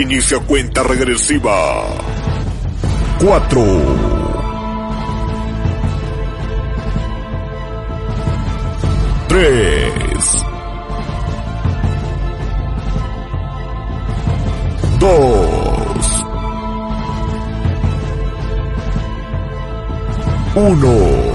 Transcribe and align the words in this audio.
Inicia 0.00 0.38
cuenta 0.38 0.84
regresiva. 0.84 1.50
4. 3.18 3.62
3. 9.26 10.46
2. 15.00 16.24
1. 20.54 21.28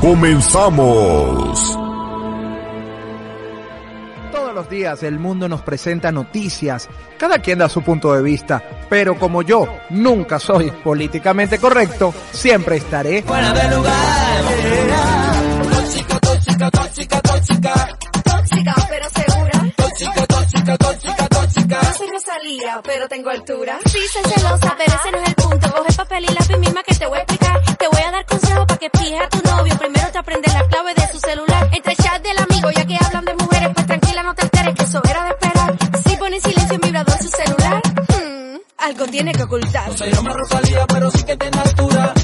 Comenzamos. 0.00 1.79
Los 4.70 4.78
días 4.78 5.02
el 5.02 5.18
mundo 5.18 5.48
nos 5.48 5.62
presenta 5.62 6.12
noticias, 6.12 6.88
cada 7.18 7.40
quien 7.40 7.58
da 7.58 7.68
su 7.68 7.82
punto 7.82 8.12
de 8.12 8.22
vista, 8.22 8.62
pero 8.88 9.18
como 9.18 9.42
yo 9.42 9.66
nunca 9.90 10.38
soy 10.38 10.70
políticamente 10.70 11.58
correcto, 11.58 12.14
siempre 12.30 12.76
estaré 12.76 13.24
fuera 13.24 13.52
de 13.52 13.74
lugar. 13.74 14.44
Tóxica, 15.72 16.20
tóxica, 16.20 16.70
tóxica, 16.70 17.20
tóxica. 17.20 17.88
Tóxica, 18.22 18.74
pero 18.88 19.06
segura. 19.10 19.72
Tóxica, 19.74 20.26
tóxica, 20.26 20.76
tóxica, 20.78 21.26
tóxica. 21.26 21.80
Yo 21.82 21.92
soy 21.94 22.06
Rosalía, 22.06 22.80
pero 22.84 23.08
tengo 23.08 23.30
altura. 23.30 23.78
Sí, 23.86 23.98
soy 24.12 24.32
celosa, 24.32 24.76
pero 24.78 24.94
ese 24.94 25.10
no 25.10 25.18
es 25.18 25.28
el 25.30 25.34
punto. 25.34 25.72
Coge 25.72 25.92
papel 25.94 26.24
y 26.30 26.32
lápiz 26.32 26.58
misma 26.58 26.82
que 26.84 26.94
te 26.94 27.06
voy 27.06 27.18
a 27.18 27.22
explicar. 27.22 27.60
Te 27.76 27.88
voy 27.88 28.02
a 28.02 28.10
dar 28.12 28.24
consejos 28.24 28.66
para 28.66 28.78
que 28.78 28.90
pijes 28.90 29.20
a 29.20 29.28
tu 29.30 29.50
novio. 29.50 29.76
Primero 29.78 29.99
algo 39.00 39.12
tiene 39.12 39.32
que 39.32 39.42
ocultar. 39.42 39.96
Se 39.96 40.10
llama 40.10 40.32
Rosalía, 40.32 40.86
pero 40.86 41.10
sí 41.10 41.22
que 41.24 41.36
tiene 41.36 41.58
altura. 41.58 42.14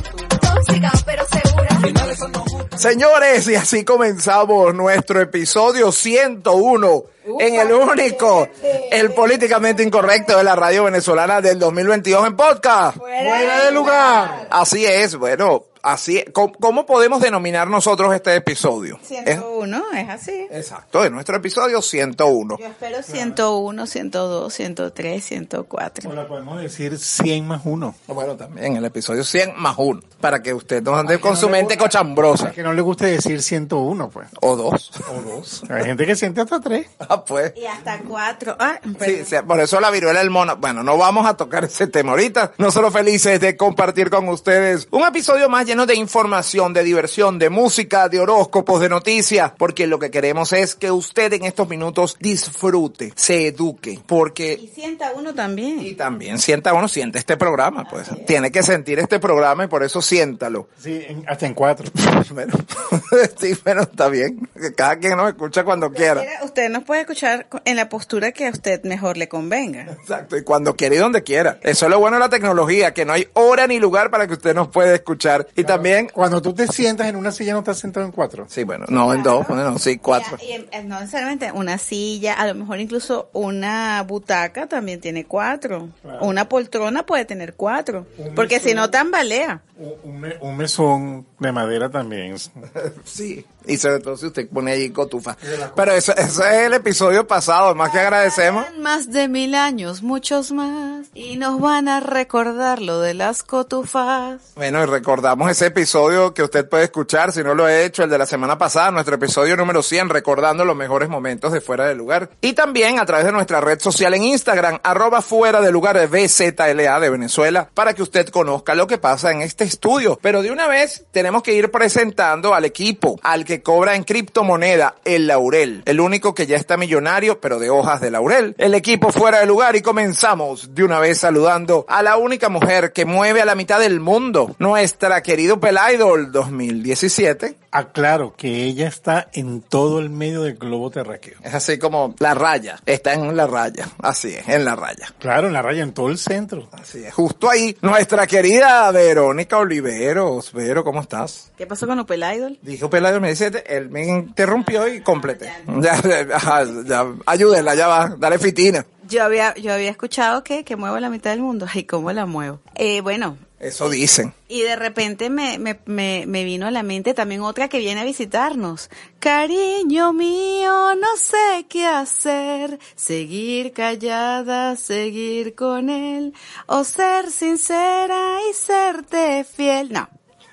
Tóxica, 0.40 0.92
pero 1.04 1.24
segura. 1.26 1.68
Finales 1.80 2.18
son 2.18 2.32
no 2.32 2.40
gustan. 2.40 2.78
Señores, 2.78 3.48
y 3.48 3.54
así 3.54 3.84
comenzamos 3.84 4.74
nuestro 4.74 5.20
episodio 5.20 5.90
101 5.92 7.04
en 7.40 7.54
el 7.54 7.72
único, 7.72 8.48
el 8.90 9.12
políticamente 9.12 9.82
incorrecto 9.82 10.36
de 10.36 10.44
la 10.44 10.54
radio 10.54 10.84
venezolana 10.84 11.40
del 11.40 11.58
2022 11.58 12.26
en 12.26 12.36
podcast. 12.36 12.98
Fuera 12.98 13.64
de 13.64 13.72
lugar. 13.72 14.48
Así 14.50 14.84
es, 14.84 15.16
bueno, 15.16 15.64
así, 15.86 16.24
¿cómo, 16.32 16.52
cómo 16.54 16.86
podemos 16.86 17.20
denominar 17.20 17.68
nosotros 17.68 18.14
este 18.14 18.34
episodio? 18.34 18.96
Es- 19.02 19.08
101, 19.08 19.82
es 19.96 20.08
así. 20.08 20.46
exacto, 20.50 21.04
es 21.04 21.10
nuestro 21.10 21.36
episodio 21.36 21.80
101. 21.82 22.58
Yo 22.58 22.66
espero 22.66 23.02
101, 23.02 23.86
102, 23.86 24.52
103, 24.54 25.24
104. 25.24 26.10
O 26.10 26.12
la 26.12 26.26
podemos 26.26 26.60
decir 26.60 26.98
100 26.98 27.46
más 27.46 27.62
1. 27.64 27.94
Bueno, 28.08 28.36
también 28.36 28.76
el 28.76 28.84
episodio 28.84 29.24
100 29.24 29.54
más 29.56 29.74
uno, 29.78 30.00
para 30.20 30.42
que 30.42 30.52
usted 30.54 30.82
no 30.82 30.96
ande 30.96 31.18
con 31.20 31.36
su 31.36 31.48
mente 31.48 31.76
cochambrosa. 31.76 32.50
Que 32.52 32.62
no 32.62 32.72
le 32.72 32.82
guste 32.82 33.06
decir 33.06 33.42
101, 33.42 34.08
pues. 34.10 34.28
O 34.40 34.56
dos. 34.56 34.90
O 35.10 35.20
dos. 35.22 35.62
Hay 35.70 35.84
gente 35.84 36.06
que 36.06 36.16
siente 36.16 36.40
hasta 36.40 36.60
3. 36.60 36.86
Ah, 37.08 37.24
pues. 37.24 37.52
Y 37.56 37.66
hasta 37.66 38.00
4. 38.00 38.56
Ah, 38.58 38.80
Sí, 39.00 39.24
sí, 39.24 39.36
por 39.46 39.60
eso 39.60 39.78
la 39.80 39.90
viruela 39.90 40.18
del 40.20 40.30
mono. 40.30 40.56
Bueno, 40.56 40.82
no 40.82 40.96
vamos 40.98 41.26
a 41.26 41.36
tocar 41.36 41.64
ese 41.64 41.86
tema 41.86 42.10
ahorita. 42.12 42.52
Nosotros 42.58 42.92
felices 42.92 43.38
de 43.40 43.56
compartir 43.56 44.10
con 44.10 44.28
ustedes 44.28 44.88
un 44.90 45.02
episodio 45.04 45.48
más 45.48 45.66
lleno 45.66 45.75
de 45.84 45.96
información, 45.96 46.72
de 46.72 46.84
diversión, 46.84 47.38
de 47.38 47.50
música, 47.50 48.08
de 48.08 48.20
horóscopos, 48.20 48.80
de 48.80 48.88
noticias, 48.88 49.52
porque 49.58 49.86
lo 49.86 49.98
que 49.98 50.10
queremos 50.10 50.52
es 50.52 50.74
que 50.76 50.90
usted 50.90 51.32
en 51.34 51.44
estos 51.44 51.68
minutos 51.68 52.16
disfrute, 52.20 53.12
se 53.16 53.48
eduque, 53.48 53.90
Y 53.90 53.96
porque 53.98 54.70
sienta 54.74 55.12
uno 55.14 55.34
también. 55.34 55.80
y 55.84 55.94
también 55.94 56.38
sienta 56.38 56.72
uno, 56.72 56.86
siente 56.88 57.18
este 57.18 57.36
programa, 57.36 57.84
pues. 57.90 58.08
Tiene 58.26 58.50
que 58.52 58.62
sentir 58.62 58.98
este 59.00 59.18
programa 59.18 59.64
y 59.64 59.66
por 59.66 59.82
eso 59.82 60.00
siéntalo. 60.00 60.68
Sí, 60.80 61.04
en- 61.08 61.24
hasta 61.28 61.46
en 61.46 61.54
4. 61.54 61.90
Bueno, 62.30 62.54
sí, 63.38 63.54
pero 63.62 63.82
está 63.82 64.08
bien. 64.08 64.48
Que 64.60 64.72
Cada 64.74 64.96
quien 64.98 65.16
nos 65.16 65.28
escucha 65.28 65.64
cuando 65.64 65.90
quiera. 65.92 66.22
Usted 66.44 66.68
nos 66.70 66.84
puede 66.84 67.02
escuchar 67.02 67.46
en 67.64 67.76
la 67.76 67.88
postura 67.88 68.32
que 68.32 68.46
a 68.46 68.50
usted 68.50 68.82
mejor 68.84 69.16
le 69.16 69.28
convenga. 69.28 69.82
Exacto, 69.82 70.36
y 70.36 70.42
cuando 70.44 70.74
quiera 70.76 70.94
y 70.94 70.98
donde 70.98 71.22
quiera. 71.22 71.58
Eso 71.62 71.86
es 71.86 71.90
lo 71.90 71.98
bueno 71.98 72.16
de 72.16 72.20
la 72.20 72.28
tecnología, 72.28 72.92
que 72.94 73.04
no 73.04 73.12
hay 73.12 73.26
hora 73.34 73.66
ni 73.66 73.78
lugar 73.78 74.10
para 74.10 74.26
que 74.26 74.34
usted 74.34 74.54
nos 74.54 74.68
pueda 74.68 74.94
escuchar. 74.94 75.46
Y 75.56 75.64
también, 75.66 76.08
Cuando 76.12 76.40
tú 76.40 76.52
te 76.54 76.66
sientas 76.68 77.06
en 77.08 77.16
una 77.16 77.30
silla 77.32 77.52
no 77.52 77.58
estás 77.60 77.78
sentado 77.78 78.06
en 78.06 78.12
4. 78.12 78.46
sí, 78.48 78.64
bueno, 78.64 78.86
no 78.88 79.12
en 79.12 79.22
dos, 79.22 79.46
bueno, 79.48 79.78
sí, 79.78 79.98
cuatro. 79.98 80.38
Y, 80.40 80.46
y, 80.52 80.52
eh, 80.70 80.82
no 80.84 80.98
necesariamente 81.00 81.52
una 81.52 81.78
silla, 81.78 82.34
a 82.34 82.46
lo 82.46 82.54
mejor 82.54 82.80
incluso 82.80 83.28
una 83.32 84.02
butaca 84.02 84.66
también 84.66 85.00
tiene 85.00 85.24
cuatro. 85.26 85.88
Una 86.20 86.48
poltrona 86.48 87.04
puede 87.04 87.24
tener 87.24 87.54
cuatro. 87.54 88.06
Porque 88.34 88.60
si 88.60 88.74
no 88.74 88.90
tambalea. 88.90 89.62
Un, 90.04 90.20
me- 90.20 90.36
un 90.40 90.56
mesón 90.56 91.26
de 91.38 91.52
madera 91.52 91.90
también. 91.90 92.36
Sí, 93.04 93.44
y 93.66 93.76
sobre 93.76 94.00
todo 94.00 94.16
si 94.16 94.26
usted 94.26 94.48
pone 94.48 94.72
ahí 94.72 94.90
cotufa. 94.90 95.36
Pero 95.74 95.92
eso, 95.92 96.14
eso 96.16 96.44
es 96.44 96.54
el 96.66 96.74
episodio 96.74 97.26
pasado, 97.26 97.74
más 97.74 97.90
que 97.90 97.98
agradecemos. 98.00 98.64
Más 98.78 99.10
de 99.10 99.28
mil 99.28 99.54
años, 99.54 100.02
muchos 100.02 100.52
más. 100.52 101.06
Y 101.14 101.36
nos 101.36 101.60
van 101.60 101.88
a 101.88 102.00
recordar 102.00 102.80
lo 102.80 103.00
de 103.00 103.14
las 103.14 103.42
cotufas. 103.42 104.40
Bueno, 104.56 104.82
y 104.82 104.86
recordamos 104.86 105.45
ese 105.48 105.66
episodio 105.66 106.34
que 106.34 106.42
usted 106.42 106.68
puede 106.68 106.84
escuchar, 106.84 107.32
si 107.32 107.42
no 107.42 107.54
lo 107.54 107.68
he 107.68 107.84
hecho, 107.84 108.02
el 108.02 108.10
de 108.10 108.18
la 108.18 108.26
semana 108.26 108.58
pasada, 108.58 108.90
nuestro 108.90 109.16
episodio 109.16 109.56
número 109.56 109.82
100, 109.82 110.08
recordando 110.08 110.64
los 110.64 110.76
mejores 110.76 111.08
momentos 111.08 111.52
de 111.52 111.60
Fuera 111.60 111.86
del 111.86 111.98
Lugar. 111.98 112.30
Y 112.40 112.52
también 112.54 112.98
a 112.98 113.06
través 113.06 113.26
de 113.26 113.32
nuestra 113.32 113.60
red 113.60 113.80
social 113.80 114.14
en 114.14 114.24
Instagram, 114.24 114.78
arroba 114.82 115.22
Fuera 115.22 115.60
del 115.60 115.72
Lugar 115.72 115.98
de 115.98 116.06
BZLA 116.06 117.00
de 117.00 117.10
Venezuela, 117.10 117.68
para 117.74 117.94
que 117.94 118.02
usted 118.02 118.28
conozca 118.28 118.74
lo 118.74 118.86
que 118.86 118.98
pasa 118.98 119.30
en 119.30 119.42
este 119.42 119.64
estudio. 119.64 120.18
Pero 120.22 120.42
de 120.42 120.50
una 120.50 120.66
vez 120.66 121.04
tenemos 121.10 121.42
que 121.42 121.54
ir 121.54 121.70
presentando 121.70 122.54
al 122.54 122.64
equipo, 122.64 123.18
al 123.22 123.44
que 123.44 123.62
cobra 123.62 123.94
en 123.94 124.04
criptomoneda, 124.04 124.96
el 125.04 125.26
Laurel, 125.26 125.82
el 125.84 126.00
único 126.00 126.34
que 126.34 126.46
ya 126.46 126.56
está 126.56 126.76
millonario, 126.76 127.40
pero 127.40 127.58
de 127.58 127.70
hojas 127.70 128.00
de 128.00 128.10
Laurel. 128.10 128.54
El 128.58 128.74
equipo 128.74 129.12
Fuera 129.12 129.40
del 129.40 129.48
Lugar 129.48 129.76
y 129.76 129.82
comenzamos 129.82 130.74
de 130.74 130.84
una 130.84 130.98
vez 130.98 131.18
saludando 131.18 131.84
a 131.88 132.02
la 132.02 132.16
única 132.16 132.48
mujer 132.48 132.92
que 132.92 133.04
mueve 133.04 133.42
a 133.42 133.44
la 133.44 133.54
mitad 133.54 133.80
del 133.80 134.00
mundo, 134.00 134.54
nuestra 134.58 135.22
querido 135.36 135.60
Pelaidol 135.60 136.32
2017. 136.32 137.58
Aclaro 137.70 138.34
que 138.34 138.64
ella 138.64 138.88
está 138.88 139.28
en 139.34 139.60
todo 139.60 139.98
el 139.98 140.08
medio 140.08 140.40
del 140.44 140.54
globo 140.54 140.90
terráqueo. 140.90 141.36
Es 141.42 141.52
así 141.52 141.78
como 141.78 142.14
la 142.20 142.32
raya, 142.32 142.80
está 142.86 143.12
en 143.12 143.36
la 143.36 143.46
raya, 143.46 143.86
así 143.98 144.28
es, 144.28 144.48
en 144.48 144.64
la 144.64 144.76
raya. 144.76 145.08
Claro, 145.18 145.48
en 145.48 145.52
la 145.52 145.60
raya, 145.60 145.82
en 145.82 145.92
todo 145.92 146.08
el 146.08 146.16
centro. 146.16 146.70
Así 146.72 147.04
es, 147.04 147.12
justo 147.12 147.50
ahí, 147.50 147.76
nuestra 147.82 148.26
querida 148.26 148.90
Verónica 148.92 149.58
Oliveros. 149.58 150.54
Vero, 150.54 150.82
¿cómo 150.82 151.02
estás? 151.02 151.52
¿Qué 151.58 151.66
pasó 151.66 151.86
con 151.86 151.98
Opel 151.98 152.24
Idol? 152.34 152.58
Dijo 152.62 152.88
me 152.88 153.28
dice, 153.28 153.62
él 153.66 153.90
me 153.90 154.06
interrumpió 154.06 154.88
y 154.88 155.02
completé. 155.02 155.52
Ya, 155.82 156.00
ajá, 156.32 156.64
ya, 156.86 157.04
ayúdenla, 157.26 157.74
ya 157.74 157.88
va, 157.88 158.16
dale 158.18 158.38
fitina. 158.38 158.86
Yo 159.06 159.22
había, 159.22 159.54
yo 159.54 159.72
había 159.72 159.90
escuchado 159.90 160.42
que, 160.42 160.64
que 160.64 160.76
muevo 160.76 160.98
la 160.98 161.10
mitad 161.10 161.30
del 161.30 161.40
mundo. 161.40 161.66
¿Y 161.74 161.84
cómo 161.84 162.10
la 162.12 162.24
muevo? 162.24 162.60
Eh, 162.74 163.02
bueno, 163.02 163.36
Eso 163.58 163.88
dicen. 163.88 164.34
y 164.48 164.60
de 164.62 164.76
repente 164.76 165.30
me, 165.30 165.58
me, 165.58 165.78
me, 165.86 166.24
me 166.26 166.44
vino 166.44 166.66
a 166.66 166.70
la 166.70 166.82
mente 166.82 167.14
también 167.14 167.40
otra 167.40 167.68
que 167.68 167.78
viene 167.78 168.02
a 168.02 168.04
visitarnos. 168.04 168.90
Cariño 169.18 170.12
mío, 170.12 170.94
no 170.94 171.16
sé 171.16 171.64
qué 171.68 171.86
hacer. 171.86 172.78
Seguir 172.94 173.72
callada, 173.72 174.76
seguir 174.76 175.54
con 175.54 175.88
él. 175.88 176.34
O 176.66 176.84
ser 176.84 177.30
sincera 177.30 178.38
y 178.50 178.52
serte 178.52 179.44
fiel. 179.44 179.90
No. 179.92 180.08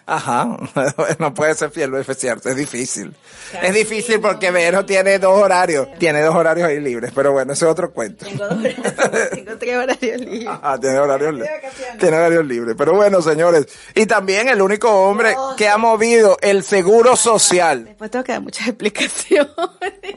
Ajá, 0.06 0.58
no 1.20 1.34
puede 1.34 1.56
ser 1.56 1.72
fiel, 1.72 1.94
es 1.96 2.18
cierto, 2.18 2.50
es 2.50 2.56
difícil. 2.56 3.16
Es 3.62 3.74
difícil 3.74 4.20
porque 4.20 4.52
Vero 4.52 4.86
tiene 4.86 5.18
dos 5.20 5.38
horarios, 5.38 5.88
tiene 6.00 6.22
dos 6.22 6.36
horarios 6.36 6.68
ahí 6.68 6.80
libres, 6.80 7.12
pero 7.16 7.32
bueno, 7.32 7.54
ese 7.54 7.66
es 7.66 7.72
otro 7.72 7.92
cuento. 7.92 8.26
Tengo, 8.26 8.48
dos- 8.48 8.64
tengo 9.32 9.58
tres 9.58 9.78
horarios 9.78 10.20
libres. 10.22 10.48
Ajá, 10.48 10.80
tiene 10.80 11.00
horarios 11.00 11.34
libres. 11.34 11.52
Tiene 12.00 12.18
horarios 12.18 12.46
libres. 12.46 12.76
Pero 12.78 12.96
bueno, 12.96 13.22
señores. 13.22 13.68
Y 13.96 14.06
también 14.06 14.50
el 14.50 14.62
único 14.62 14.90
hombre 14.92 15.36
que 15.58 15.70
ha 15.70 15.78
movido 15.78 16.38
el 16.42 16.64
seguro 16.64 17.16
social. 17.16 17.86
Después 17.86 18.12
tengo 18.12 18.24
que 18.26 18.32
dar 18.34 18.42
muchas 18.42 18.68
explicaciones. 18.68 19.48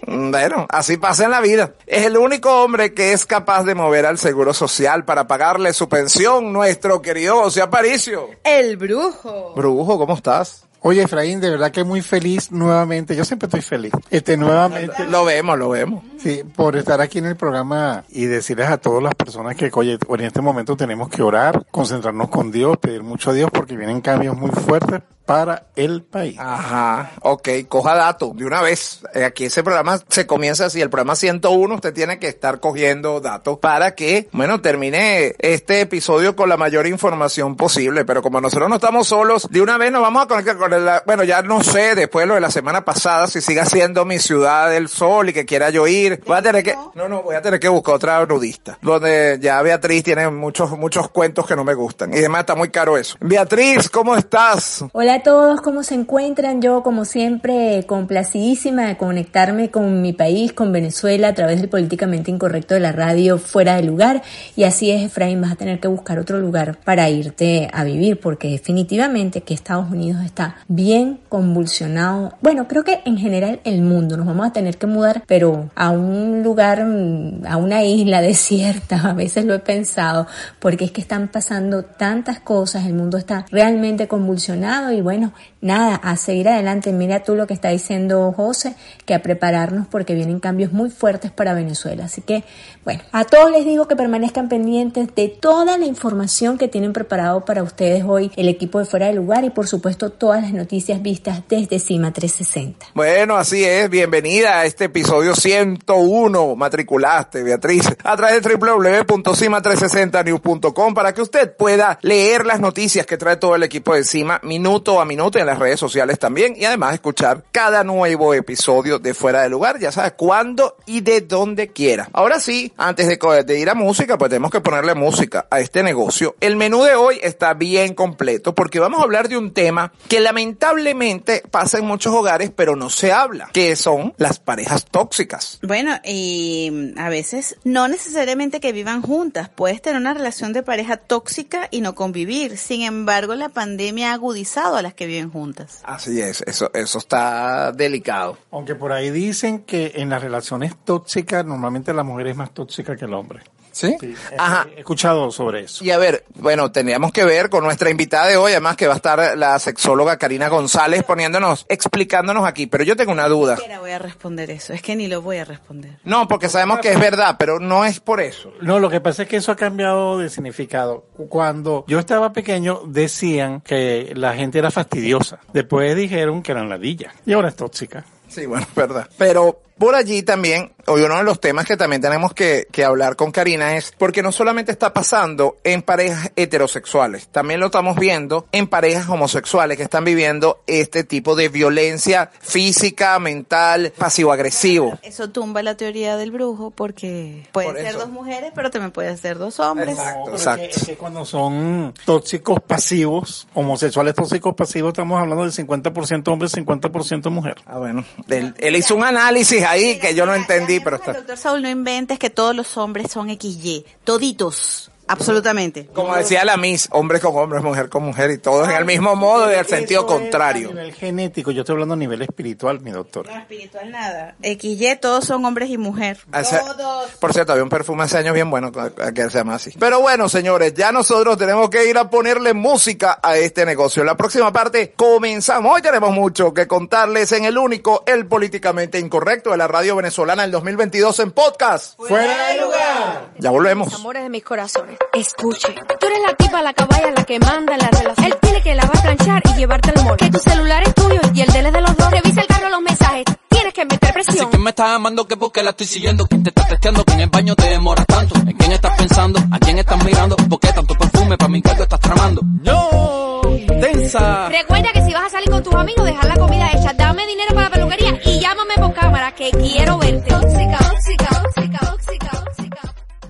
Bueno, 0.07 0.67
así 0.69 0.97
pasa 0.97 1.25
en 1.25 1.31
la 1.31 1.41
vida. 1.41 1.75
Es 1.87 2.05
el 2.07 2.17
único 2.17 2.63
hombre 2.63 2.95
que 2.95 3.13
es 3.13 3.27
capaz 3.27 3.65
de 3.65 3.75
mover 3.75 4.07
al 4.07 4.19
seguro 4.19 4.55
social 4.55 5.05
para 5.05 5.27
pagarle 5.27 5.73
su 5.73 5.89
pensión, 5.89 6.53
nuestro 6.53 7.03
querido 7.03 7.37
José 7.43 7.63
Aparicio. 7.63 8.31
El 8.45 8.77
brujo. 8.77 9.53
Brujo, 9.55 9.76
¿cómo 9.85 10.15
estás? 10.15 10.65
Oye, 10.81 11.03
Efraín, 11.03 11.41
de 11.41 11.51
verdad 11.51 11.73
que 11.73 11.85
muy 11.85 12.01
feliz 12.01 12.53
nuevamente. 12.53 13.17
Yo 13.17 13.25
siempre 13.25 13.47
estoy 13.47 13.61
feliz. 13.61 13.93
Este, 14.11 14.37
nuevamente. 14.37 15.07
Lo 15.07 15.25
vemos, 15.25 15.59
lo 15.59 15.71
vemos. 15.71 16.05
Sí, 16.19 16.43
por 16.55 16.77
estar 16.77 17.01
aquí 17.01 17.19
en 17.19 17.27
el 17.27 17.37
programa 17.37 18.05
y 18.09 18.27
decirles 18.27 18.69
a 18.69 18.79
todas 18.79 19.03
las 19.03 19.15
personas 19.15 19.57
que, 19.57 19.71
oye, 19.75 19.99
en 20.09 20.21
este 20.21 20.41
momento 20.41 20.77
tenemos 20.77 21.09
que 21.09 21.23
orar, 21.23 21.67
concentrarnos 21.71 22.29
con 22.29 22.53
Dios, 22.53 22.77
pedir 22.77 23.03
mucho 23.03 23.31
a 23.31 23.33
Dios 23.33 23.51
porque 23.53 23.77
vienen 23.77 24.01
cambios 24.01 24.37
muy 24.37 24.51
fuertes 24.51 25.03
para 25.27 25.67
el 25.75 26.03
país. 26.03 26.37
Ajá, 26.39 27.11
ok, 27.21 27.49
coja 27.69 27.95
datos 27.95 28.35
de 28.37 28.45
una 28.45 28.63
vez. 28.63 29.01
Eh, 29.13 29.25
Aquí 29.25 29.47
ese 29.47 29.65
programa 29.65 29.99
se 30.09 30.27
comienza 30.27 30.67
así, 30.67 30.81
el 30.81 30.89
programa 30.89 31.17
101, 31.17 31.75
usted 31.75 31.93
tiene 31.93 32.19
que 32.21 32.29
estar 32.29 32.61
cogiendo 32.61 33.21
datos 33.21 33.59
para 33.59 33.95
que, 33.97 34.29
bueno, 34.33 34.61
termine 34.63 35.35
este 35.41 35.81
episodio 35.81 36.37
con 36.37 36.49
la 36.49 36.57
mayor 36.57 36.87
información 36.87 37.57
posible. 37.57 38.05
Pero 38.05 38.23
como 38.23 38.41
nosotros 38.41 38.69
no 38.69 38.77
estamos 38.77 39.09
solos, 39.09 39.49
de 39.51 39.61
una 39.61 39.77
vez 39.79 39.91
nos 39.91 40.03
vamos 40.03 40.23
a 40.23 40.27
conectar 40.29 40.57
con 40.57 40.73
el, 40.73 40.89
bueno, 41.05 41.25
ya 41.25 41.43
no 41.43 41.63
sé, 41.63 41.97
después 41.97 42.23
de 42.23 42.29
lo 42.29 42.35
de 42.35 42.41
la 42.41 42.51
semana 42.53 42.85
pasada, 42.85 43.27
si 43.27 43.41
siga 43.41 43.67
siendo 43.67 44.05
mi 44.05 44.21
ciudad 44.21 44.71
del 44.71 44.89
sol 44.89 45.29
y 45.29 45.33
que 45.33 45.45
quiera 45.45 45.71
yo 45.71 45.89
ir, 45.89 46.23
voy 46.25 46.39
a 46.39 46.43
tener 46.43 46.63
que, 46.63 46.77
no, 46.95 47.09
no, 47.09 47.23
voy 47.23 47.35
a 47.35 47.43
tener 47.43 47.59
que 47.59 47.69
buscar 47.69 47.97
otra 47.97 48.25
nudista, 48.25 48.79
donde 48.81 49.39
ya 49.41 49.61
Beatriz 49.61 50.05
tiene 50.05 50.31
muchos, 50.31 50.71
muchos 50.79 51.11
cuentos 51.11 51.47
que 51.47 51.57
no 51.57 51.65
me 51.65 51.75
gustan. 51.75 52.15
Y 52.15 52.19
además 52.19 52.41
está 52.41 52.55
muy 52.55 52.69
caro 52.69 52.97
eso. 52.97 53.17
Beatriz, 53.21 53.91
¿cómo 53.91 54.15
estás? 54.15 54.85
Hola 54.93 55.16
a 55.17 55.23
todos, 55.23 55.63
¿cómo 55.63 55.83
se 55.83 55.95
encuentran? 55.95 56.61
Yo, 56.61 56.83
como 56.83 57.07
siempre, 57.07 57.85
complacidísima 57.87 58.87
de 58.87 58.99
conectarme 58.99 59.71
con 59.71 60.03
mi 60.03 60.13
país, 60.13 60.53
con 60.53 60.73
Venezuela, 60.73 61.29
a 61.29 61.35
través 61.35 61.59
del 61.59 61.71
políticamente 61.71 62.31
incorrecto 62.31 62.75
de 62.75 62.81
la 62.81 62.93
radio 62.93 63.39
fuera 63.39 63.77
de 63.77 63.83
lugar. 63.83 64.23
Y 64.57 64.65
así 64.65 64.91
es, 64.91 65.03
Efraín, 65.03 65.41
vas 65.41 65.53
a 65.53 65.57
tener 65.57 65.81
que 65.81 65.89
buscar 65.89 66.19
otro 66.19 66.39
lugar 66.39 66.79
para 66.85 67.09
irte 67.09 67.71
a 67.73 67.83
vivir, 67.85 68.21
porque 68.21 68.51
definitivamente 68.51 69.41
que 69.41 69.55
Estados 69.55 69.91
Unidos 69.91 70.23
está 70.23 70.57
bien 70.69 71.21
convulsionado. 71.31 72.35
Bueno, 72.43 72.69
creo 72.69 72.85
que 72.85 73.01
en 73.07 73.17
general 73.17 73.61
el 73.65 73.81
mundo 73.81 74.19
nos 74.19 74.27
vamos 74.27 74.47
a 74.47 74.53
tener 74.53 74.77
que 74.77 74.87
mudar, 74.87 75.23
pero 75.27 75.71
a 75.75 75.91
un 75.91 76.43
lugar, 76.43 76.81
a 76.81 77.57
una 77.57 77.85
isla 77.85 78.21
desierta, 78.21 78.97
a 78.97 79.15
veces 79.15 79.47
lo 79.47 79.55
he 79.55 79.61
pensado, 79.61 80.27
porque 80.59 80.85
es 80.85 80.91
que 80.91 81.01
están 81.01 81.29
pasando 81.29 81.85
tantas 81.85 82.39
cosas, 82.39 82.85
el 82.85 82.93
mundo 82.93 83.17
está 83.17 83.47
realmente 83.51 84.09
convulsionado 84.09 84.93
y 84.93 85.06
bueno, 85.07 85.33
nada, 85.61 85.95
a 85.95 86.17
seguir 86.17 86.49
adelante. 86.49 86.91
Mira 86.91 87.23
tú 87.23 87.37
lo 87.37 87.47
que 87.47 87.55
está 87.55 87.69
diciendo 87.69 88.33
José, 88.33 88.75
que 89.05 89.15
a 89.15 89.23
prepararnos 89.23 89.87
porque 89.87 90.17
vienen 90.17 90.41
cambios 90.41 90.73
muy 90.73 90.91
fuertes 90.91 91.31
para 91.31 91.55
Venezuela. 91.55 92.07
Así 92.07 92.23
que, 92.23 92.43
bueno, 92.85 93.05
a 93.13 93.23
todos 93.23 93.53
les 93.53 93.65
digo 93.65 93.87
que 93.87 93.95
permanezcan 93.95 94.49
pendientes 94.49 95.15
de 95.15 95.29
toda 95.29 95.79
la 95.79 95.87
información 95.87 96.59
que 96.59 96.67
tienen 96.67 96.93
preparado 96.93 97.45
para 97.45 97.63
ustedes 97.63 98.03
hoy 98.05 98.33
el 98.35 98.49
equipo 98.49 98.81
de 98.81 98.85
Fuera 98.85 99.07
de 99.07 99.13
Lugar 99.13 99.45
y 99.45 99.51
por 99.51 99.69
supuesto 99.69 100.11
todas 100.11 100.43
las 100.43 100.53
noticias 100.53 101.01
vistas 101.01 101.43
desde 101.49 101.79
Cima 101.79 102.13
360. 102.13 102.87
Bueno, 102.93 103.37
así 103.37 103.63
es. 103.63 103.89
Bienvenida 103.89 104.59
a 104.59 104.65
este 104.65 104.87
episodio 104.87 105.37
101. 105.37 106.57
Matriculaste, 106.57 107.45
Beatriz, 107.45 107.87
a 108.03 108.17
través 108.17 108.43
de 108.43 108.57
www.cima360news.com 108.57 110.95
para 110.95 111.15
que 111.15 111.23
usted 111.23 111.57
pueda 111.57 111.97
leer 112.03 112.45
las 112.45 112.59
noticias 112.59 113.07
que 113.07 113.17
trae 113.17 113.37
todo 113.37 113.55
el 113.55 113.63
equipo 113.63 113.95
de 113.95 114.03
Cima 114.03 114.41
minuto 114.43 114.96
a 115.01 115.05
minuto 115.05 115.39
en 115.39 115.47
las 115.47 115.59
redes 115.59 115.81
sociales 115.81 116.19
también 116.19 116.55
y 116.57 116.65
además 116.65 116.95
escuchar 116.95 117.45
cada 117.53 117.85
nuevo 117.85 118.35
episodio 118.35 118.99
de 118.99 119.15
Fuera 119.15 119.43
de 119.43 119.49
Lugar, 119.49 119.79
ya 119.79 119.93
sabes 119.93 120.13
cuándo 120.17 120.77
y 120.87 121.01
de 121.01 121.21
dónde 121.21 121.69
quiera. 121.69 122.09
Ahora 122.13 122.41
sí, 122.41 122.73
antes 122.77 123.09
de, 123.09 123.45
de 123.45 123.59
ir 123.59 123.71
a 123.71 123.75
música, 123.75 124.19
pues 124.19 124.31
tenemos 124.31 124.51
que 124.51 124.61
ponerle 124.61 124.95
música 124.95 125.47
a 125.51 125.61
este 125.61 125.83
negocio. 125.83 126.37
El 126.41 126.57
menú 126.57 126.85
de 126.85 126.95
hoy 126.95 127.19
está 127.23 127.55
bien 127.55 127.95
completo 127.95 128.55
porque 128.55 128.79
vamos 128.79 129.01
a 129.01 129.05
hablar 129.05 129.29
de 129.29 129.37
un 129.37 129.53
tema 129.53 129.93
que 130.09 130.21
lamentablemente 130.21 131.43
pasa 131.51 131.79
en 131.79 131.87
muchos 131.87 132.13
hogares 132.13 132.51
pero 132.55 132.77
no 132.77 132.91
se 132.91 133.13
habla, 133.13 133.51
que 133.53 133.77
son 133.77 134.15
las 134.17 134.39
parejas 134.39 134.85
tóxicas. 134.85 135.59
Bueno, 135.63 135.99
y 136.05 136.93
a 136.97 137.09
veces 137.09 137.57
no 137.65 137.89
necesariamente 137.89 138.61
que 138.61 138.73
vivan 138.73 139.03
juntas, 139.03 139.49
puedes 139.49 139.83
tener 139.83 140.01
una 140.01 140.15
relación 140.15 140.53
de 140.53 140.63
pareja 140.63 140.97
tóxica 140.97 141.69
y 141.71 141.81
no 141.81 141.95
convivir. 141.95 142.59
Sin 142.59 142.83
embargo, 142.83 143.35
la 143.35 143.49
pandemia 143.49 144.11
ha 144.11 144.15
agudizado 144.15 144.77
a 144.77 144.83
las 144.87 144.95
que 144.95 145.07
viven 145.07 145.31
juntas. 145.31 145.81
Así 145.85 146.21
es, 146.21 146.43
eso, 146.43 146.71
eso 146.73 146.99
está 146.99 147.73
delicado. 147.73 148.39
Aunque 148.51 148.75
por 148.75 148.93
ahí 148.93 149.11
dicen 149.11 149.61
que 149.61 149.93
en 149.97 150.09
las 150.09 150.23
relaciones 150.23 150.75
tóxicas 150.85 151.45
normalmente 151.45 151.93
la 151.93 152.05
mujer 152.05 152.29
es 152.29 152.37
más 152.37 152.53
tóxica 152.55 152.97
que 152.97 153.05
el 153.05 153.15
hombre. 153.15 153.41
¿Sí? 153.77 153.95
Sí, 154.01 154.15
he- 154.33 154.37
Ajá. 154.39 154.67
he 154.75 154.79
escuchado 154.81 155.31
sobre 155.31 155.65
eso. 155.65 155.85
Y 155.85 155.91
a 155.91 155.99
ver, 155.99 156.25
bueno, 156.37 156.73
teníamos 156.73 157.13
que 157.13 157.25
ver 157.25 157.51
con 157.51 157.63
nuestra 157.63 157.91
invitada 157.91 158.27
de 158.27 158.39
hoy, 158.39 158.53
además 158.53 158.75
que 158.77 158.87
va 158.87 158.95
a 158.95 158.97
estar 158.97 159.37
la 159.37 159.59
sexóloga 159.59 160.17
Karina 160.17 160.49
González 160.49 161.03
poniéndonos, 161.05 161.67
explicándonos 161.69 162.47
aquí, 162.47 162.67
pero 162.67 162.85
yo 162.85 162.97
tengo 162.97 163.13
una 163.13 163.29
duda. 163.29 163.59
Ni 163.69 163.77
voy 163.77 163.91
a 163.91 163.99
responder 163.99 164.51
eso, 164.51 164.73
es 164.73 164.81
que 164.81 164.97
ni 164.97 165.09
lo 165.09 165.21
voy 165.21 165.37
a 165.37 165.45
responder. 165.45 165.99
No, 166.05 166.27
porque 166.27 166.49
sabemos 166.49 166.79
que 166.79 166.91
es 166.93 166.99
verdad, 166.99 167.37
pero 167.39 167.61
no 167.61 167.85
es 167.85 168.01
por 168.01 168.23
eso. 168.23 168.51
No, 168.63 168.79
lo 168.79 168.89
que 168.89 169.03
pasa 169.03 169.25
es 169.25 169.29
que 169.29 169.37
eso 169.37 169.53
ha 169.53 169.57
cambiado 169.57 170.19
de 170.19 170.31
significado. 170.31 171.05
Cuando 171.29 171.85
yo 171.87 171.99
estaba 171.99 172.33
pequeño 172.33 172.81
decían 172.87 173.61
que 173.61 174.13
la 174.17 174.35
gente 174.35 174.59
era 174.59 174.71
fastidiosa. 174.71 175.39
Después 175.53 175.95
dijeron 175.97 176.43
que 176.43 176.53
eran 176.53 176.71
ladillas. 176.71 177.13
Y 177.27 177.35
ahora 177.35 177.49
es 177.49 177.57
tóxica. 177.57 178.05
Sí, 178.29 178.47
bueno, 178.47 178.67
es 178.69 178.75
verdad. 178.75 179.09
Pero 179.19 179.61
por 179.79 179.95
allí 179.95 180.23
también, 180.23 180.73
hoy 180.87 181.03
uno 181.03 181.19
de 181.19 181.25
los 181.25 181.41
temas 181.41 181.67
que 181.67 181.77
también 181.77 182.01
tenemos 182.01 182.33
que, 182.33 182.67
que 182.73 182.85
hablar 182.85 183.17
con 183.17 183.31
Karina 183.31 183.77
es 183.77 183.93
porque 183.99 184.23
no 184.23 184.33
solamente 184.33 184.73
está 184.73 184.93
pasando 184.93 185.57
en 185.65 185.83
parejas 185.83 186.31
heterosexuales, 186.37 187.29
también 187.29 187.61
lo 187.61 187.67
estamos 187.67 187.97
viendo 187.97 188.47
en 188.53 188.69
parejas 188.69 189.09
homosexuales 189.09 189.77
que 189.77 189.83
están 189.83 190.05
viviendo 190.05 190.63
este 190.67 191.05
tipo 191.05 191.37
de 191.37 191.49
violencia 191.49 192.31
física, 192.41 193.19
mental, 193.19 193.93
pasivo-agresivo. 193.97 194.99
Eso 195.03 195.29
tumba 195.31 195.63
la 195.63 195.77
teoría 195.77 196.17
del 196.17 196.31
brujo 196.31 196.71
porque 196.71 197.47
pueden 197.53 197.73
Por 197.73 197.83
ser 197.83 197.95
dos 197.95 198.09
mujeres, 198.09 198.53
pero 198.55 198.71
también 198.71 198.93
pueden 198.93 199.19
ser 199.19 199.37
dos 199.37 199.61
hombres. 199.61 199.91
Exacto, 199.91 200.31
exacto. 200.31 200.65
Es, 200.65 200.75
que, 200.75 200.81
es 200.81 200.87
que 200.87 200.97
cuando 200.97 201.25
son 201.25 201.93
tóxicos 202.05 202.61
pasivos, 202.61 203.47
homosexuales 203.55 204.15
tóxicos 204.15 204.55
pasivos, 204.55 204.91
estamos 204.91 205.21
hablando 205.21 205.45
del 205.45 205.53
50% 205.53 206.29
hombre, 206.29 206.49
50% 206.49 207.31
mujer. 207.31 207.57
Ah, 207.67 207.79
bueno, 207.79 208.05
él, 208.29 208.55
él 208.59 208.77
hizo 208.77 208.95
un 208.95 209.05
análisis 209.05 209.66
ahí 209.67 209.99
que 209.99 210.15
yo 210.15 210.27
no 210.27 210.35
entendí, 210.35 210.81
pero 210.81 210.97
está. 210.97 211.13
Doctor 211.13 211.37
Saúl, 211.37 211.63
no 211.63 211.69
inventes 211.69 212.19
que 212.19 212.31
todos 212.31 212.55
los 212.55 212.77
hombres 212.77 213.11
son 213.11 213.29
XY, 213.29 213.85
toditos, 214.05 214.91
absolutamente. 215.09 215.87
Como 215.95 216.15
decía 216.17 216.45
la 216.45 216.57
Miss, 216.57 216.89
hombre 216.93 217.21
con 217.21 217.37
hombre, 217.37 217.61
mujer 217.61 217.89
con 217.89 218.03
mujer 218.05 218.31
y 218.31 218.39
todos 218.39 218.69
en 218.69 218.77
el 218.77 218.85
mismo 218.85 219.15
modo 219.17 219.51
y 219.51 219.55
al 219.55 219.67
sentido 219.67 220.03
Eso 220.07 220.15
es 220.15 220.21
contrario. 220.21 220.69
A 220.71 220.73
nivel 220.73 220.93
genético, 220.95 221.51
yo 221.51 221.61
estoy 221.63 221.75
hablando 221.75 221.95
a 221.95 221.97
nivel 221.97 222.23
espiritual, 222.23 222.81
mi 222.81 222.91
doctor. 222.91 223.27
No, 223.29 223.37
espiritual 223.37 223.91
nada. 223.91 224.35
XY, 224.43 224.97
todos 225.01 225.25
son 225.25 225.45
hombres 225.45 225.71
y 225.71 225.79
mujer. 225.79 226.19
Hace- 226.33 226.59
Todos. 226.59 227.11
Por 227.13 227.33
cierto, 227.33 227.53
había 227.53 227.65
un 227.65 227.71
perfume 227.71 228.05
hace 228.05 228.19
años 228.19 228.35
bien 228.35 228.51
bueno 228.51 228.71
que 228.73 229.23
se 229.23 229.39
llama 229.39 229.55
así. 229.57 229.73
Pero 229.79 230.01
bueno, 230.01 230.29
señores, 230.29 230.75
ya 230.75 230.93
nosotros 230.93 231.37
tenemos 231.39 231.71
que 231.71 231.89
ir 231.89 231.97
a 231.99 232.09
ponerle 232.11 232.53
música 232.55 233.19
a 233.23 233.37
este 233.37 233.65
negocio. 233.67 234.03
En 234.03 234.07
la 234.07 234.17
próxima 234.17 234.53
parte 234.53 234.93
comenzamos. 234.97 235.75
Hoy 235.75 235.83
tenemos 235.83 236.11
mucho 236.13 236.53
que 236.53 236.67
contarles 236.67 237.33
en 237.33 237.45
el 237.45 237.59
único, 237.59 238.03
el 238.07 238.27
políticamente 238.27 238.99
incorrecto 238.99 239.51
de 239.51 239.57
la 239.57 239.69
radio 239.69 239.97
venezolana 239.97 240.43
del 240.43 240.51
2022 240.53 241.19
en 241.21 241.31
podcast. 241.33 241.97
¡Fuera 241.97 242.49
de 242.49 242.61
lugar! 242.61 243.31
Ya 243.39 243.51
volvemos. 243.51 243.95
Amores 243.95 244.23
de 244.23 244.29
mis 244.31 244.45
corazones, 244.45 244.96
escuche. 245.15 245.75
Tú 246.01 246.07
eres 246.07 246.19
la 246.27 246.35
tipa, 246.35 246.63
la 246.63 246.73
caballa, 246.73 247.11
la 247.17 247.25
que 247.25 247.39
manda 247.39 247.75
en 247.75 247.79
la 247.81 247.89
relación. 247.89 248.27
Él 248.27 248.37
tiene 248.41 248.63
que 248.63 248.75
lavar, 248.75 249.01
planchar 249.03 249.43
y 249.45 249.59
llevarte 249.59 249.91
al 249.91 250.05
mall. 250.05 250.17
Que 250.17 250.31
tu 250.31 250.39
celular 250.39 250.83
es 250.87 250.95
tuyo 250.95 251.21
y 251.35 251.41
el 251.41 251.53
de 251.53 251.59
él 251.59 251.67
es 251.67 251.73
de 251.73 251.81
los 251.81 251.97
dos. 251.97 252.11
Revisa 252.11 252.41
el 252.41 252.47
carro, 252.47 252.69
los 252.71 252.81
mensajes. 252.83 253.25
Tienes 253.49 253.73
que 253.73 253.85
meter 253.85 254.09
Así 254.19 254.27
presión. 254.31 254.51
que 254.51 254.59
me 254.59 254.71
estás 254.71 254.91
llamando 254.93 255.27
que 255.27 255.37
porque 255.37 255.63
la 255.63 255.71
estoy 255.71 255.87
siguiendo, 255.87 256.27
quién 256.27 256.43
te 256.43 256.51
está 256.51 256.67
testeando, 256.67 257.05
que 257.05 257.13
en 257.15 257.21
el 257.21 257.31
baño 257.31 257.55
te 257.57 257.69
demoras 257.71 258.07
tanto, 258.07 258.35
en 258.37 258.53
quién 258.57 258.73
estás 258.73 258.97
pensando, 258.97 259.41
a 259.51 259.59
quién 259.59 259.79
estás 259.79 260.05
mirando, 260.05 260.37
por 260.37 260.61
qué 260.61 260.73
tanto 260.73 260.95
perfume 260.95 261.37
para 261.39 261.49
mi 261.49 261.63
cargo 261.63 261.83
estás 261.83 262.01
tramando. 262.01 262.43
No, 262.63 263.41
densa. 263.81 264.49
Recuerda 264.51 264.93
que 264.93 265.03
si 265.07 265.13
vas 265.13 265.25
a 265.27 265.31
salir 265.31 265.51
con 265.51 265.63
tus 265.63 265.75
amigos, 265.75 266.05
dejar 266.05 266.27
la 266.27 266.35
comida 266.37 266.71
hecha. 266.73 266.93
Dame 266.93 267.27
dinero 267.27 267.55
para 267.55 267.69
la 267.69 267.75
peluquería 267.75 268.19
y 268.25 268.41
llámame 268.41 268.75
por 268.77 268.93
cámara 268.95 269.33
que 269.35 269.51
quiero 269.51 269.99
verte. 269.99 270.29
Tóxica, 270.29 270.79
tóxica, 270.79 271.43
tóxica, 271.43 271.79
tóxica. 271.79 272.45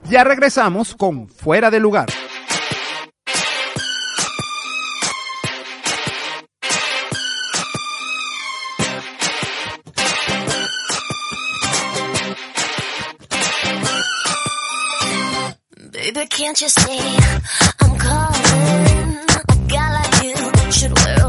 Ya 0.08 0.22
regresamos 0.22 0.94
con 0.94 1.28
Fuera 1.28 1.70
de 1.70 1.80
Lugar. 1.80 2.06
Baby, 15.92 16.26
can't 16.28 16.60
you 16.60 16.68
see 16.68 16.98
I'm 17.80 17.98
calling? 17.98 19.18
A 19.48 19.56
guy 19.66 19.92
like 19.92 20.22
you 20.22 20.72
should 20.72 20.92
wear 20.96 21.25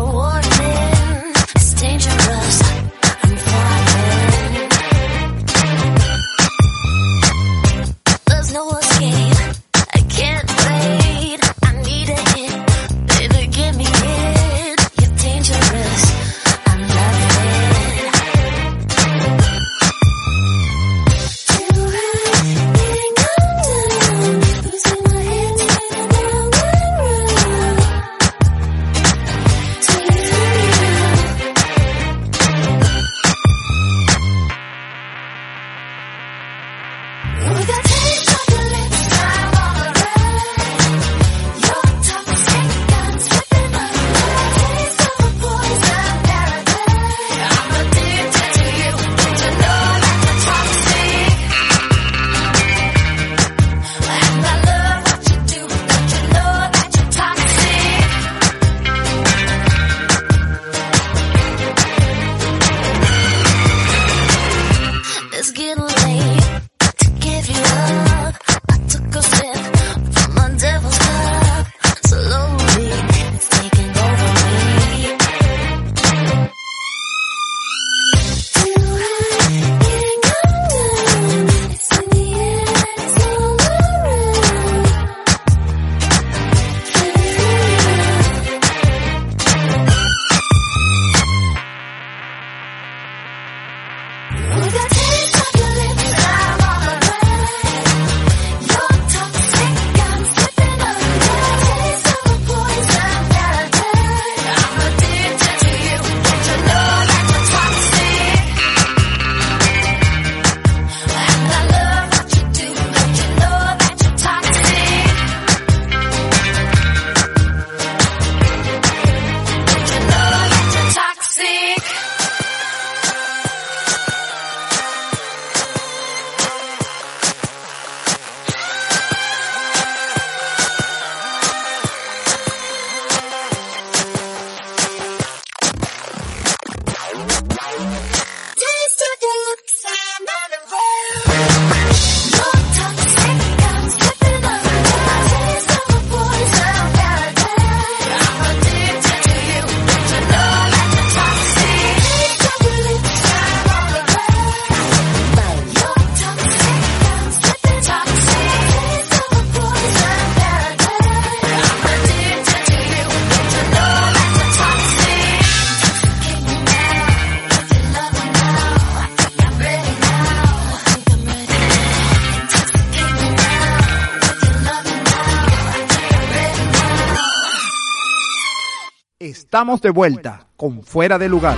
Estamos 179.57 179.81
de 179.81 179.89
vuelta 179.89 180.45
con 180.55 180.83
Fuera 180.83 181.17
de 181.17 181.27
Lugar. 181.27 181.57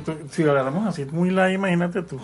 Si, 0.00 0.12
tú- 0.12 0.16
si 0.30 0.42
lo 0.42 0.52
agarramos 0.52 0.86
así 0.88 1.04
muy 1.06 1.30
light, 1.30 1.54
imagínate 1.54 2.02
tú. 2.02 2.18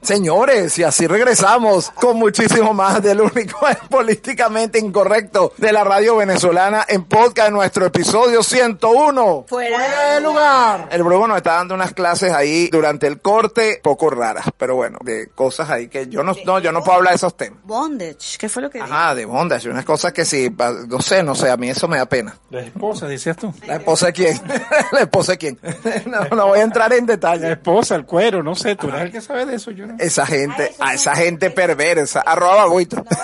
Señores, 0.00 0.78
y 0.78 0.82
así 0.82 1.06
regresamos 1.06 1.90
con 1.90 2.16
muchísimo 2.18 2.74
más 2.74 3.02
del 3.02 3.20
único 3.20 3.58
políticamente 3.90 4.78
incorrecto 4.78 5.52
de 5.56 5.72
la 5.72 5.84
radio 5.84 6.16
venezolana 6.16 6.84
en 6.88 7.04
podcast, 7.04 7.50
nuestro 7.50 7.86
episodio 7.86 8.42
101. 8.42 9.46
Fuera 9.48 10.14
de 10.14 10.20
lugar. 10.20 10.88
El 10.90 11.02
Bruno 11.02 11.28
nos 11.28 11.36
está 11.38 11.54
dando 11.54 11.74
unas 11.74 11.92
clases 11.92 12.32
ahí 12.32 12.68
durante 12.68 13.06
el 13.06 13.20
corte, 13.20 13.80
poco 13.82 14.10
raras, 14.10 14.46
pero 14.56 14.76
bueno, 14.76 14.98
de 15.02 15.28
cosas 15.28 15.70
ahí 15.70 15.88
que 15.88 16.06
yo 16.08 16.22
no, 16.22 16.34
no, 16.44 16.58
yo 16.58 16.72
no 16.72 16.82
puedo 16.82 16.98
hablar 16.98 17.12
de 17.12 17.16
esos 17.16 17.36
temas. 17.36 17.60
Bondage, 17.64 18.36
¿qué 18.38 18.48
fue 18.48 18.62
lo 18.62 18.70
que 18.70 18.78
dijo? 18.78 18.92
Ajá, 18.92 19.14
de 19.14 19.24
bondage, 19.24 19.68
unas 19.68 19.84
cosas 19.84 20.12
que 20.12 20.24
sí, 20.24 20.54
no 20.88 21.00
sé, 21.00 21.22
no 21.22 21.34
sé, 21.34 21.50
a 21.50 21.56
mí 21.56 21.68
eso 21.70 21.88
me 21.88 21.96
da 21.98 22.06
pena. 22.06 22.36
La 22.50 22.60
esposa, 22.60 23.06
decías 23.06 23.36
tú. 23.36 23.52
¿La 23.66 23.76
esposa 23.76 24.06
de 24.06 24.12
quién? 24.12 24.40
¿La 24.92 25.00
esposa 25.00 25.32
de 25.32 25.38
quién? 25.38 25.58
no, 26.06 26.24
no 26.36 26.46
voy 26.48 26.60
a 26.60 26.63
entrar 26.64 26.92
en 26.92 27.06
La 27.06 27.12
detalle. 27.14 27.52
esposa, 27.52 27.94
el 27.94 28.04
cuero, 28.04 28.42
no 28.42 28.54
sé, 28.54 28.76
tú 28.76 28.88
eres 28.88 29.02
el 29.02 29.12
que 29.12 29.20
sabe 29.20 29.46
de 29.46 29.54
eso, 29.56 29.70
yo 29.70 29.86
no. 29.86 29.96
Esa 29.98 30.26
gente, 30.26 30.74
a 30.80 30.94
esa 30.94 31.14
gente 31.14 31.50
perversa, 31.50 32.20
arroba 32.20 32.56
bagüito. 32.56 33.04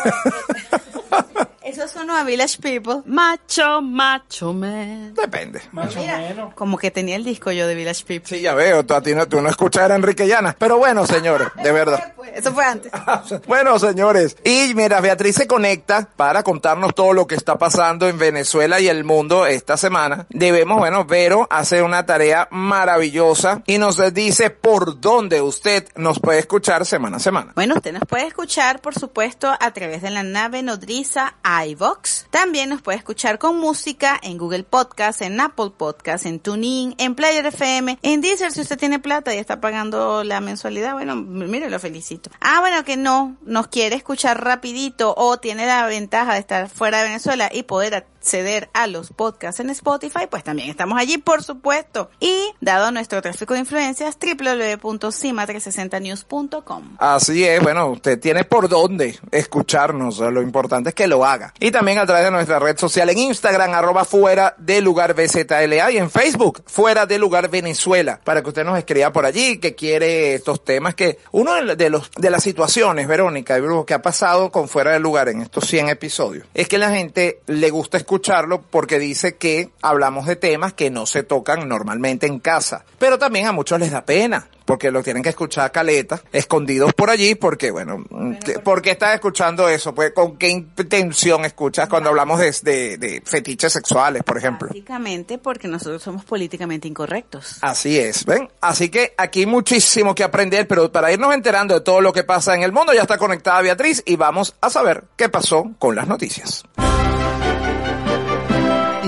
Eso 1.70 1.86
sonó 1.86 2.16
a 2.16 2.24
Village 2.24 2.58
People. 2.60 3.02
Macho, 3.04 3.80
macho 3.80 4.52
man. 4.52 5.14
Depende. 5.14 5.62
Más 5.70 5.94
o 5.94 6.00
menos. 6.00 6.52
Como 6.54 6.76
que 6.76 6.90
tenía 6.90 7.14
el 7.14 7.22
disco 7.22 7.52
yo 7.52 7.68
de 7.68 7.76
Village 7.76 8.04
People. 8.04 8.28
Sí, 8.28 8.42
ya 8.42 8.54
veo, 8.54 8.84
tú, 8.84 8.94
a 8.94 9.00
ti 9.00 9.14
no, 9.14 9.28
tú 9.28 9.40
no 9.40 9.48
escuchas 9.48 9.88
a 9.88 9.94
Enrique 9.94 10.26
Llana. 10.26 10.56
Pero 10.58 10.78
bueno, 10.78 11.06
señores, 11.06 11.46
de 11.62 11.70
verdad. 11.70 12.12
Eso 12.34 12.52
fue 12.52 12.64
antes. 12.64 12.90
Bueno, 13.46 13.78
señores, 13.78 14.36
y 14.44 14.72
mira, 14.74 15.00
Beatriz 15.00 15.36
se 15.36 15.46
conecta 15.46 16.08
para 16.16 16.42
contarnos 16.42 16.94
todo 16.94 17.12
lo 17.12 17.26
que 17.26 17.34
está 17.34 17.56
pasando 17.58 18.08
en 18.08 18.18
Venezuela 18.18 18.80
y 18.80 18.88
el 18.88 19.04
mundo 19.04 19.46
esta 19.46 19.76
semana. 19.76 20.26
Debemos, 20.30 20.78
bueno, 20.78 21.04
Vero 21.04 21.46
hace 21.50 21.82
una 21.82 22.06
tarea 22.06 22.48
maravillosa 22.50 23.62
y 23.66 23.78
nos 23.78 23.98
dice 24.12 24.50
por 24.50 25.00
dónde 25.00 25.40
usted 25.40 25.86
nos 25.96 26.18
puede 26.18 26.40
escuchar 26.40 26.86
semana 26.86 27.18
a 27.18 27.20
semana. 27.20 27.52
Bueno, 27.54 27.76
usted 27.76 27.92
nos 27.92 28.04
puede 28.08 28.26
escuchar, 28.26 28.80
por 28.80 28.98
supuesto, 28.98 29.52
a 29.58 29.70
través 29.72 30.02
de 30.02 30.10
la 30.10 30.22
nave 30.22 30.62
nodriza 30.62 31.34
iVox. 31.66 32.26
También 32.30 32.68
nos 32.70 32.82
puede 32.82 32.98
escuchar 32.98 33.38
con 33.38 33.58
música 33.58 34.18
en 34.22 34.38
Google 34.38 34.64
Podcast, 34.64 35.22
en 35.22 35.40
Apple 35.40 35.70
Podcast, 35.76 36.26
en 36.26 36.40
TuneIn, 36.40 36.94
en 36.98 37.14
Player 37.14 37.44
FM, 37.46 37.98
en 38.02 38.20
Deezer. 38.20 38.52
Si 38.52 38.60
usted 38.60 38.78
tiene 38.78 38.98
plata 38.98 39.34
y 39.34 39.38
está 39.38 39.60
pagando 39.60 40.24
la 40.24 40.40
mensualidad, 40.40 40.94
bueno, 40.94 41.16
mire, 41.16 41.70
lo 41.70 41.78
felicito. 41.78 42.30
Ah, 42.40 42.60
bueno, 42.60 42.84
que 42.84 42.96
no, 42.96 43.36
nos 43.42 43.68
quiere 43.68 43.96
escuchar 43.96 44.42
rapidito 44.42 45.14
o 45.16 45.38
tiene 45.38 45.66
la 45.66 45.86
ventaja 45.86 46.34
de 46.34 46.40
estar 46.40 46.68
fuera 46.68 46.98
de 46.98 47.04
Venezuela 47.04 47.50
y 47.52 47.62
poder 47.64 47.94
acceder 48.20 48.68
a 48.74 48.86
los 48.86 49.12
podcasts 49.12 49.60
en 49.60 49.70
Spotify, 49.70 50.26
pues 50.28 50.44
también 50.44 50.68
estamos 50.68 50.98
allí, 50.98 51.16
por 51.16 51.42
supuesto. 51.42 52.10
Y, 52.20 52.52
dado 52.60 52.90
nuestro 52.90 53.22
tráfico 53.22 53.54
de 53.54 53.60
influencias, 53.60 54.18
www.cima360news.com. 54.20 56.96
Así 56.98 57.44
es, 57.44 57.62
bueno, 57.62 57.86
usted 57.88 58.20
tiene 58.20 58.44
por 58.44 58.68
dónde 58.68 59.18
escucharnos, 59.30 60.18
lo 60.18 60.42
importante 60.42 60.90
es 60.90 60.94
que 60.94 61.06
lo 61.06 61.24
haga. 61.24 61.54
Y 61.58 61.70
también 61.70 61.96
a 61.98 62.04
través 62.04 62.26
de 62.26 62.30
nuestra 62.30 62.58
red 62.58 62.76
social 62.76 63.08
en 63.08 63.16
Instagram, 63.16 63.72
arroba 63.72 64.04
fuera 64.04 64.54
de 64.58 64.82
lugar 64.82 65.14
BZLA 65.14 65.90
y 65.90 65.96
en 65.96 66.10
Facebook, 66.10 66.62
fuera 66.66 67.06
de 67.06 67.18
lugar 67.18 67.48
Venezuela, 67.48 68.20
para 68.22 68.42
que 68.42 68.50
usted 68.50 68.64
nos 68.64 68.76
escriba 68.76 69.10
por 69.12 69.24
allí, 69.24 69.56
que 69.58 69.74
quiere 69.74 70.34
estos 70.34 70.62
temas, 70.62 70.94
que 70.94 71.16
uno 71.32 71.54
de 71.54 71.88
los, 71.88 72.10
de 72.10 72.30
las 72.30 72.42
situaciones, 72.42 73.08
Verónica 73.08 73.58
que 73.86 73.94
ha 73.94 74.02
pasado 74.02 74.50
con 74.50 74.68
fuera 74.68 74.92
de 74.92 75.00
lugar 75.00 75.28
en 75.28 75.40
estos 75.40 75.66
100 75.66 75.88
episodios, 75.88 76.44
es 76.54 76.68
que 76.68 76.76
la 76.76 76.90
gente 76.90 77.40
le 77.46 77.70
gusta 77.70 77.96
escucharlo 78.14 78.60
porque 78.62 78.98
dice 78.98 79.36
que 79.36 79.70
hablamos 79.82 80.26
de 80.26 80.34
temas 80.34 80.72
que 80.72 80.90
no 80.90 81.06
se 81.06 81.22
tocan 81.22 81.68
normalmente 81.68 82.26
en 82.26 82.40
casa, 82.40 82.84
pero 82.98 83.18
también 83.20 83.46
a 83.46 83.52
muchos 83.52 83.78
les 83.78 83.92
da 83.92 84.04
pena 84.04 84.48
porque 84.64 84.90
lo 84.90 85.02
tienen 85.02 85.22
que 85.22 85.28
escuchar 85.30 85.64
a 85.66 85.70
caleta, 85.70 86.20
escondidos 86.32 86.92
por 86.94 87.10
allí, 87.10 87.34
porque 87.36 87.70
bueno, 87.72 88.04
¿qué- 88.44 88.58
¿por 88.60 88.82
qué 88.82 88.90
estás 88.92 89.14
escuchando 89.14 89.68
eso? 89.68 89.92
Pues 89.94 90.12
con 90.12 90.36
qué 90.38 90.48
intención 90.48 91.44
escuchas 91.44 91.88
cuando 91.88 92.08
hablamos 92.10 92.38
de, 92.40 92.52
de, 92.62 92.96
de 92.98 93.22
fetiches 93.24 93.72
sexuales, 93.72 94.22
por 94.24 94.38
ejemplo. 94.38 94.68
Básicamente 94.68 95.38
porque 95.38 95.66
nosotros 95.68 96.02
somos 96.02 96.24
políticamente 96.24 96.86
incorrectos. 96.88 97.58
Así 97.62 97.98
es, 97.98 98.24
¿ven? 98.24 98.48
Así 98.60 98.90
que 98.90 99.12
aquí 99.16 99.44
muchísimo 99.46 100.14
que 100.16 100.22
aprender, 100.24 100.66
pero 100.68 100.90
para 100.92 101.12
irnos 101.12 101.32
enterando 101.34 101.74
de 101.74 101.80
todo 101.80 102.00
lo 102.00 102.12
que 102.12 102.22
pasa 102.24 102.54
en 102.54 102.62
el 102.62 102.70
mundo, 102.72 102.92
ya 102.92 103.02
está 103.02 103.18
conectada 103.18 103.60
Beatriz 103.62 104.02
y 104.06 104.14
vamos 104.16 104.54
a 104.60 104.70
saber 104.70 105.04
qué 105.16 105.28
pasó 105.28 105.64
con 105.80 105.94
las 105.96 106.06
noticias. 106.08 106.64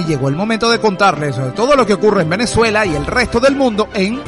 Y 0.02 0.04
llegó 0.04 0.28
el 0.28 0.34
momento 0.34 0.68
de 0.68 0.80
contarles 0.80 1.36
sobre 1.36 1.52
todo 1.52 1.76
lo 1.76 1.86
que 1.86 1.94
ocurre 1.94 2.22
en 2.22 2.30
Venezuela 2.30 2.84
y 2.84 2.96
el 2.96 3.06
resto 3.06 3.38
del 3.38 3.54
mundo 3.54 3.88
en 3.94 4.20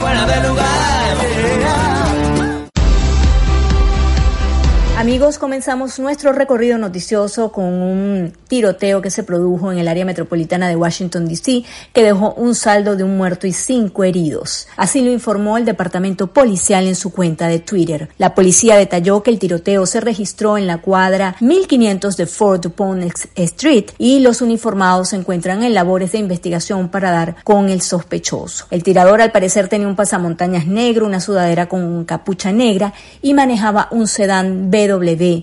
Amigos, 4.96 5.38
comenzamos 5.38 5.98
nuestro 5.98 6.32
recorrido 6.32 6.78
noticioso 6.78 7.50
con 7.50 7.64
un 7.64 8.32
tiroteo 8.46 9.02
que 9.02 9.10
se 9.10 9.24
produjo 9.24 9.72
en 9.72 9.78
el 9.78 9.88
área 9.88 10.04
metropolitana 10.04 10.68
de 10.68 10.76
Washington, 10.76 11.26
D.C., 11.26 11.64
que 11.92 12.04
dejó 12.04 12.32
un 12.34 12.54
saldo 12.54 12.94
de 12.94 13.02
un 13.02 13.16
muerto 13.16 13.48
y 13.48 13.52
cinco 13.52 14.04
heridos. 14.04 14.68
Así 14.76 15.04
lo 15.04 15.10
informó 15.10 15.58
el 15.58 15.64
departamento 15.64 16.28
policial 16.28 16.86
en 16.86 16.94
su 16.94 17.10
cuenta 17.10 17.48
de 17.48 17.58
Twitter. 17.58 18.08
La 18.18 18.36
policía 18.36 18.76
detalló 18.76 19.24
que 19.24 19.32
el 19.32 19.40
tiroteo 19.40 19.84
se 19.84 20.00
registró 20.00 20.56
en 20.56 20.68
la 20.68 20.78
cuadra 20.78 21.34
1500 21.40 22.16
de 22.16 22.26
Fort 22.26 22.62
Dupont 22.62 23.12
Street 23.34 23.86
y 23.98 24.20
los 24.20 24.42
uniformados 24.42 25.08
se 25.08 25.16
encuentran 25.16 25.64
en 25.64 25.74
labores 25.74 26.12
de 26.12 26.18
investigación 26.18 26.88
para 26.88 27.10
dar 27.10 27.36
con 27.42 27.68
el 27.68 27.80
sospechoso. 27.80 28.66
El 28.70 28.84
tirador 28.84 29.20
al 29.20 29.32
parecer 29.32 29.66
tenía 29.66 29.88
un 29.88 29.96
pasamontañas 29.96 30.68
negro, 30.68 31.04
una 31.04 31.20
sudadera 31.20 31.68
con 31.68 32.04
capucha 32.04 32.52
negra 32.52 32.94
y 33.20 33.34
manejaba 33.34 33.88
un 33.90 34.06
sedán 34.06 34.70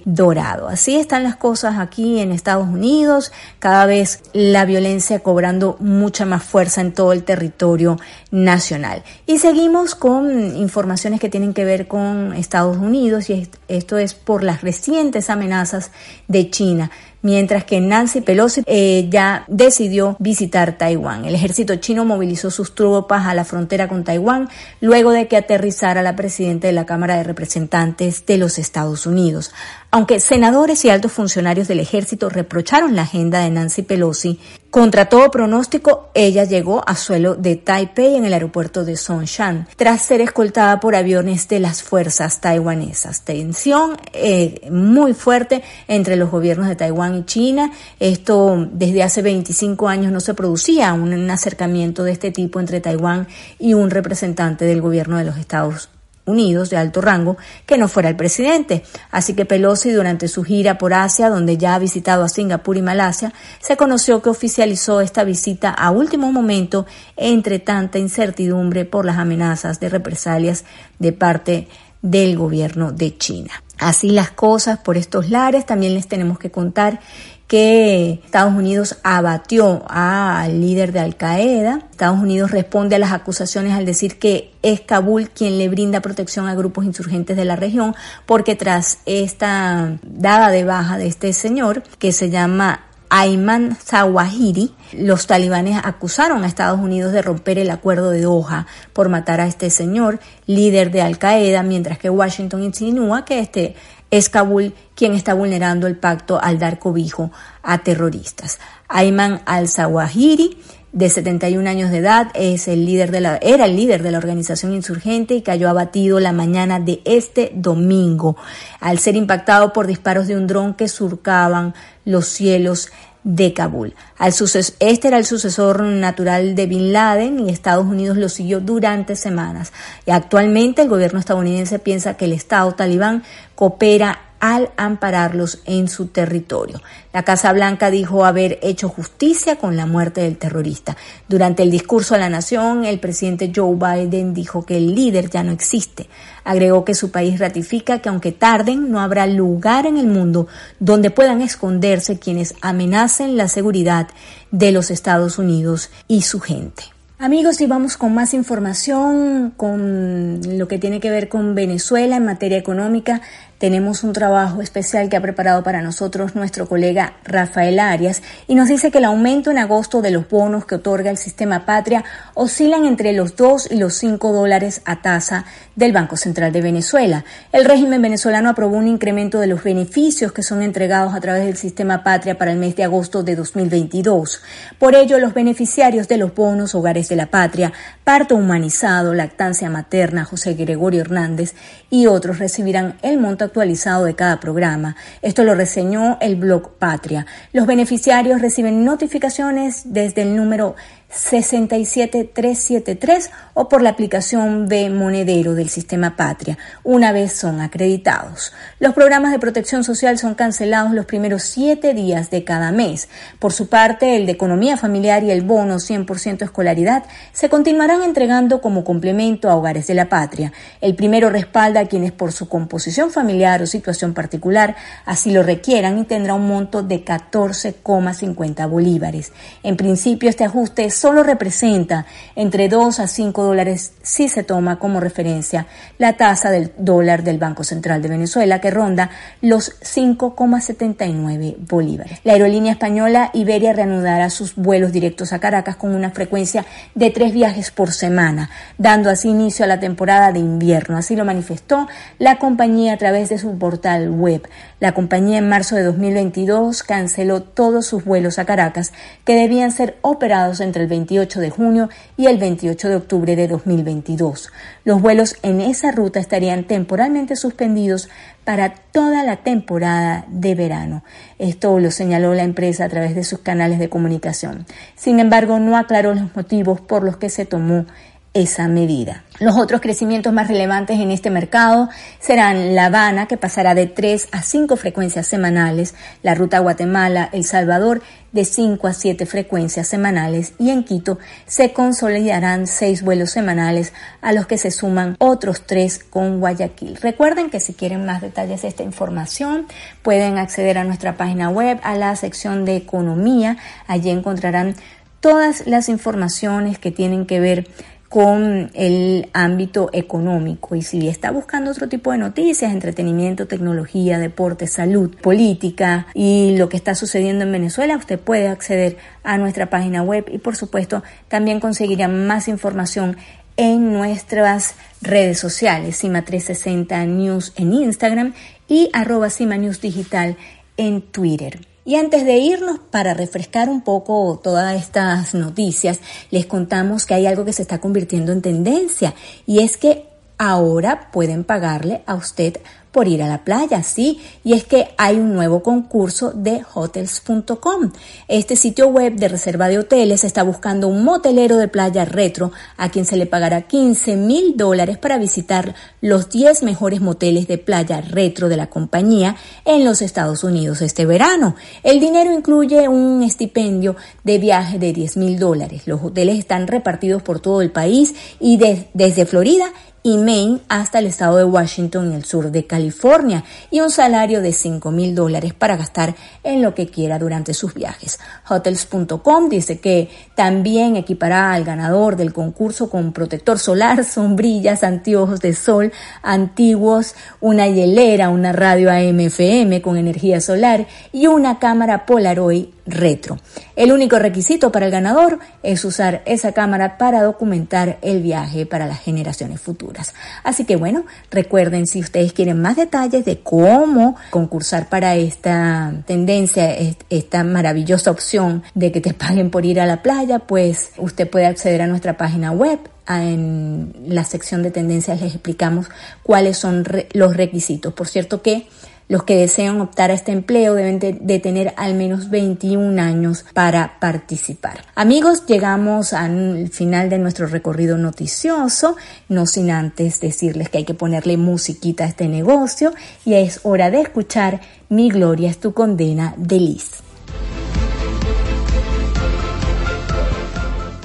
Dorado. 0.05 0.67
Así 0.67 0.95
están 0.95 1.24
las 1.24 1.36
cosas 1.36 1.77
aquí 1.79 2.19
en 2.19 2.31
Estados 2.31 2.67
Unidos, 2.67 3.31
cada 3.60 3.86
vez 3.86 4.21
la 4.33 4.65
violencia 4.65 5.19
cobrando 5.19 5.77
mucha 5.79 6.25
más 6.25 6.43
fuerza 6.43 6.81
en 6.81 6.93
todo 6.93 7.13
el 7.13 7.24
territorio 7.24 7.98
nacional. 8.31 9.03
Y 9.25 9.39
seguimos 9.39 9.95
con 9.95 10.55
informaciones 10.55 11.19
que 11.19 11.29
tienen 11.29 11.53
que 11.53 11.65
ver 11.65 11.88
con 11.88 12.33
Estados 12.33 12.77
Unidos 12.77 13.29
y 13.29 13.33
est- 13.33 13.55
esto 13.67 13.98
es 13.98 14.13
por 14.13 14.43
las 14.43 14.62
recientes 14.62 15.29
amenazas 15.29 15.91
de 16.27 16.50
China 16.50 16.91
mientras 17.21 17.63
que 17.63 17.81
Nancy 17.81 18.21
Pelosi 18.21 18.63
eh, 18.65 19.07
ya 19.09 19.45
decidió 19.47 20.15
visitar 20.19 20.77
Taiwán. 20.77 21.25
El 21.25 21.35
ejército 21.35 21.75
chino 21.75 22.05
movilizó 22.05 22.51
sus 22.51 22.75
tropas 22.75 23.25
a 23.27 23.33
la 23.33 23.45
frontera 23.45 23.87
con 23.87 24.03
Taiwán 24.03 24.49
luego 24.79 25.11
de 25.11 25.27
que 25.27 25.37
aterrizara 25.37 26.01
la 26.01 26.15
presidenta 26.15 26.67
de 26.67 26.73
la 26.73 26.85
Cámara 26.85 27.17
de 27.17 27.23
Representantes 27.23 28.25
de 28.25 28.37
los 28.37 28.57
Estados 28.57 29.05
Unidos. 29.05 29.51
Aunque 29.93 30.21
senadores 30.21 30.85
y 30.85 30.89
altos 30.89 31.11
funcionarios 31.11 31.67
del 31.67 31.81
ejército 31.81 32.29
reprocharon 32.29 32.95
la 32.95 33.01
agenda 33.01 33.39
de 33.39 33.51
Nancy 33.51 33.81
Pelosi, 33.81 34.39
contra 34.69 35.09
todo 35.09 35.29
pronóstico, 35.31 36.11
ella 36.13 36.45
llegó 36.45 36.81
a 36.87 36.95
suelo 36.95 37.35
de 37.35 37.57
Taipei 37.57 38.15
en 38.15 38.23
el 38.23 38.33
aeropuerto 38.33 38.85
de 38.85 38.95
Songshan, 38.95 39.67
tras 39.75 40.01
ser 40.01 40.21
escoltada 40.21 40.79
por 40.79 40.95
aviones 40.95 41.49
de 41.49 41.59
las 41.59 41.83
fuerzas 41.83 42.39
taiwanesas. 42.39 43.25
Tensión 43.25 43.97
eh, 44.13 44.61
muy 44.71 45.13
fuerte 45.13 45.61
entre 45.89 46.15
los 46.15 46.31
gobiernos 46.31 46.69
de 46.69 46.77
Taiwán 46.77 47.11
y 47.18 47.25
China. 47.25 47.72
Esto 48.00 48.68
desde 48.72 49.03
hace 49.03 49.22
25 49.22 49.88
años 49.88 50.12
no 50.12 50.20
se 50.20 50.34
producía 50.34 50.94
un, 50.94 51.13
un 51.13 51.30
acercamiento 51.30 52.03
de 52.03 52.12
este 52.12 52.32
tipo 52.32 52.60
entre 52.60 52.82
Taiwán 52.82 53.27
y 53.60 53.74
un 53.74 53.89
representante 53.89 54.65
del 54.65 54.82
gobierno 54.82 55.18
de 55.18 55.25
los 55.25 55.38
Estados 55.38 55.89
Unidos 56.25 56.70
de 56.70 56.77
alto 56.77 57.01
rango 57.01 57.38
que 57.65 57.77
no 57.77 57.88
fuera 57.88 58.10
el 58.10 58.15
presidente. 58.15 58.84
Así 59.10 59.34
que 59.34 59.46
Pelosi 59.46 59.91
durante 59.91 60.27
su 60.27 60.44
gira 60.44 60.77
por 60.77 60.94
Asia, 60.94 61.30
donde 61.30 61.58
ya 61.58 61.75
ha 61.75 61.80
visitado 61.80 62.24
a 62.24 62.30
Singapur 62.30 62.77
y 62.77 62.82
Malasia, 62.82 63.34
se 63.60 63.75
conoció 63.75 64.22
que 64.22 64.30
oficializó 64.30 65.01
esta 65.01 65.24
visita 65.24 65.70
a 65.70 65.91
último 65.91 66.32
momento 66.32 66.86
entre 67.18 67.60
tanta 67.60 67.98
incertidumbre 67.98 68.86
por 68.86 69.06
las 69.06 69.18
amenazas 69.18 69.80
de 69.80 69.89
represalias 69.89 70.63
de 71.00 71.12
parte 71.12 71.68
del 72.01 72.38
gobierno 72.38 72.91
de 72.91 73.18
China. 73.18 73.51
Así 73.81 74.11
las 74.11 74.29
cosas 74.29 74.77
por 74.77 74.95
estos 74.95 75.31
lares, 75.31 75.65
también 75.65 75.95
les 75.95 76.07
tenemos 76.07 76.38
que 76.38 76.51
contar 76.51 77.00
que 77.47 78.21
Estados 78.23 78.53
Unidos 78.53 78.97
abatió 79.03 79.84
al 79.89 80.62
líder 80.62 80.93
de 80.93 80.99
Al 80.99 81.17
Qaeda. 81.17 81.82
Estados 81.89 82.19
Unidos 82.19 82.51
responde 82.51 82.95
a 82.95 82.99
las 82.99 83.12
acusaciones 83.12 83.73
al 83.73 83.88
decir 83.88 84.19
que 84.19 84.53
es 84.62 84.82
Kabul 84.82 85.32
quien 85.32 85.58
le 85.58 85.67
brinda 85.67 85.99
protección 85.99 86.47
a 86.47 86.53
grupos 86.53 86.86
insurgentes 86.86 87.36
de 87.36 87.43
la 87.43 87.56
región, 87.56 87.95
porque 88.27 88.56
tras 88.56 88.99
esta 89.08 89.97
dada 90.03 90.49
de 90.49 90.63
baja 90.63 90.99
de 90.99 91.08
este 91.08 91.34
señor, 91.34 91.82
que 91.97 92.12
se 92.12 92.29
llama 92.29 92.86
Ayman 93.13 93.76
Zawahiri, 93.76 94.71
los 94.93 95.28
talibanes 95.28 95.78
acusaron 95.84 96.45
a 96.45 96.47
Estados 96.47 96.80
Unidos 96.80 97.12
de 97.12 97.21
romper 97.21 97.60
el 97.60 97.69
acuerdo 97.69 98.10
de 98.10 98.21
Doha 98.21 98.67
por 98.93 99.10
matar 99.10 99.41
a 99.41 99.47
este 99.47 99.69
señor, 99.69 100.21
líder 100.45 100.91
de 100.91 101.02
Al 101.02 101.17
Qaeda, 101.19 101.62
mientras 101.62 101.97
que 101.97 102.10
Washington 102.10 102.63
insinúa 102.63 103.26
que 103.26 103.39
este 103.39 103.76
es 104.12 104.30
Kabul 104.30 104.74
quien 104.95 105.13
está 105.13 105.34
vulnerando 105.34 105.88
el 105.88 105.97
pacto 105.97 106.39
al 106.41 106.58
dar 106.58 106.80
cobijo 106.80 107.32
a 107.63 107.80
terroristas. 107.80 108.60
Ayman 108.88 109.41
al-Zawahiri 109.45 110.58
de 110.93 111.10
71 111.10 111.69
años 111.69 111.89
de 111.89 111.97
edad, 111.97 112.32
es 112.34 112.67
el 112.67 112.86
líder 112.86 113.12
de 113.12 113.21
la, 113.21 113.38
era 113.38 113.65
el 113.65 113.75
líder 113.75 114.04
de 114.04 114.12
la 114.12 114.17
organización 114.17 114.73
insurgente 114.73 115.34
y 115.34 115.41
cayó 115.41 115.69
abatido 115.69 116.19
la 116.19 116.34
mañana 116.34 116.80
de 116.80 117.01
este 117.06 117.51
domingo 117.56 118.36
al 118.80 118.99
ser 118.99 119.15
impactado 119.15 119.71
por 119.71 119.88
disparos 119.88 120.27
de 120.27 120.36
un 120.36 120.47
dron 120.47 120.73
que 120.73 120.89
surcaban 120.89 121.73
los 122.04 122.27
cielos 122.27 122.89
de 123.23 123.54
Kabul. 123.54 123.93
Al 124.17 124.34
este 124.80 125.08
era 125.08 125.17
el 125.17 125.25
sucesor 125.25 125.84
natural 125.84 126.56
de 126.56 126.65
Bin 126.65 126.91
Laden 126.91 127.39
y 127.39 127.51
Estados 127.51 127.86
Unidos 127.86 128.17
lo 128.17 128.30
siguió 128.30 128.60
durante 128.60 129.15
semanas. 129.15 129.71
Y 130.06 130.12
actualmente 130.12 130.82
el 130.82 130.89
gobierno 130.89 131.19
estadounidense 131.19 131.80
piensa 131.80 132.15
que 132.15 132.25
el 132.25 132.34
Estado 132.34 132.73
talibán 132.73 133.23
coopera 133.56 134.31
al 134.41 134.71
ampararlos 134.75 135.60
en 135.65 135.88
su 135.88 136.08
territorio. 136.08 136.82
La 137.13 137.23
Casa 137.23 137.54
Blanca 137.54 137.91
dijo 137.91 138.25
haber 138.25 138.58
hecho 138.63 138.89
justicia 138.89 139.58
con 139.58 139.77
la 139.77 139.86
muerte 139.86 140.21
del 140.21 140.38
terrorista. 140.38 140.97
Durante 141.30 141.62
el 141.63 141.69
discurso 141.69 142.15
a 142.15 142.17
la 142.17 142.27
nación, 142.27 142.84
el 142.84 142.99
presidente 142.99 143.51
Joe 143.56 143.75
Biden 143.75 144.34
dijo 144.34 144.65
que 144.65 144.77
el 144.77 144.95
líder 144.95 145.30
ya 145.30 145.43
no 145.43 145.51
existe. 145.51 146.10
Agregó 146.43 146.84
que 146.84 146.95
su 146.95 147.12
país 147.12 147.39
ratifica 147.39 147.99
que 147.99 148.10
aunque 148.10 148.32
tarden, 148.32 148.91
no 148.91 148.99
habrá 148.99 149.27
lugar 149.27 149.86
en 149.86 149.97
el 149.97 150.08
mundo 150.08 150.47
donde 150.80 151.12
puedan 151.12 151.41
esconderse 151.41 152.17
quienes 152.17 152.56
amenacen 152.62 153.38
la 153.38 153.47
seguridad 153.47 154.08
de 154.49 154.71
los 154.71 154.89
Estados 154.89 155.38
Unidos 155.38 155.91
y 156.08 156.23
su 156.23 156.39
gente. 156.39 156.84
Amigos, 157.19 157.62
y 157.62 157.67
vamos 157.67 157.97
con 157.97 158.15
más 158.15 158.34
información 158.34 159.54
con 159.56 160.41
lo 160.58 160.67
que 160.67 160.80
tiene 160.80 160.99
que 160.99 161.12
ver 161.12 161.30
con 161.30 161.54
Venezuela 161.54 162.15
en 162.15 162.25
materia 162.25 162.58
económica 162.58 163.21
tenemos 163.62 164.04
un 164.04 164.12
trabajo 164.12 164.63
especial 164.63 165.08
que 165.08 165.17
ha 165.17 165.21
preparado 165.21 165.62
para 165.62 165.84
nosotros 165.84 166.34
nuestro 166.34 166.67
colega 166.67 167.13
Rafael 167.24 167.78
Arias 167.78 168.24
y 168.47 168.56
nos 168.56 168.67
dice 168.67 168.89
que 168.89 168.97
el 168.97 169.06
aumento 169.06 169.52
en 169.52 169.60
agosto 169.60 170.02
de 170.02 170.10
los 170.10 170.28
bonos 170.28 170.65
que 170.65 170.74
otorga 170.74 171.12
el 171.12 171.17
sistema 171.17 171.63
Patria 171.63 172.04
oscilan 172.34 172.86
entre 172.86 173.13
los 173.13 173.36
2 173.36 173.69
y 173.69 173.76
los 173.78 173.93
5 173.93 174.34
dólares 174.34 174.82
a 174.86 175.04
tasa 175.04 175.45
del 175.76 175.93
Banco 175.93 176.17
Central 176.17 176.52
de 176.52 176.62
Venezuela. 176.62 177.24
El 177.52 177.65
régimen 177.65 178.02
venezolano 178.02 178.50
aprobó 178.50 178.78
un 178.78 178.88
incremento 178.88 179.39
de 179.39 179.45
los 179.45 179.63
beneficios 179.63 180.32
que 180.32 180.41
son 180.41 180.63
entregados 180.63 181.13
a 181.13 181.21
través 181.21 181.45
del 181.45 181.56
sistema 181.56 182.04
Patria 182.04 182.39
para 182.39 182.52
el 182.52 182.58
mes 182.58 182.76
de 182.76 182.84
agosto 182.84 183.21
de 183.21 183.36
2022. 183.36 184.41
Por 184.80 184.95
ello, 184.95 185.19
los 185.19 185.36
beneficiarios 185.36 186.08
de 186.08 186.17
los 186.17 186.34
bonos 186.34 186.74
Hogares 186.74 187.10
de 187.10 187.15
la 187.15 187.28
Patria, 187.28 187.74
Parto 188.04 188.36
Humanizado, 188.36 189.13
Lactancia 189.13 189.69
Materna, 189.69 190.26
José 190.26 190.56
Gregorio 190.56 191.02
Hernández 191.02 191.54
y 191.91 192.08
otros 192.08 192.39
recibirán 192.39 192.95
el 193.04 193.19
monto 193.19 193.50
actualizado 193.51 194.05
de 194.05 194.15
cada 194.15 194.39
programa. 194.39 194.95
Esto 195.21 195.43
lo 195.43 195.55
reseñó 195.55 196.17
el 196.21 196.37
blog 196.37 196.77
Patria. 196.79 197.25
Los 197.51 197.67
beneficiarios 197.67 198.41
reciben 198.41 198.85
notificaciones 198.85 199.81
desde 199.93 200.21
el 200.21 200.37
número 200.37 200.75
67373 201.12 203.30
o 203.54 203.67
por 203.67 203.82
la 203.82 203.89
aplicación 203.89 204.69
de 204.69 204.89
Monedero 204.89 205.56
del 205.56 205.69
sistema 205.69 206.15
Patria, 206.15 206.58
una 206.84 207.12
vez 207.12 207.34
son 207.34 207.60
acreditados. 207.60 208.54
Los 208.80 208.93
programas 208.93 209.32
de 209.32 209.39
protección 209.39 209.84
social 209.84 210.17
son 210.17 210.36
cancelados 210.36 210.93
los 210.93 211.06
primeros 211.06 211.43
siete 211.43 211.93
días 211.93 212.30
de 212.30 212.45
cada 212.45 212.71
mes. 212.71 213.10
Por 213.39 213.52
su 213.52 213.67
parte, 213.67 214.15
el 214.15 214.26
de 214.26 214.32
economía 214.32 214.78
familiar 214.78 215.24
y 215.24 215.32
el 215.32 215.41
bono 215.41 215.76
100% 215.76 216.43
escolaridad 216.43 217.04
se 217.34 217.50
continuarán 217.50 218.04
entregando 218.04 218.62
como 218.62 218.86
complemento 218.86 219.50
a 219.50 219.56
hogares 219.56 219.88
de 219.88 219.95
la 219.95 220.08
patria. 220.08 220.54
El 220.80 220.95
primero 220.95 221.30
respalda 221.30 221.82
a 221.82 221.88
quienes 221.88 222.13
por 222.13 222.32
su 222.32 222.47
composición 222.47 223.12
familiar 223.12 223.62
o 223.62 223.67
situación 223.67 224.13
particular 224.13 224.78
así 225.06 225.32
lo 225.32 225.43
requieran 225.43 226.00
y 226.00 226.06
tendrá 226.06 226.36
un 226.36 226.47
monto 226.47 226.84
de 226.84 227.04
14,50 227.04 228.69
bolívares. 228.69 229.34
En 229.63 229.76
principio, 229.76 230.30
este 230.30 230.45
ajuste 230.45 230.86
es 230.86 231.00
solo 231.01 231.23
representa 231.23 232.05
entre 232.35 232.69
2 232.69 232.99
a 232.99 233.07
5 233.07 233.43
dólares 233.43 233.93
si 234.03 234.29
se 234.29 234.43
toma 234.43 234.77
como 234.77 234.99
referencia 234.99 235.65
la 235.97 236.13
tasa 236.13 236.51
del 236.51 236.73
dólar 236.77 237.23
del 237.23 237.39
Banco 237.39 237.63
Central 237.63 238.03
de 238.03 238.09
Venezuela, 238.09 238.61
que 238.61 238.69
ronda 238.69 239.09
los 239.41 239.81
5,79 239.81 241.55
bolívares. 241.67 242.19
La 242.23 242.33
aerolínea 242.33 242.73
española 242.73 243.31
Iberia 243.33 243.73
reanudará 243.73 244.29
sus 244.29 244.55
vuelos 244.55 244.91
directos 244.91 245.33
a 245.33 245.39
Caracas 245.39 245.75
con 245.75 245.95
una 245.95 246.11
frecuencia 246.11 246.65
de 246.93 247.09
tres 247.09 247.33
viajes 247.33 247.71
por 247.71 247.91
semana, 247.91 248.51
dando 248.77 249.09
así 249.09 249.29
inicio 249.29 249.65
a 249.65 249.67
la 249.67 249.79
temporada 249.79 250.31
de 250.31 250.39
invierno. 250.39 250.97
Así 250.97 251.15
lo 251.15 251.25
manifestó 251.25 251.87
la 252.19 252.37
compañía 252.37 252.93
a 252.93 252.97
través 252.97 253.29
de 253.29 253.39
su 253.39 253.57
portal 253.57 254.11
web. 254.11 254.47
La 254.82 254.96
compañía 254.96 255.38
en 255.38 255.48
marzo 255.48 255.76
de 255.76 255.84
2022 255.84 256.82
canceló 256.82 257.44
todos 257.44 257.86
sus 257.86 258.04
vuelos 258.04 258.39
a 258.39 258.46
Caracas 258.46 258.94
que 259.26 259.36
debían 259.36 259.72
ser 259.72 260.00
operados 260.02 260.60
entre 260.60 260.82
el 260.82 260.89
28 260.89 261.39
de 261.39 261.52
junio 261.52 261.89
y 262.17 262.26
el 262.26 262.39
28 262.39 262.89
de 262.89 262.96
octubre 262.96 263.36
de 263.36 263.48
2022. 263.48 264.52
Los 264.84 265.00
vuelos 265.00 265.36
en 265.44 265.62
esa 265.62 265.91
ruta 265.91 266.20
estarían 266.20 266.63
temporalmente 266.63 267.36
suspendidos 267.36 268.10
para 268.44 268.74
toda 268.74 269.24
la 269.24 269.38
temporada 269.38 270.26
de 270.30 270.56
verano. 270.56 271.04
Esto 271.38 271.78
lo 271.78 271.91
señaló 271.91 272.34
la 272.34 272.41
empresa 272.41 272.86
a 272.86 272.89
través 272.89 273.13
de 273.13 273.24
sus 273.24 273.38
canales 273.38 273.78
de 273.78 273.89
comunicación. 273.89 274.65
Sin 274.96 275.20
embargo, 275.20 275.60
no 275.60 275.78
aclaró 275.78 276.15
los 276.15 276.36
motivos 276.36 276.82
por 276.82 277.04
los 277.04 277.17
que 277.17 277.30
se 277.30 277.46
tomó 277.46 277.86
esa 278.34 278.67
medida. 278.67 279.24
Los 279.39 279.58
otros 279.58 279.82
crecimientos 279.82 280.32
más 280.32 280.48
relevantes 280.48 281.00
en 281.00 281.12
este 281.12 281.30
mercado 281.30 281.89
serán 282.20 282.76
La 282.76 282.86
Habana, 282.86 283.28
que 283.28 283.36
pasará 283.36 283.76
de 283.76 283.88
3 283.88 284.30
a 284.32 284.41
5 284.41 284.78
frecuencias 284.78 285.28
semanales, 285.28 285.96
la 286.24 286.36
ruta 286.36 286.60
Guatemala-El 286.60 287.44
Salvador 287.44 288.02
de 288.32 288.46
5 288.46 288.88
a 288.88 288.94
7 288.94 289.26
frecuencias 289.26 289.88
semanales 289.88 290.54
y 290.58 290.70
en 290.70 290.86
Quito 290.86 291.20
se 291.46 291.74
consolidarán 291.74 292.67
6 292.67 293.02
vuelos 293.04 293.32
semanales 293.32 293.91
a 294.22 294.32
los 294.32 294.48
que 294.48 294.58
se 294.58 294.72
suman 294.72 295.15
otros 295.20 295.63
3 295.65 296.00
con 296.10 296.39
Guayaquil. 296.39 296.98
Recuerden 297.02 297.50
que 297.50 297.60
si 297.60 297.74
quieren 297.74 298.06
más 298.06 298.22
detalles 298.22 298.62
de 298.62 298.70
esta 298.70 298.84
información 298.84 299.65
pueden 300.04 300.38
acceder 300.38 300.78
a 300.78 300.86
nuestra 300.86 301.17
página 301.17 301.50
web, 301.50 301.80
a 301.84 301.96
la 301.96 302.15
sección 302.15 302.63
de 302.63 302.78
economía, 302.78 303.58
allí 303.88 304.10
encontrarán 304.10 304.76
todas 305.20 305.67
las 305.67 305.89
informaciones 305.89 306.80
que 306.80 306.91
tienen 306.91 307.26
que 307.26 307.39
ver 307.39 307.67
con 308.12 308.71
el 308.74 309.30
ámbito 309.32 309.89
económico. 309.93 310.76
Y 310.76 310.82
si 310.82 311.08
está 311.08 311.32
buscando 311.32 311.71
otro 311.71 311.88
tipo 311.88 312.12
de 312.12 312.17
noticias, 312.17 312.74
entretenimiento, 312.74 313.47
tecnología, 313.47 314.19
deporte, 314.19 314.67
salud, 314.67 315.15
política 315.15 316.08
y 316.13 316.58
lo 316.58 316.67
que 316.67 316.76
está 316.76 316.93
sucediendo 316.93 317.45
en 317.45 317.54
Venezuela, 317.54 317.95
usted 317.95 318.19
puede 318.19 318.50
acceder 318.50 318.97
a 319.24 319.38
nuestra 319.38 319.69
página 319.69 320.04
web 320.04 320.26
y 320.30 320.39
por 320.39 320.58
supuesto 320.58 321.04
también 321.30 321.62
conseguirá 321.62 322.10
más 322.10 322.50
información 322.50 323.15
en 323.56 323.93
nuestras 323.93 324.76
redes 325.02 325.39
sociales, 325.39 325.95
Cima 325.95 326.24
360 326.26 327.06
News 327.06 327.54
en 327.56 327.71
Instagram 327.71 328.34
y 328.67 328.89
arroba 328.91 329.30
Cima 329.30 329.56
News 329.56 329.80
Digital 329.80 330.36
en 330.76 331.02
Twitter. 331.02 331.70
Y 331.84 331.96
antes 331.96 332.26
de 332.26 332.38
irnos, 332.38 332.80
para 332.91 333.13
refrescar 333.13 333.70
un 333.70 333.82
poco 333.82 334.39
todas 334.44 334.80
estas 334.80 335.34
noticias, 335.34 336.00
les 336.30 336.46
contamos 336.46 337.06
que 337.06 337.15
hay 337.15 337.26
algo 337.26 337.44
que 337.44 337.54
se 337.54 337.63
está 337.63 337.80
convirtiendo 337.80 338.32
en 338.32 338.41
tendencia 338.41 339.15
y 339.48 339.60
es 339.60 339.78
que 339.78 340.06
ahora 340.38 341.12
pueden 341.12 341.44
pagarle 341.44 342.04
a 342.06 342.15
usted 342.15 342.58
por 342.91 343.08
ir 343.08 343.23
a 343.23 343.27
la 343.27 343.43
playa, 343.43 343.84
sí, 343.84 344.19
y 344.43 344.54
es 344.54 344.65
que 344.65 344.89
hay 344.97 345.17
un 345.17 345.34
nuevo 345.34 345.63
concurso 345.63 346.32
de 346.32 346.62
hotels.com. 346.73 347.91
Este 348.27 348.56
sitio 348.56 348.88
web 348.88 349.15
de 349.15 349.27
reserva 349.27 349.69
de 349.69 349.80
hoteles 349.80 350.23
está 350.23 350.43
buscando 350.43 350.88
un 350.88 351.04
motelero 351.04 351.58
de 351.58 351.67
playa 351.67 352.06
retro 352.06 352.51
a 352.77 352.89
quien 352.89 353.06
se 353.06 353.17
le 353.17 353.25
pagará 353.25 353.62
15 353.63 354.15
mil 354.17 354.58
dólares 354.58 354.97
para 354.97 355.17
visitar 355.17 355.75
los 356.01 356.30
10 356.30 356.63
mejores 356.63 357.01
moteles 357.01 357.47
de 357.47 357.58
playa 357.58 358.01
retro 358.01 358.49
de 358.49 358.58
la 358.58 358.67
compañía 358.67 359.36
en 359.65 359.86
los 359.86 360.01
Estados 360.01 360.43
Unidos 360.43 360.82
este 360.82 361.06
verano. 361.06 361.56
El 361.84 361.99
dinero 361.99 362.34
incluye 362.34 362.88
un 362.88 363.23
estipendio 363.23 363.95
de 364.23 364.38
viaje 364.38 364.80
de 364.80 364.93
10 364.93 365.17
mil 365.17 365.39
dólares. 365.39 365.84
Los 365.86 366.04
hoteles 366.04 366.38
están 366.39 366.67
repartidos 366.67 367.21
por 367.21 367.39
todo 367.39 367.62
el 367.62 367.71
país 367.71 368.13
y 368.39 368.58
desde 368.58 369.25
Florida 369.25 369.71
y 370.03 370.17
Maine 370.17 370.59
hasta 370.67 370.99
el 370.99 371.05
estado 371.05 371.37
de 371.37 371.43
Washington 371.43 372.11
y 372.11 372.15
el 372.15 372.25
sur 372.25 372.51
de 372.51 372.65
California 372.65 373.43
y 373.69 373.81
un 373.81 373.91
salario 373.91 374.41
de 374.41 374.51
5 374.51 374.89
mil 374.91 375.13
dólares 375.13 375.53
para 375.53 375.77
gastar 375.77 376.15
en 376.43 376.61
lo 376.61 376.73
que 376.73 376.87
quiera 376.87 377.19
durante 377.19 377.53
sus 377.53 377.73
viajes. 377.73 378.19
Hotels.com 378.49 379.49
dice 379.49 379.79
que 379.79 380.09
también 380.35 380.95
equipará 380.95 381.53
al 381.53 381.63
ganador 381.63 382.15
del 382.15 382.33
concurso 382.33 382.89
con 382.89 383.13
protector 383.13 383.59
solar, 383.59 384.03
sombrillas, 384.05 384.83
anteojos 384.83 385.39
de 385.39 385.53
sol 385.53 385.91
antiguos, 386.23 387.15
una 387.39 387.67
hielera, 387.67 388.29
una 388.29 388.51
radio 388.51 388.89
AM/FM 388.91 389.81
con 389.81 389.97
energía 389.97 390.41
solar 390.41 390.87
y 391.11 391.27
una 391.27 391.59
cámara 391.59 392.05
Polaroid 392.05 392.65
retro. 392.86 393.38
El 393.76 393.91
único 393.91 394.17
requisito 394.20 394.72
para 394.72 394.86
el 394.88 394.91
ganador 394.91 395.39
es 395.63 395.86
usar 395.86 396.22
esa 396.26 396.52
cámara 396.52 396.98
para 396.98 397.22
documentar 397.24 397.98
el 398.02 398.22
viaje 398.22 398.65
para 398.65 398.88
las 398.88 399.00
generaciones 399.00 399.62
futuras. 399.62 400.13
Así 400.44 400.65
que 400.65 400.76
bueno, 400.76 401.06
recuerden 401.30 401.88
si 401.88 402.00
ustedes 402.00 402.34
quieren 402.34 402.62
más 402.62 402.76
detalles 402.78 403.26
de 403.26 403.39
cómo 403.39 404.15
concursar 404.32 404.89
para 404.89 405.15
esta 405.15 405.94
tendencia, 406.06 406.74
est- 406.76 407.02
esta 407.10 407.44
maravillosa 407.44 408.12
opción 408.12 408.63
de 408.74 408.91
que 408.91 409.02
te 409.02 409.13
paguen 409.15 409.50
por 409.52 409.65
ir 409.65 409.80
a 409.80 409.86
la 409.86 410.02
playa, 410.02 410.39
pues 410.39 410.91
usted 410.98 411.30
puede 411.30 411.46
acceder 411.46 411.82
a 411.82 411.88
nuestra 411.88 412.17
página 412.17 412.52
web. 412.52 412.80
Ah, 413.08 413.24
En 413.24 413.94
la 414.08 414.24
sección 414.24 414.62
de 414.63 414.72
tendencias 414.72 415.22
les 415.22 415.34
explicamos 415.34 415.88
cuáles 416.24 416.58
son 416.58 416.84
los 417.13 417.36
requisitos. 417.36 417.94
Por 417.94 418.08
cierto 418.08 418.41
que 418.41 418.67
los 419.12 419.24
que 419.24 419.36
desean 419.36 419.82
optar 419.82 420.10
a 420.10 420.13
este 420.13 420.32
empleo 420.32 420.74
deben 420.74 420.97
de, 420.97 421.39
tener 421.39 421.74
al 421.76 421.95
menos 421.95 422.30
21 422.30 423.02
años 423.02 423.43
para 423.54 424.00
participar. 424.00 424.86
Amigos, 424.95 425.45
llegamos 425.47 426.13
al 426.13 426.69
final 426.69 427.10
de 427.10 427.17
nuestro 427.17 427.47
recorrido 427.47 427.97
noticioso, 427.97 428.95
no 429.28 429.47
sin 429.47 429.69
antes 429.69 430.21
decirles 430.21 430.69
que 430.69 430.78
hay 430.78 430.86
que 430.86 430.93
ponerle 430.93 431.36
musiquita 431.36 432.06
a 432.06 432.08
este 432.08 432.30
negocio 432.30 432.93
y 433.26 433.34
es 433.34 433.60
hora 433.63 433.91
de 433.91 434.00
escuchar 434.00 434.62
Mi 434.88 435.10
Gloria 435.10 435.50
es 435.50 435.60
tu 435.60 435.74
condena 435.74 436.34
de 436.38 436.62
Liz. 436.62 436.91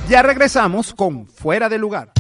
Ya 0.08 0.22
regresamos 0.22 0.94
con 0.94 1.26
Fuera 1.26 1.68
de 1.68 1.78
Lugar. 1.78 2.12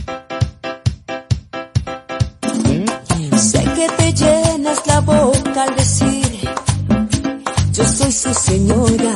Su 8.26 8.34
señora. 8.34 9.14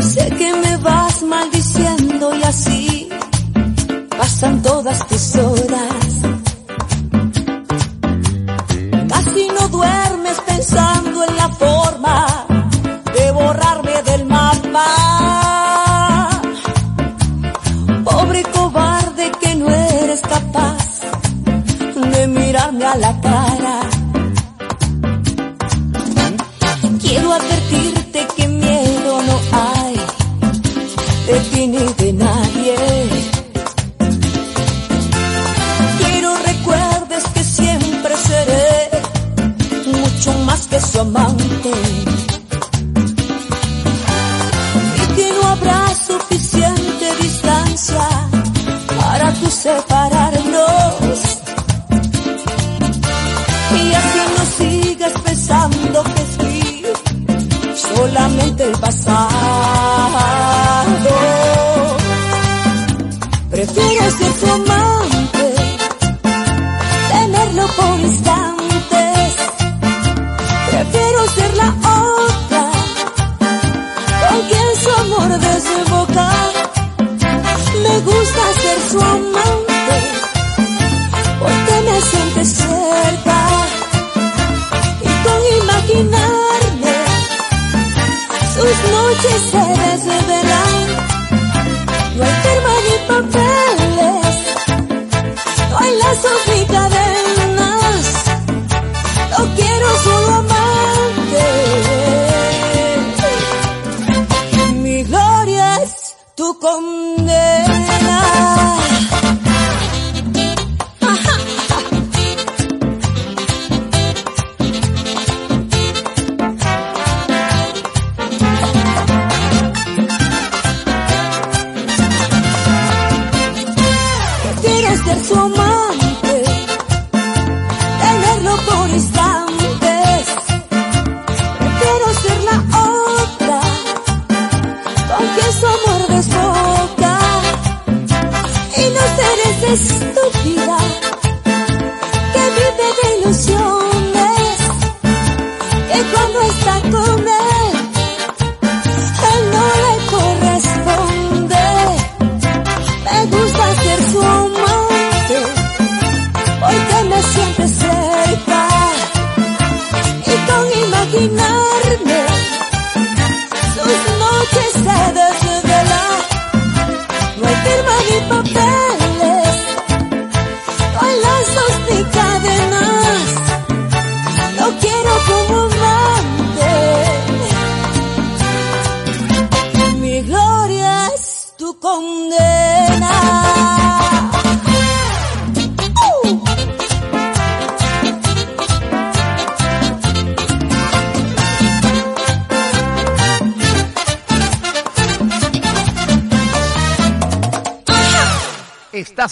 Sé 0.00 0.30
que 0.38 0.54
me 0.64 0.76
vas 0.78 1.22
maldiciendo 1.22 2.34
y 2.36 2.42
así 2.42 3.08
pasan 4.16 4.62
todas 4.62 5.06
tus 5.08 5.36
horas. 5.36 5.49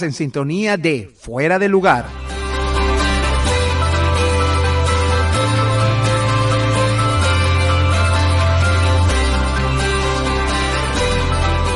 En 0.08 0.14
sintonía 0.14 0.76
de 0.76 1.10
Fuera 1.14 1.58
de 1.58 1.68
Lugar. 1.68 2.06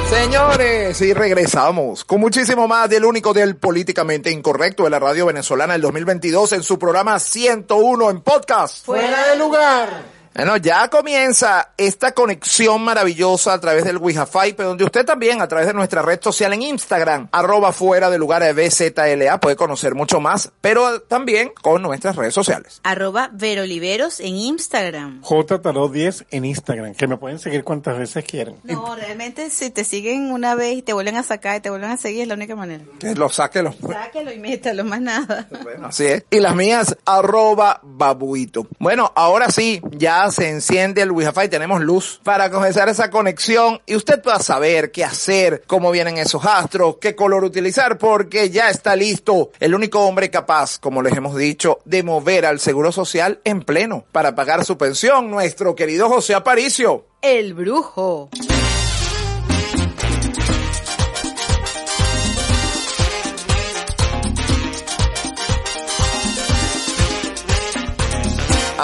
Señores, 0.08 1.00
y 1.00 1.12
regresamos 1.12 2.04
con 2.04 2.20
muchísimo 2.20 2.66
más 2.66 2.88
del 2.88 3.04
único 3.04 3.32
del 3.32 3.56
políticamente 3.56 4.30
incorrecto 4.30 4.84
de 4.84 4.90
la 4.90 4.98
radio 4.98 5.26
venezolana 5.26 5.74
del 5.74 5.82
2022 5.82 6.52
en 6.54 6.62
su 6.62 6.78
programa 6.78 7.18
101 7.18 8.10
en 8.10 8.20
podcast. 8.22 8.84
Fuera 8.84 9.28
de 9.28 9.36
lugar. 9.36 10.21
Bueno, 10.34 10.56
ya 10.56 10.88
comienza 10.88 11.72
esta 11.76 12.12
conexión 12.12 12.82
maravillosa 12.82 13.52
a 13.52 13.60
través 13.60 13.84
del 13.84 13.98
Wi-Fi, 13.98 14.54
pero 14.56 14.70
donde 14.70 14.84
usted 14.84 15.04
también 15.04 15.42
a 15.42 15.48
través 15.48 15.66
de 15.66 15.74
nuestra 15.74 16.00
red 16.00 16.20
social 16.22 16.52
en 16.54 16.62
Instagram, 16.62 17.28
arroba 17.32 17.72
fuera 17.72 18.08
de 18.08 18.18
lugar 18.18 18.42
de 18.42 18.52
BZLA, 18.54 19.38
puede 19.40 19.56
conocer 19.56 19.94
mucho 19.94 20.20
más, 20.20 20.50
pero 20.62 21.02
también 21.02 21.52
con 21.60 21.82
nuestras 21.82 22.16
redes 22.16 22.32
sociales. 22.32 22.80
Arroba 22.82 23.28
Veroliveros 23.32 24.20
en 24.20 24.36
Instagram. 24.36 25.20
JTarot10 25.22 26.26
en 26.30 26.44
Instagram, 26.46 26.94
que 26.94 27.06
me 27.06 27.18
pueden 27.18 27.38
seguir 27.38 27.62
cuantas 27.62 27.98
veces 27.98 28.24
quieran. 28.24 28.56
No, 28.64 28.96
realmente 28.96 29.50
si 29.50 29.70
te 29.70 29.84
siguen 29.84 30.32
una 30.32 30.54
vez 30.54 30.78
y 30.78 30.82
te 30.82 30.94
vuelven 30.94 31.16
a 31.16 31.22
sacar 31.22 31.56
y 31.56 31.60
te 31.60 31.68
vuelven 31.68 31.90
a 31.90 31.96
seguir 31.98 32.22
es 32.22 32.28
la 32.28 32.34
única 32.34 32.56
manera. 32.56 32.84
Que 32.98 33.14
lo 33.14 33.28
saque 33.28 33.62
los... 33.62 33.76
Sáquelo 33.76 34.32
y 34.32 34.38
métalo, 34.38 34.84
más 34.84 35.00
nada. 35.00 35.46
Bueno, 35.62 35.88
así 35.88 36.06
es. 36.06 36.24
Y 36.30 36.40
las 36.40 36.54
mías, 36.54 36.96
arroba 37.04 37.80
babuito. 37.82 38.66
Bueno, 38.78 39.12
ahora 39.14 39.50
sí, 39.50 39.82
ya 39.92 40.21
se 40.30 40.48
enciende 40.48 41.02
el 41.02 41.10
Wi-Fi, 41.10 41.48
tenemos 41.48 41.80
luz 41.80 42.20
para 42.22 42.50
comenzar 42.50 42.88
esa 42.88 43.10
conexión 43.10 43.80
y 43.86 43.96
usted 43.96 44.22
pueda 44.22 44.38
saber 44.38 44.92
qué 44.92 45.04
hacer, 45.04 45.64
cómo 45.66 45.90
vienen 45.90 46.18
esos 46.18 46.44
astros, 46.44 46.96
qué 47.00 47.16
color 47.16 47.44
utilizar, 47.44 47.98
porque 47.98 48.50
ya 48.50 48.70
está 48.70 48.94
listo 48.94 49.50
el 49.58 49.74
único 49.74 50.00
hombre 50.00 50.30
capaz, 50.30 50.78
como 50.78 51.02
les 51.02 51.16
hemos 51.16 51.36
dicho, 51.36 51.80
de 51.84 52.02
mover 52.02 52.46
al 52.46 52.60
Seguro 52.60 52.92
Social 52.92 53.40
en 53.44 53.62
pleno 53.62 54.04
para 54.12 54.34
pagar 54.34 54.64
su 54.64 54.78
pensión, 54.78 55.30
nuestro 55.30 55.74
querido 55.74 56.08
José 56.08 56.34
Aparicio. 56.34 57.06
El 57.20 57.54
brujo. 57.54 58.30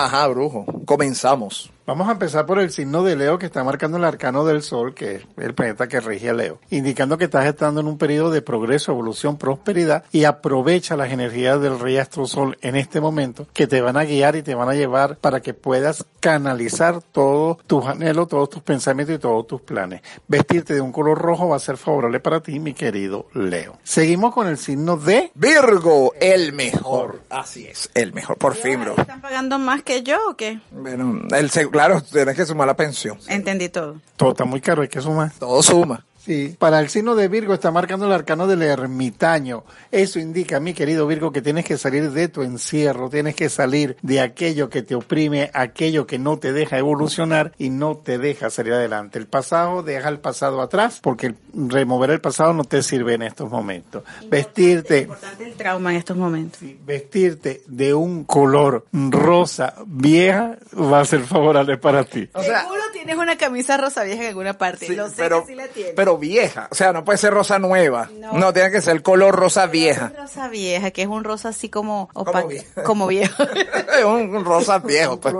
Ajá, 0.00 0.28
brujo. 0.28 0.64
Comenzamos. 0.86 1.72
Vamos 1.88 2.06
a 2.06 2.12
empezar 2.12 2.44
por 2.44 2.58
el 2.58 2.70
signo 2.70 3.02
de 3.02 3.16
Leo 3.16 3.38
que 3.38 3.46
está 3.46 3.64
marcando 3.64 3.96
el 3.96 4.04
arcano 4.04 4.44
del 4.44 4.60
Sol, 4.62 4.92
que 4.92 5.14
es 5.14 5.22
el 5.38 5.54
planeta 5.54 5.88
que 5.88 6.00
rige 6.00 6.28
a 6.28 6.34
Leo, 6.34 6.58
indicando 6.68 7.16
que 7.16 7.24
estás 7.24 7.46
estando 7.46 7.80
en 7.80 7.86
un 7.86 7.96
periodo 7.96 8.30
de 8.30 8.42
progreso, 8.42 8.92
evolución, 8.92 9.38
prosperidad 9.38 10.04
y 10.12 10.24
aprovecha 10.24 10.98
las 10.98 11.10
energías 11.12 11.58
del 11.62 11.80
Rey 11.80 11.96
Astro 11.96 12.26
Sol 12.26 12.58
en 12.60 12.76
este 12.76 13.00
momento 13.00 13.46
que 13.54 13.66
te 13.66 13.80
van 13.80 13.96
a 13.96 14.04
guiar 14.04 14.36
y 14.36 14.42
te 14.42 14.54
van 14.54 14.68
a 14.68 14.74
llevar 14.74 15.16
para 15.16 15.40
que 15.40 15.54
puedas 15.54 16.04
canalizar 16.20 17.00
todos 17.00 17.56
tus 17.66 17.86
anhelos, 17.86 18.28
todos 18.28 18.50
tus 18.50 18.62
pensamientos 18.62 19.16
y 19.16 19.18
todos 19.18 19.46
tus 19.46 19.62
planes. 19.62 20.02
Vestirte 20.26 20.74
de 20.74 20.82
un 20.82 20.92
color 20.92 21.16
rojo 21.16 21.48
va 21.48 21.56
a 21.56 21.58
ser 21.58 21.78
favorable 21.78 22.20
para 22.20 22.40
ti, 22.42 22.60
mi 22.60 22.74
querido 22.74 23.28
Leo. 23.32 23.78
Seguimos 23.82 24.34
con 24.34 24.46
el 24.46 24.58
signo 24.58 24.98
de 24.98 25.30
Virgo, 25.34 26.12
el 26.20 26.52
mejor. 26.52 27.22
Así 27.30 27.66
es, 27.66 27.88
el 27.94 28.12
mejor. 28.12 28.36
Por 28.36 28.56
fin, 28.56 28.82
bro. 28.82 28.94
¿Están 28.98 29.22
pagando 29.22 29.58
más 29.58 29.82
que 29.82 30.02
yo 30.02 30.18
o 30.28 30.36
qué? 30.36 30.60
Bueno, 30.70 31.22
el, 31.34 31.50
seg- 31.50 31.77
claro, 31.78 32.02
tienes 32.02 32.34
que 32.34 32.44
sumar 32.44 32.66
la 32.66 32.74
pensión. 32.74 33.18
Entendí 33.28 33.68
todo. 33.68 34.00
todo 34.16 34.30
está 34.30 34.44
muy 34.44 34.60
caro, 34.60 34.82
hay 34.82 34.88
que 34.88 35.00
sumar. 35.00 35.30
Todo 35.38 35.62
suma. 35.62 36.04
Sí, 36.18 36.56
para 36.58 36.80
el 36.80 36.88
signo 36.90 37.14
de 37.14 37.28
Virgo 37.28 37.54
está 37.54 37.70
marcando 37.70 38.04
el 38.06 38.12
arcano 38.12 38.46
del 38.46 38.62
ermitaño. 38.62 39.64
Eso 39.90 40.18
indica, 40.18 40.60
mi 40.60 40.74
querido 40.74 41.06
Virgo, 41.06 41.32
que 41.32 41.40
tienes 41.40 41.64
que 41.64 41.78
salir 41.78 42.10
de 42.10 42.28
tu 42.28 42.42
encierro, 42.42 43.08
tienes 43.08 43.34
que 43.34 43.48
salir 43.48 43.96
de 44.02 44.20
aquello 44.20 44.68
que 44.68 44.82
te 44.82 44.94
oprime, 44.94 45.50
aquello 45.54 46.06
que 46.06 46.18
no 46.18 46.38
te 46.38 46.52
deja 46.52 46.76
evolucionar 46.76 47.52
y 47.56 47.70
no 47.70 47.96
te 47.96 48.18
deja 48.18 48.50
salir 48.50 48.72
adelante. 48.74 49.18
El 49.18 49.26
pasado, 49.26 49.82
deja 49.82 50.08
el 50.08 50.18
pasado 50.18 50.60
atrás, 50.60 50.98
porque 51.02 51.34
remover 51.54 52.10
el 52.10 52.20
pasado 52.20 52.52
no 52.52 52.64
te 52.64 52.82
sirve 52.82 53.14
en 53.14 53.22
estos 53.22 53.50
momentos. 53.50 54.02
Vestirte, 54.28 55.02
Importante 55.02 55.44
el 55.44 55.54
trauma 55.54 55.90
en 55.92 55.96
estos 55.96 56.16
momentos. 56.16 56.60
vestirte 56.84 57.62
de 57.66 57.94
un 57.94 58.24
color 58.24 58.84
rosa 58.92 59.74
vieja 59.86 60.58
va 60.76 61.00
a 61.00 61.04
ser 61.04 61.20
favorable 61.20 61.78
para 61.78 62.04
ti. 62.04 62.28
O 62.34 62.42
sea, 62.42 62.62
Seguro 62.62 62.82
tienes 62.92 63.16
una 63.16 63.38
camisa 63.38 63.76
rosa 63.76 64.02
vieja 64.04 64.22
en 64.22 64.28
alguna 64.28 64.58
parte. 64.58 64.86
Sí, 64.86 64.96
Lo 64.96 65.08
sé 65.08 65.14
pero, 65.16 65.40
que 65.42 65.46
sí 65.52 65.54
la 65.54 65.68
tienes. 65.68 65.92
pero 65.96 66.17
vieja. 66.18 66.68
O 66.70 66.74
sea, 66.74 66.92
no 66.92 67.04
puede 67.04 67.18
ser 67.18 67.32
rosa 67.32 67.58
nueva. 67.58 68.08
No, 68.20 68.32
No. 68.34 68.52
tiene 68.52 68.70
que 68.70 68.80
ser 68.80 69.02
color 69.02 69.34
rosa 69.36 69.66
vieja. 69.66 70.10
Es 70.12 70.18
rosa 70.20 70.48
vieja, 70.48 70.90
que 70.90 71.02
es 71.02 71.08
un 71.08 71.24
rosa 71.24 71.50
así 71.50 71.68
como 71.68 72.08
Como 72.12 72.30
opaco. 72.30 72.48
viejo. 72.48 72.82
Como 72.84 73.06
viejo. 73.06 73.42
es 73.98 74.04
un, 74.04 74.34
un 74.36 74.44
rosa 74.44 74.78
viejo, 74.80 75.18
pues. 75.20 75.34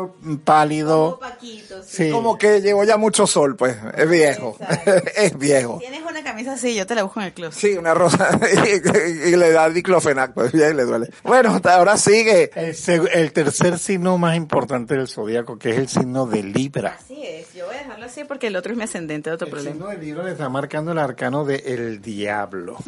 Pálido. 0.45 1.05
Opaquito, 1.17 1.83
sí. 1.83 2.05
Sí. 2.07 2.11
Como 2.11 2.39
que 2.39 2.61
llevó 2.61 2.85
ya 2.85 2.97
mucho 2.97 3.27
sol, 3.27 3.57
pues. 3.57 3.77
Es 3.97 4.09
viejo. 4.09 4.57
es 5.17 5.37
viejo. 5.39 5.79
Tienes 5.81 6.03
una 6.03 6.23
camisa 6.23 6.53
así, 6.55 6.75
yo 6.75 6.87
te 6.87 6.95
la 6.95 7.03
busco 7.03 7.21
en 7.21 7.27
el 7.27 7.33
closet. 7.33 7.61
Sí, 7.61 7.77
una 7.77 7.95
rosa. 7.95 8.39
y, 9.25 9.29
y 9.31 9.37
le 9.37 9.51
da 9.53 9.69
diclofenac, 9.69 10.33
pues 10.35 10.53
ya 10.53 10.69
le 10.73 10.85
duele. 10.85 11.11
Bueno, 11.25 11.55
hasta 11.55 11.75
ahora 11.77 11.97
sigue. 11.97 12.51
El, 12.55 13.09
el 13.13 13.33
tercer 13.33 13.79
signo 13.79 14.19
más 14.19 14.37
importante 14.37 14.95
del 14.95 15.09
zodiaco, 15.09 15.59
que 15.59 15.71
es 15.71 15.79
el 15.79 15.89
signo 15.89 16.27
de 16.27 16.43
Libra. 16.43 16.97
Así 17.01 17.23
es, 17.25 17.53
yo 17.55 17.67
voy 17.67 17.75
a 17.77 17.79
dejarlo 17.79 18.07
así 18.07 18.25
porque 18.25 18.47
el 18.49 18.57
otro 18.57 18.73
es 18.73 18.79
mi 18.79 18.85
ascendente, 18.85 19.31
otro 19.31 19.47
El 19.47 19.53
problema. 19.53 19.75
signo 19.75 19.89
de 19.91 19.97
Libra 19.99 20.25
le 20.25 20.33
está 20.33 20.49
marcando 20.59 20.91
el 20.91 20.99
arcano 20.99 21.45
de 21.45 21.63
el 21.67 22.03
diablo. 22.03 22.79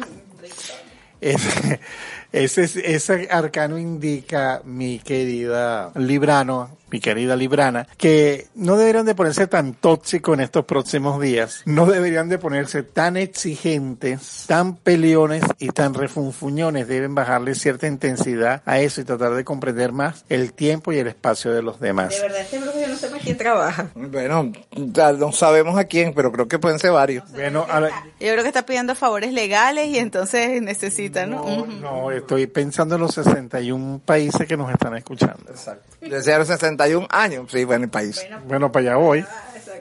Ese, 2.33 3.27
arcano 3.29 3.77
indica, 3.77 4.61
mi 4.65 4.99
querida 4.99 5.91
Librano, 5.95 6.77
mi 6.89 6.99
querida 6.99 7.35
Librana, 7.35 7.87
que 7.97 8.47
no 8.55 8.75
deberían 8.75 9.05
de 9.05 9.15
ponerse 9.15 9.47
tan 9.47 9.73
tóxicos 9.73 10.33
en 10.33 10.41
estos 10.41 10.65
próximos 10.65 11.21
días, 11.21 11.61
no 11.65 11.85
deberían 11.85 12.27
de 12.27 12.37
ponerse 12.37 12.83
tan 12.83 13.17
exigentes, 13.17 14.45
tan 14.47 14.75
peleones 14.75 15.43
y 15.59 15.69
tan 15.69 15.93
refunfuñones, 15.93 16.87
deben 16.87 17.15
bajarle 17.15 17.55
cierta 17.55 17.87
intensidad 17.87 18.61
a 18.65 18.79
eso 18.79 19.01
y 19.01 19.03
tratar 19.05 19.33
de 19.35 19.45
comprender 19.45 19.91
más 19.91 20.25
el 20.27 20.53
tiempo 20.53 20.91
y 20.91 20.99
el 20.99 21.07
espacio 21.07 21.51
de 21.51 21.61
los 21.61 21.79
demás. 21.79 22.15
De 22.15 22.21
verdad, 22.21 22.41
este 22.41 22.59
quién 23.21 23.37
trabaja. 23.37 23.89
Bueno, 23.95 24.51
no 24.75 25.31
sabemos 25.31 25.77
a 25.77 25.85
quién, 25.85 26.13
pero 26.13 26.31
creo 26.31 26.47
que 26.47 26.59
pueden 26.59 26.79
ser 26.79 26.91
varios. 26.91 27.29
Bueno, 27.31 27.65
a 27.69 27.79
la- 27.79 27.89
Yo 28.19 28.31
creo 28.31 28.41
que 28.43 28.47
está 28.47 28.65
pidiendo 28.65 28.95
favores 28.95 29.31
legales 29.33 29.87
y 29.87 29.97
entonces 29.99 30.61
necesita, 30.61 31.25
¿no? 31.25 31.43
No, 31.43 31.65
no, 31.65 32.11
estoy 32.11 32.47
pensando 32.47 32.95
en 32.95 33.01
los 33.01 33.13
61 33.13 34.01
países 34.03 34.47
que 34.47 34.57
nos 34.57 34.71
están 34.71 34.95
escuchando. 34.97 35.43
Exacto. 35.49 35.83
Desde 36.01 36.37
los 36.37 36.47
61 36.47 37.07
años, 37.09 37.47
sí, 37.51 37.63
bueno, 37.63 37.85
el 37.85 37.89
país. 37.91 38.25
Bueno, 38.47 38.71
para 38.71 38.91
allá 38.91 38.95
voy. 38.97 39.25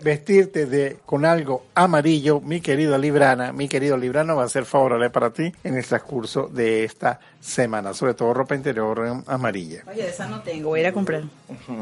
Vestirte 0.02 0.66
de 0.66 0.96
con 1.04 1.24
algo 1.24 1.64
amarillo, 1.74 2.40
mi 2.40 2.60
querida 2.60 2.98
Librana, 2.98 3.52
mi 3.52 3.68
querido 3.68 3.96
Librano, 3.96 4.36
va 4.36 4.44
a 4.44 4.48
ser 4.48 4.64
favorable 4.64 5.10
para 5.10 5.30
ti 5.30 5.52
en 5.64 5.76
el 5.76 5.84
transcurso 5.84 6.48
de 6.52 6.84
esta 6.84 7.20
semana, 7.40 7.94
sobre 7.94 8.14
todo 8.14 8.34
ropa 8.34 8.54
interior 8.54 9.06
em, 9.06 9.22
amarilla. 9.26 9.82
Oye, 9.86 10.02
de 10.02 10.08
esa 10.08 10.26
no 10.26 10.42
tengo, 10.42 10.70
voy 10.70 10.80
a 10.80 10.82
ir 10.82 10.88
a 10.88 10.92
comprar. 10.92 11.22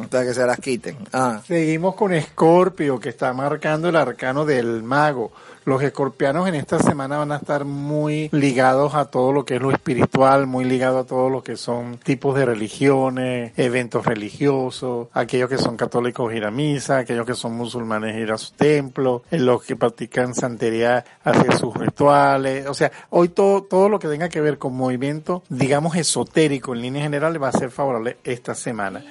Hasta 0.03 0.25
que 0.25 0.35
se 0.35 0.47
las 0.47 0.59
quiten. 0.59 0.97
Ah. 1.12 1.40
Seguimos 1.47 1.94
con 1.94 2.12
Escorpio, 2.12 2.99
que 3.01 3.09
está 3.09 3.33
marcando 3.33 3.88
el 3.88 3.97
arcano 3.97 4.44
del 4.44 4.83
mago. 4.83 5.33
Los 5.64 5.83
escorpianos 5.83 6.49
en 6.49 6.55
esta 6.55 6.79
semana 6.79 7.18
van 7.18 7.33
a 7.33 7.37
estar 7.37 7.64
muy 7.64 8.29
ligados 8.33 8.94
a 8.94 9.07
todo 9.07 9.33
lo 9.33 9.44
que 9.44 9.57
es 9.57 9.61
lo 9.62 9.71
espiritual, 9.71 10.47
muy 10.47 10.64
ligados 10.64 11.05
a 11.05 11.07
todo 11.07 11.29
lo 11.29 11.42
que 11.42 11.57
son 11.57 11.99
tipos 11.99 12.37
de 12.37 12.44
religiones, 12.47 13.53
eventos 13.57 14.07
religiosos, 14.07 15.09
aquellos 15.12 15.49
que 15.49 15.59
son 15.59 15.77
católicos 15.77 16.33
ir 16.35 16.44
a 16.44 16.51
misa, 16.51 16.99
aquellos 16.99 17.27
que 17.27 17.35
son 17.35 17.55
musulmanes 17.55 18.16
ir 18.16 18.33
a 18.33 18.38
su 18.38 18.53
templo, 18.53 19.23
los 19.31 19.62
que 19.64 19.77
practican 19.77 20.35
santería 20.35 21.05
hacer 21.25 21.55
sus 21.57 21.75
rituales. 21.75 22.66
O 22.66 22.75
sea, 22.75 22.90
hoy 23.11 23.29
todo, 23.29 23.62
todo 23.62 23.88
lo 23.88 23.99
que 23.99 24.09
tenga 24.09 24.29
que 24.29 24.40
ver 24.40 24.59
con 24.59 24.75
movimiento, 24.75 25.42
digamos 25.49 25.97
esotérico 25.97 26.75
en 26.75 26.83
líneas 26.83 27.05
generales, 27.05 27.42
va 27.42 27.49
a 27.49 27.53
ser 27.53 27.71
favorable 27.71 28.16
esta 28.25 28.55
semana. 28.55 29.05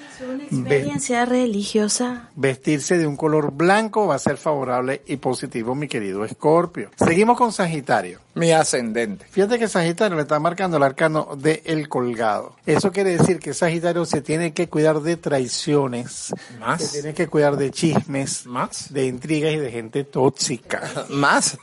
Ve- 0.51 0.77
Experiencia 0.77 1.25
religiosa. 1.25 2.29
Vestirse 2.35 2.97
de 2.97 3.07
un 3.07 3.15
color 3.17 3.51
blanco 3.51 4.07
va 4.07 4.15
a 4.15 4.19
ser 4.19 4.37
favorable 4.37 5.01
y 5.05 5.17
positivo, 5.17 5.75
mi 5.75 5.87
querido 5.87 6.25
Escorpio. 6.41 6.91
Seguimos 6.95 7.35
con 7.35 7.51
Sagitario. 7.51 8.19
Mi 8.35 8.51
ascendente. 8.51 9.25
Fíjate 9.31 9.57
que 9.57 9.67
Sagitario 9.67 10.15
le 10.15 10.21
está 10.21 10.39
marcando 10.39 10.77
el 10.77 10.83
arcano 10.83 11.29
de 11.35 11.63
el 11.65 11.89
colgado. 11.89 12.55
Eso 12.67 12.91
quiere 12.91 13.17
decir 13.17 13.39
que 13.39 13.55
Sagitario 13.55 14.05
se 14.05 14.21
tiene 14.21 14.53
que 14.53 14.69
cuidar 14.69 15.01
de 15.01 15.17
traiciones, 15.17 16.31
¿Más? 16.59 16.83
se 16.83 17.01
tiene 17.01 17.15
que 17.15 17.25
cuidar 17.27 17.57
de 17.57 17.71
chismes, 17.71 18.45
¿Más? 18.45 18.93
de 18.93 19.07
intrigas 19.07 19.53
y 19.53 19.57
de 19.57 19.71
gente 19.71 20.03
tóxica. 20.03 20.83
¿Más? 21.09 21.57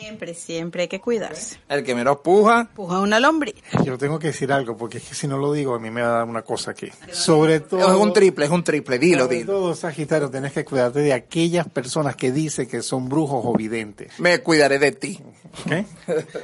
Siempre, 0.00 0.34
siempre 0.34 0.82
hay 0.82 0.88
que 0.88 1.00
cuidarse. 1.00 1.58
el 1.68 1.84
que 1.84 1.94
menos 1.94 2.16
puja. 2.24 2.68
Puja 2.74 2.98
una 2.98 3.20
lombriz. 3.20 3.54
Yo 3.84 3.96
tengo 3.96 4.18
que 4.18 4.28
decir 4.28 4.50
algo 4.52 4.76
porque 4.76 4.98
es 4.98 5.04
que 5.04 5.14
si 5.14 5.28
no 5.28 5.38
lo 5.38 5.52
digo 5.52 5.76
a 5.76 5.78
mí 5.78 5.92
me 5.92 6.02
va 6.02 6.08
a 6.08 6.12
dar 6.18 6.24
una 6.24 6.42
cosa 6.42 6.72
aquí. 6.72 6.88
Sobre 7.12 7.60
todo 7.60 7.78
Es 7.88 8.00
un 8.00 8.12
triple, 8.12 8.46
es 8.46 8.50
un 8.50 8.64
triple. 8.64 8.98
Dilo, 8.98 9.24
sobre 9.26 9.36
dilo. 9.36 9.52
todo 9.52 9.74
Sagitario 9.76 10.28
tenés 10.28 10.52
que 10.52 10.64
cuidarte 10.64 10.98
de 10.98 11.12
aquellas 11.12 11.68
personas 11.68 12.16
que 12.16 12.32
dicen 12.32 12.66
que 12.66 12.82
son 12.82 13.08
brujos 13.08 13.42
o 13.44 13.52
videntes. 13.56 14.15
Me 14.18 14.38
cuidaré 14.40 14.78
de 14.78 14.92
ti. 14.92 15.22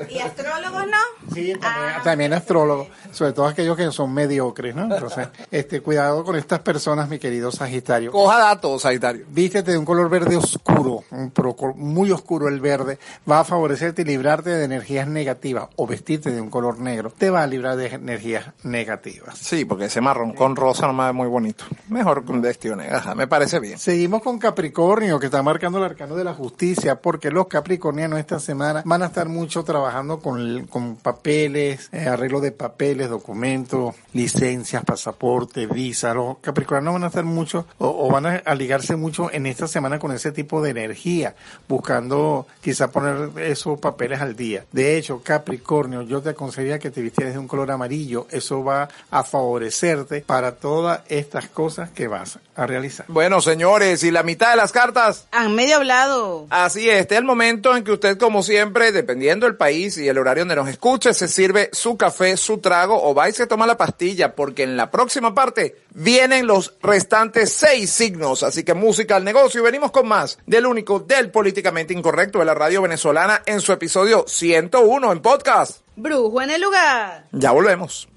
¿Y 0.09 0.19
astrólogos 0.21 0.87
no? 0.87 1.35
Sí, 1.35 1.55
también, 1.61 2.03
también 2.03 2.33
astrólogos, 2.33 2.89
sobre 3.13 3.33
todo 3.33 3.47
aquellos 3.47 3.77
que 3.77 3.91
son 3.93 4.13
mediocres, 4.13 4.75
¿no? 4.75 4.85
Entonces, 4.85 5.29
este, 5.51 5.81
cuidado 5.81 6.25
con 6.25 6.37
estas 6.37 6.61
personas, 6.61 7.09
mi 7.09 7.19
querido 7.19 7.53
Sagitario. 7.53 8.11
Coja 8.11 8.39
datos, 8.39 8.83
Sagitario. 8.83 9.25
Vístete 9.29 9.73
de 9.73 9.79
un 9.79 9.85
color 9.85 10.09
verde 10.09 10.37
oscuro, 10.37 11.05
un 11.11 11.33
muy 11.77 12.11
oscuro 12.11 12.49
el 12.49 12.61
verde, 12.61 12.99
va 13.31 13.41
a 13.41 13.45
favorecerte 13.45 14.03
y 14.03 14.05
librarte 14.05 14.51
de 14.51 14.65
energías 14.65 15.07
negativas 15.07 15.69
o 15.77 15.87
vestirte 15.87 16.31
de 16.31 16.41
un 16.41 16.51
color 16.51 16.79
negro, 16.79 17.13
te 17.17 17.31
va 17.31 17.43
a 17.43 17.47
librar 17.47 17.77
de 17.77 17.87
energías 17.89 18.47
negativas. 18.63 19.39
Sí, 19.39 19.65
porque 19.65 19.87
ese 19.87 20.01
marrón 20.01 20.33
con 20.33 20.57
rosa 20.57 20.87
nomás 20.87 21.11
es 21.11 21.15
muy 21.15 21.29
bonito. 21.29 21.65
Mejor 21.89 22.25
con 22.25 22.41
vestido 22.41 22.77
negro. 22.77 22.97
Ajá, 22.97 23.15
me 23.15 23.27
parece 23.27 23.61
bien. 23.61 23.79
Seguimos 23.79 24.23
con 24.23 24.39
Capricornio, 24.39 25.19
que 25.19 25.27
está 25.27 25.43
marcando 25.43 25.79
el 25.79 25.85
arcano 25.85 26.17
de 26.17 26.25
la 26.25 26.35
justicia, 26.35 27.01
porque 27.01 27.31
los 27.31 27.47
capricornianos 27.47 28.19
esta 28.19 28.39
semana 28.39 28.83
van 28.85 29.03
a 29.03 29.07
estar 29.07 29.29
mucho 29.29 29.65
trabajando 29.65 30.21
con, 30.21 30.67
con 30.67 30.97
papeles, 30.97 31.89
eh, 31.93 32.09
arreglo 32.09 32.41
de 32.41 32.53
papeles, 32.53 33.02
documentos, 33.09 33.95
licencias, 34.13 34.85
pasaporte, 34.85 35.67
visa. 35.67 36.15
Los 36.15 36.39
capricornianos 36.39 36.95
van 36.95 37.05
a 37.05 37.09
estar 37.09 37.25
mucho, 37.25 37.67
o, 37.79 38.07
o 38.07 38.11
van 38.11 38.27
a, 38.27 38.43
a 38.45 38.55
ligarse 38.55 38.97
mucho 38.97 39.31
en 39.33 39.47
esta 39.47 39.69
semana 39.69 39.99
con 39.99 40.13
ese 40.13 40.33
tipo 40.33 40.63
de 40.63 40.71
energía, 40.71 41.35
buscando 41.69 42.47
quizá 42.61 42.91
poner 42.91 43.31
esos 43.39 43.79
papeles 43.79 44.21
al 44.21 44.37
día. 44.37 44.65
De 44.73 44.97
hecho, 44.97 45.23
Capricornio, 45.23 46.03
yo 46.03 46.21
te 46.21 46.31
aconsejaría 46.31 46.79
que 46.79 46.91
te 46.91 47.01
vistieras 47.01 47.35
de 47.35 47.39
un 47.39 47.49
color 47.49 47.71
amarillo. 47.71 48.27
Eso 48.31 48.63
va 48.65 48.89
a 49.11 49.23
favorecerte 49.23 50.21
para 50.21 50.57
todas 50.57 51.01
estas 51.09 51.49
cosas 51.49 51.91
que 51.91 52.09
vas 52.09 52.39
a 52.55 52.67
realizar. 52.67 53.07
Bueno, 53.09 53.41
señores, 53.41 54.05
¿y 54.05 54.11
la 54.11 54.23
mitad 54.23 54.51
de 54.51 54.57
las 54.57 54.73
cartas? 54.73 55.27
Han 55.33 55.55
medio 55.55 55.77
hablado. 55.77 56.47
Así 56.51 56.89
es, 56.89 57.01
este 57.01 57.15
es 57.15 57.21
el 57.21 57.25
momento 57.25 57.77
en 57.77 57.85
que 57.85 57.93
usted, 57.93 58.19
como 58.19 58.43
siempre, 58.43 58.93
dependiendo 58.93 59.47
del 59.47 59.57
país 59.57 59.97
y 59.99 60.09
el 60.09 60.19
horario 60.19 60.43
donde 60.43 60.57
nos 60.57 60.69
escuche, 60.69 61.15
se 61.15 61.29
sirve 61.29 61.71
su 61.73 61.97
café, 61.97 62.37
su 62.37 62.59
trago 62.59 62.92
o 62.95 63.15
va 63.15 63.29
y 63.29 63.33
se 63.33 63.47
toma 63.47 63.67
la 63.67 63.77
pastilla, 63.77 64.35
porque 64.35 64.63
en 64.63 64.77
la 64.77 64.91
próxima 64.91 65.35
parte 65.35 65.77
vienen 65.95 66.47
los 66.47 66.75
restantes 66.83 67.53
seis 67.53 67.91
signos. 67.91 68.43
Así 68.43 68.65
que 68.65 68.75
música 68.75 69.17
al 69.17 69.25
negocio 69.25 69.61
y 69.61 69.65
venimos 69.65 69.91
con 69.91 70.09
más 70.09 70.39
del 70.47 70.67
único, 70.67 71.01
del 71.01 71.31
políticamente 71.31 71.95
incorrecto 71.95 72.39
de 72.39 72.45
la 72.45 72.55
radio 72.55 72.83
venezolana 72.83 73.43
en 73.47 73.61
su 73.61 73.73
episodio 73.73 74.25
101 74.27 75.13
en 75.13 75.21
podcast. 75.21 75.83
Brujo 75.97 76.43
en 76.43 76.51
el 76.51 76.61
lugar. 76.61 77.27
Ya 77.33 77.53
volvemos. 77.53 78.09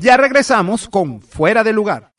Ya 0.00 0.16
regresamos 0.16 0.88
con 0.88 1.20
Fuera 1.20 1.62
de 1.62 1.74
lugar. 1.74 2.12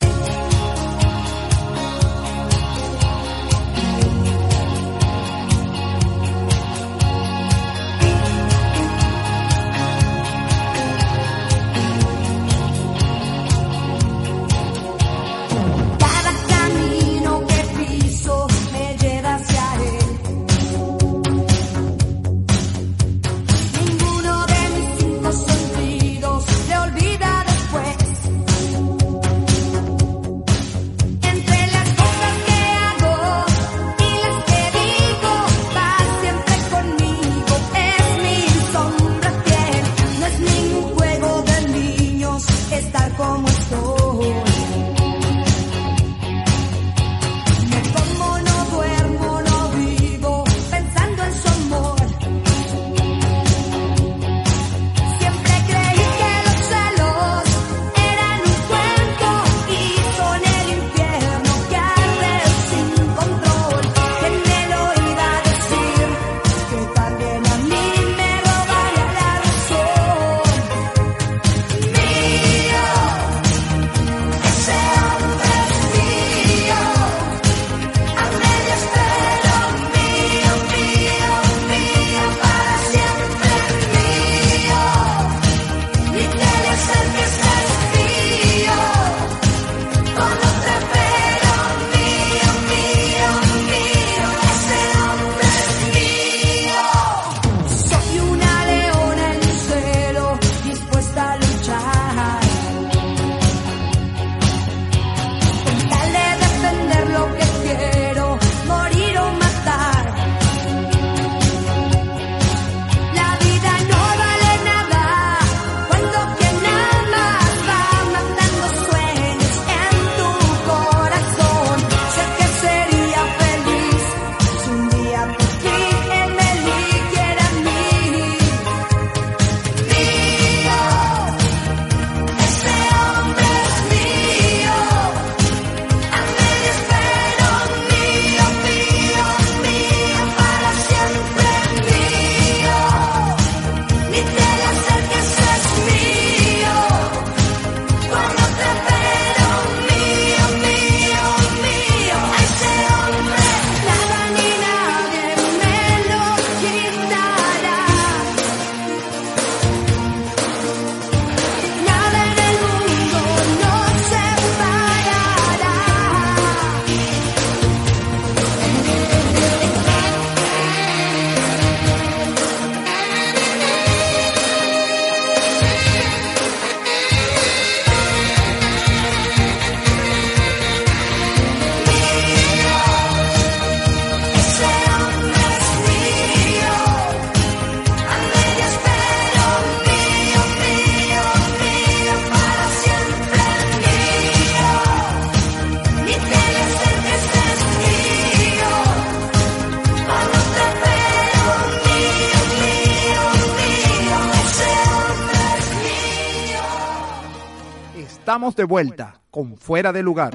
Estamos 208.32 208.56
de 208.56 208.64
vuelta 208.64 209.20
con 209.30 209.58
Fuera 209.58 209.92
de 209.92 210.02
lugar. 210.02 210.32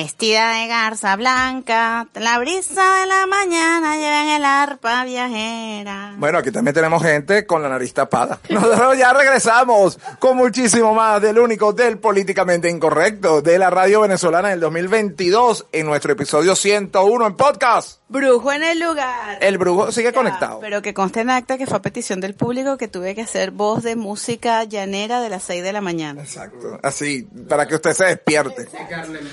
Vestida 0.00 0.54
de 0.54 0.66
garza 0.66 1.14
blanca, 1.16 2.08
la 2.14 2.38
brisa 2.38 3.00
de 3.00 3.06
la 3.06 3.26
mañana 3.26 3.98
lleva 3.98 4.22
en 4.22 4.28
el 4.30 4.44
arpa 4.46 5.04
viajera. 5.04 6.14
Bueno, 6.16 6.38
aquí 6.38 6.50
también 6.50 6.74
tenemos 6.74 7.02
gente 7.02 7.44
con 7.44 7.62
la 7.62 7.68
nariz 7.68 7.92
tapada. 7.92 8.38
Nosotros 8.48 8.96
ya 8.96 9.12
regresamos 9.12 9.98
con 10.18 10.38
muchísimo 10.38 10.94
más 10.94 11.20
del 11.20 11.38
único 11.38 11.74
del 11.74 11.98
políticamente 11.98 12.70
incorrecto 12.70 13.42
de 13.42 13.58
la 13.58 13.68
radio 13.68 14.00
venezolana 14.00 14.48
del 14.48 14.60
2022 14.60 15.66
en 15.70 15.84
nuestro 15.84 16.12
episodio 16.12 16.56
101 16.56 17.26
en 17.26 17.36
podcast. 17.36 17.99
Brujo 18.10 18.52
en 18.52 18.64
el 18.64 18.80
lugar. 18.80 19.38
El 19.40 19.56
brujo 19.56 19.92
sigue 19.92 20.08
Ya, 20.08 20.12
conectado. 20.12 20.58
Pero 20.58 20.82
que 20.82 20.92
conste 20.92 21.20
en 21.20 21.30
acta 21.30 21.56
que 21.56 21.64
fue 21.64 21.78
a 21.78 21.82
petición 21.82 22.20
del 22.20 22.34
público 22.34 22.76
que 22.76 22.88
tuve 22.88 23.14
que 23.14 23.22
hacer 23.22 23.52
voz 23.52 23.84
de 23.84 23.94
música 23.94 24.64
llanera 24.64 25.20
de 25.20 25.28
las 25.28 25.44
6 25.44 25.62
de 25.62 25.72
la 25.72 25.80
mañana. 25.80 26.20
Exacto. 26.20 26.80
Así, 26.82 27.22
para 27.48 27.68
que 27.68 27.76
usted 27.76 27.92
se 27.92 28.06
despierte. 28.06 28.68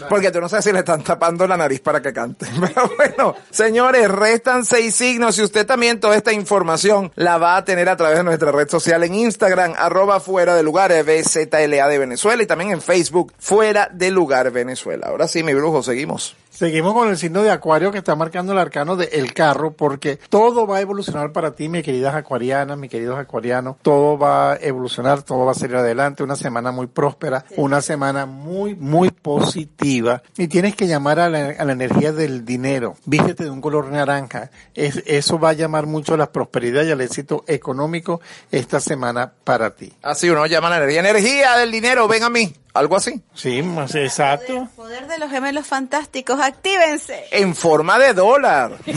Porque 0.08 0.30
tú 0.30 0.40
no 0.40 0.48
sabes 0.48 0.64
si 0.64 0.72
le 0.72 0.80
están 0.80 1.04
tapando 1.04 1.48
la 1.48 1.58
nariz 1.58 1.80
para 1.80 2.04
que 2.04 2.14
cante. 2.14 2.46
Pero 2.60 2.92
bueno, 2.96 3.36
señores, 3.50 4.12
restan 4.12 4.64
seis 4.64 4.94
signos 4.94 5.40
y 5.40 5.42
usted 5.42 5.66
también 5.66 6.00
toda 6.00 6.16
esta 6.16 6.32
información 6.32 7.12
la 7.16 7.40
va 7.40 7.58
a 7.58 7.66
tener 7.66 7.90
a 7.90 7.98
través 7.98 8.18
de 8.18 8.24
nuestra 8.26 8.52
red 8.52 8.70
social 8.70 9.04
en 9.04 9.16
Instagram, 9.16 9.74
arroba 9.76 10.20
fuera 10.20 10.54
de 10.54 10.62
lugar, 10.62 10.92
BZLA 11.04 11.88
de 11.88 11.98
Venezuela 11.98 12.44
y 12.44 12.46
también 12.46 12.70
en 12.70 12.82
Facebook, 12.84 13.34
fuera 13.40 13.90
de 13.92 14.12
lugar 14.12 14.52
Venezuela. 14.52 15.08
Ahora 15.08 15.28
sí, 15.28 15.42
mi 15.42 15.56
brujo, 15.56 15.82
seguimos. 15.82 16.36
Seguimos 16.58 16.96
con 16.96 17.08
el 17.08 17.20
signo 17.20 17.44
de 17.44 17.52
Acuario 17.52 17.92
que 17.92 18.00
está 18.00 18.16
marcando 18.16 18.52
el 18.52 18.58
arcano 18.58 18.96
de 18.96 19.06
El 19.14 19.32
Carro 19.32 19.74
porque 19.74 20.18
todo 20.28 20.66
va 20.66 20.78
a 20.78 20.82
evolucionar 20.82 21.32
para 21.32 21.52
ti, 21.52 21.70
mi 21.70 21.84
queridas 21.84 22.16
acuarianas, 22.16 22.80
mis 22.80 22.90
queridos 22.90 23.20
acuarianos. 23.20 23.76
Todo 23.84 24.18
va 24.18 24.54
a 24.54 24.56
evolucionar, 24.56 25.22
todo 25.22 25.46
va 25.46 25.52
a 25.52 25.54
salir 25.54 25.76
adelante. 25.76 26.24
Una 26.24 26.36
semana 26.36 26.72
muy 26.72 26.88
próspera, 26.88 27.46
una 27.58 27.80
semana 27.82 28.26
muy, 28.26 28.74
muy 28.74 29.12
positiva. 29.12 30.24
Y 30.36 30.48
tienes 30.48 30.76
que 30.76 30.88
llamar 30.88 31.20
a 31.20 31.30
la, 31.30 31.50
a 31.60 31.64
la 31.64 31.74
energía 31.74 32.12
del 32.12 32.44
dinero. 32.44 32.96
Vístete 33.06 33.44
de 33.44 33.52
un 33.52 33.62
color 33.62 33.90
naranja. 33.92 34.50
Es- 34.74 35.04
eso 35.06 35.38
va 35.38 35.50
a 35.50 35.54
llamar 35.54 35.86
mucho 35.86 36.16
a 36.16 36.18
la 36.18 36.32
prosperidad 36.32 36.84
y 36.86 36.90
al 36.92 37.02
éxito 37.02 37.44
económico 37.46 38.20
esta 38.50 38.80
semana 38.80 39.32
para 39.44 39.76
ti. 39.76 39.94
Así 40.02 40.28
uno 40.28 40.44
llama 40.48 40.72
la 40.72 40.78
energía. 40.78 41.02
Energía 41.02 41.56
del 41.58 41.72
dinero, 41.72 42.08
ven 42.08 42.24
a 42.24 42.32
mí. 42.32 42.52
Algo 42.74 42.96
así. 42.96 43.22
Sí, 43.34 43.62
más 43.64 43.96
exacto. 43.96 44.68
Poder 44.76 45.08
de 45.08 45.18
los 45.18 45.32
gemelos 45.32 45.66
fantásticos, 45.66 46.40
actívense. 46.40 47.26
En 47.32 47.56
forma 47.56 47.98
de 47.98 48.14
dólar. 48.14 48.74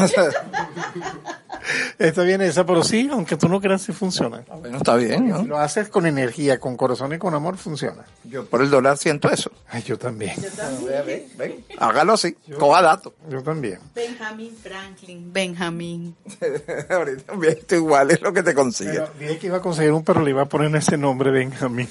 Está 1.99 2.23
bien 2.23 2.41
esa, 2.41 2.65
pero 2.65 2.83
sí, 2.83 3.09
aunque 3.13 3.37
tú 3.37 3.49
no 3.49 3.61
creas, 3.61 3.83
sí 3.83 3.93
funciona. 3.93 4.43
bueno, 4.61 4.79
está 4.79 4.97
bien, 4.97 5.27
Si 5.27 5.33
¿no? 5.33 5.43
lo 5.43 5.59
haces 5.59 5.89
con 5.89 6.07
energía, 6.07 6.59
con 6.59 6.77
corazón 6.77 7.13
y 7.13 7.19
con 7.19 7.35
amor, 7.35 7.59
funciona. 7.59 8.05
Yo 8.25 8.47
por 8.47 8.63
el 8.63 8.71
dólar 8.71 8.97
siento 8.97 9.31
eso. 9.31 9.51
Ay, 9.69 9.83
yo 9.83 9.99
también. 9.99 10.35
Ven, 11.37 11.65
hágalo 11.79 12.15
así. 12.15 12.33
Coja 12.59 12.81
dato. 12.83 13.15
Yo 13.29 13.43
también. 13.43 13.79
Benjamin 13.95 14.57
Franklin, 14.57 15.33
Benjamin. 15.33 16.17
Ahorita 16.91 17.23
también 17.25 17.59
esto 17.59 17.75
igual 17.77 18.11
es 18.11 18.23
lo 18.23 18.33
que 18.33 18.43
te 18.43 18.55
consigue. 18.55 18.93
Pero 18.93 19.11
dije 19.19 19.39
que 19.39 19.47
iba 19.49 19.59
a 19.59 19.63
conseguir 19.63 19.93
un 19.93 20.03
perro, 20.05 20.23
le 20.23 20.31
iba 20.31 20.43
a 20.43 20.47
poner 20.47 20.75
ese 20.77 20.97
nombre 20.97 21.31
Benjamín. 21.31 21.89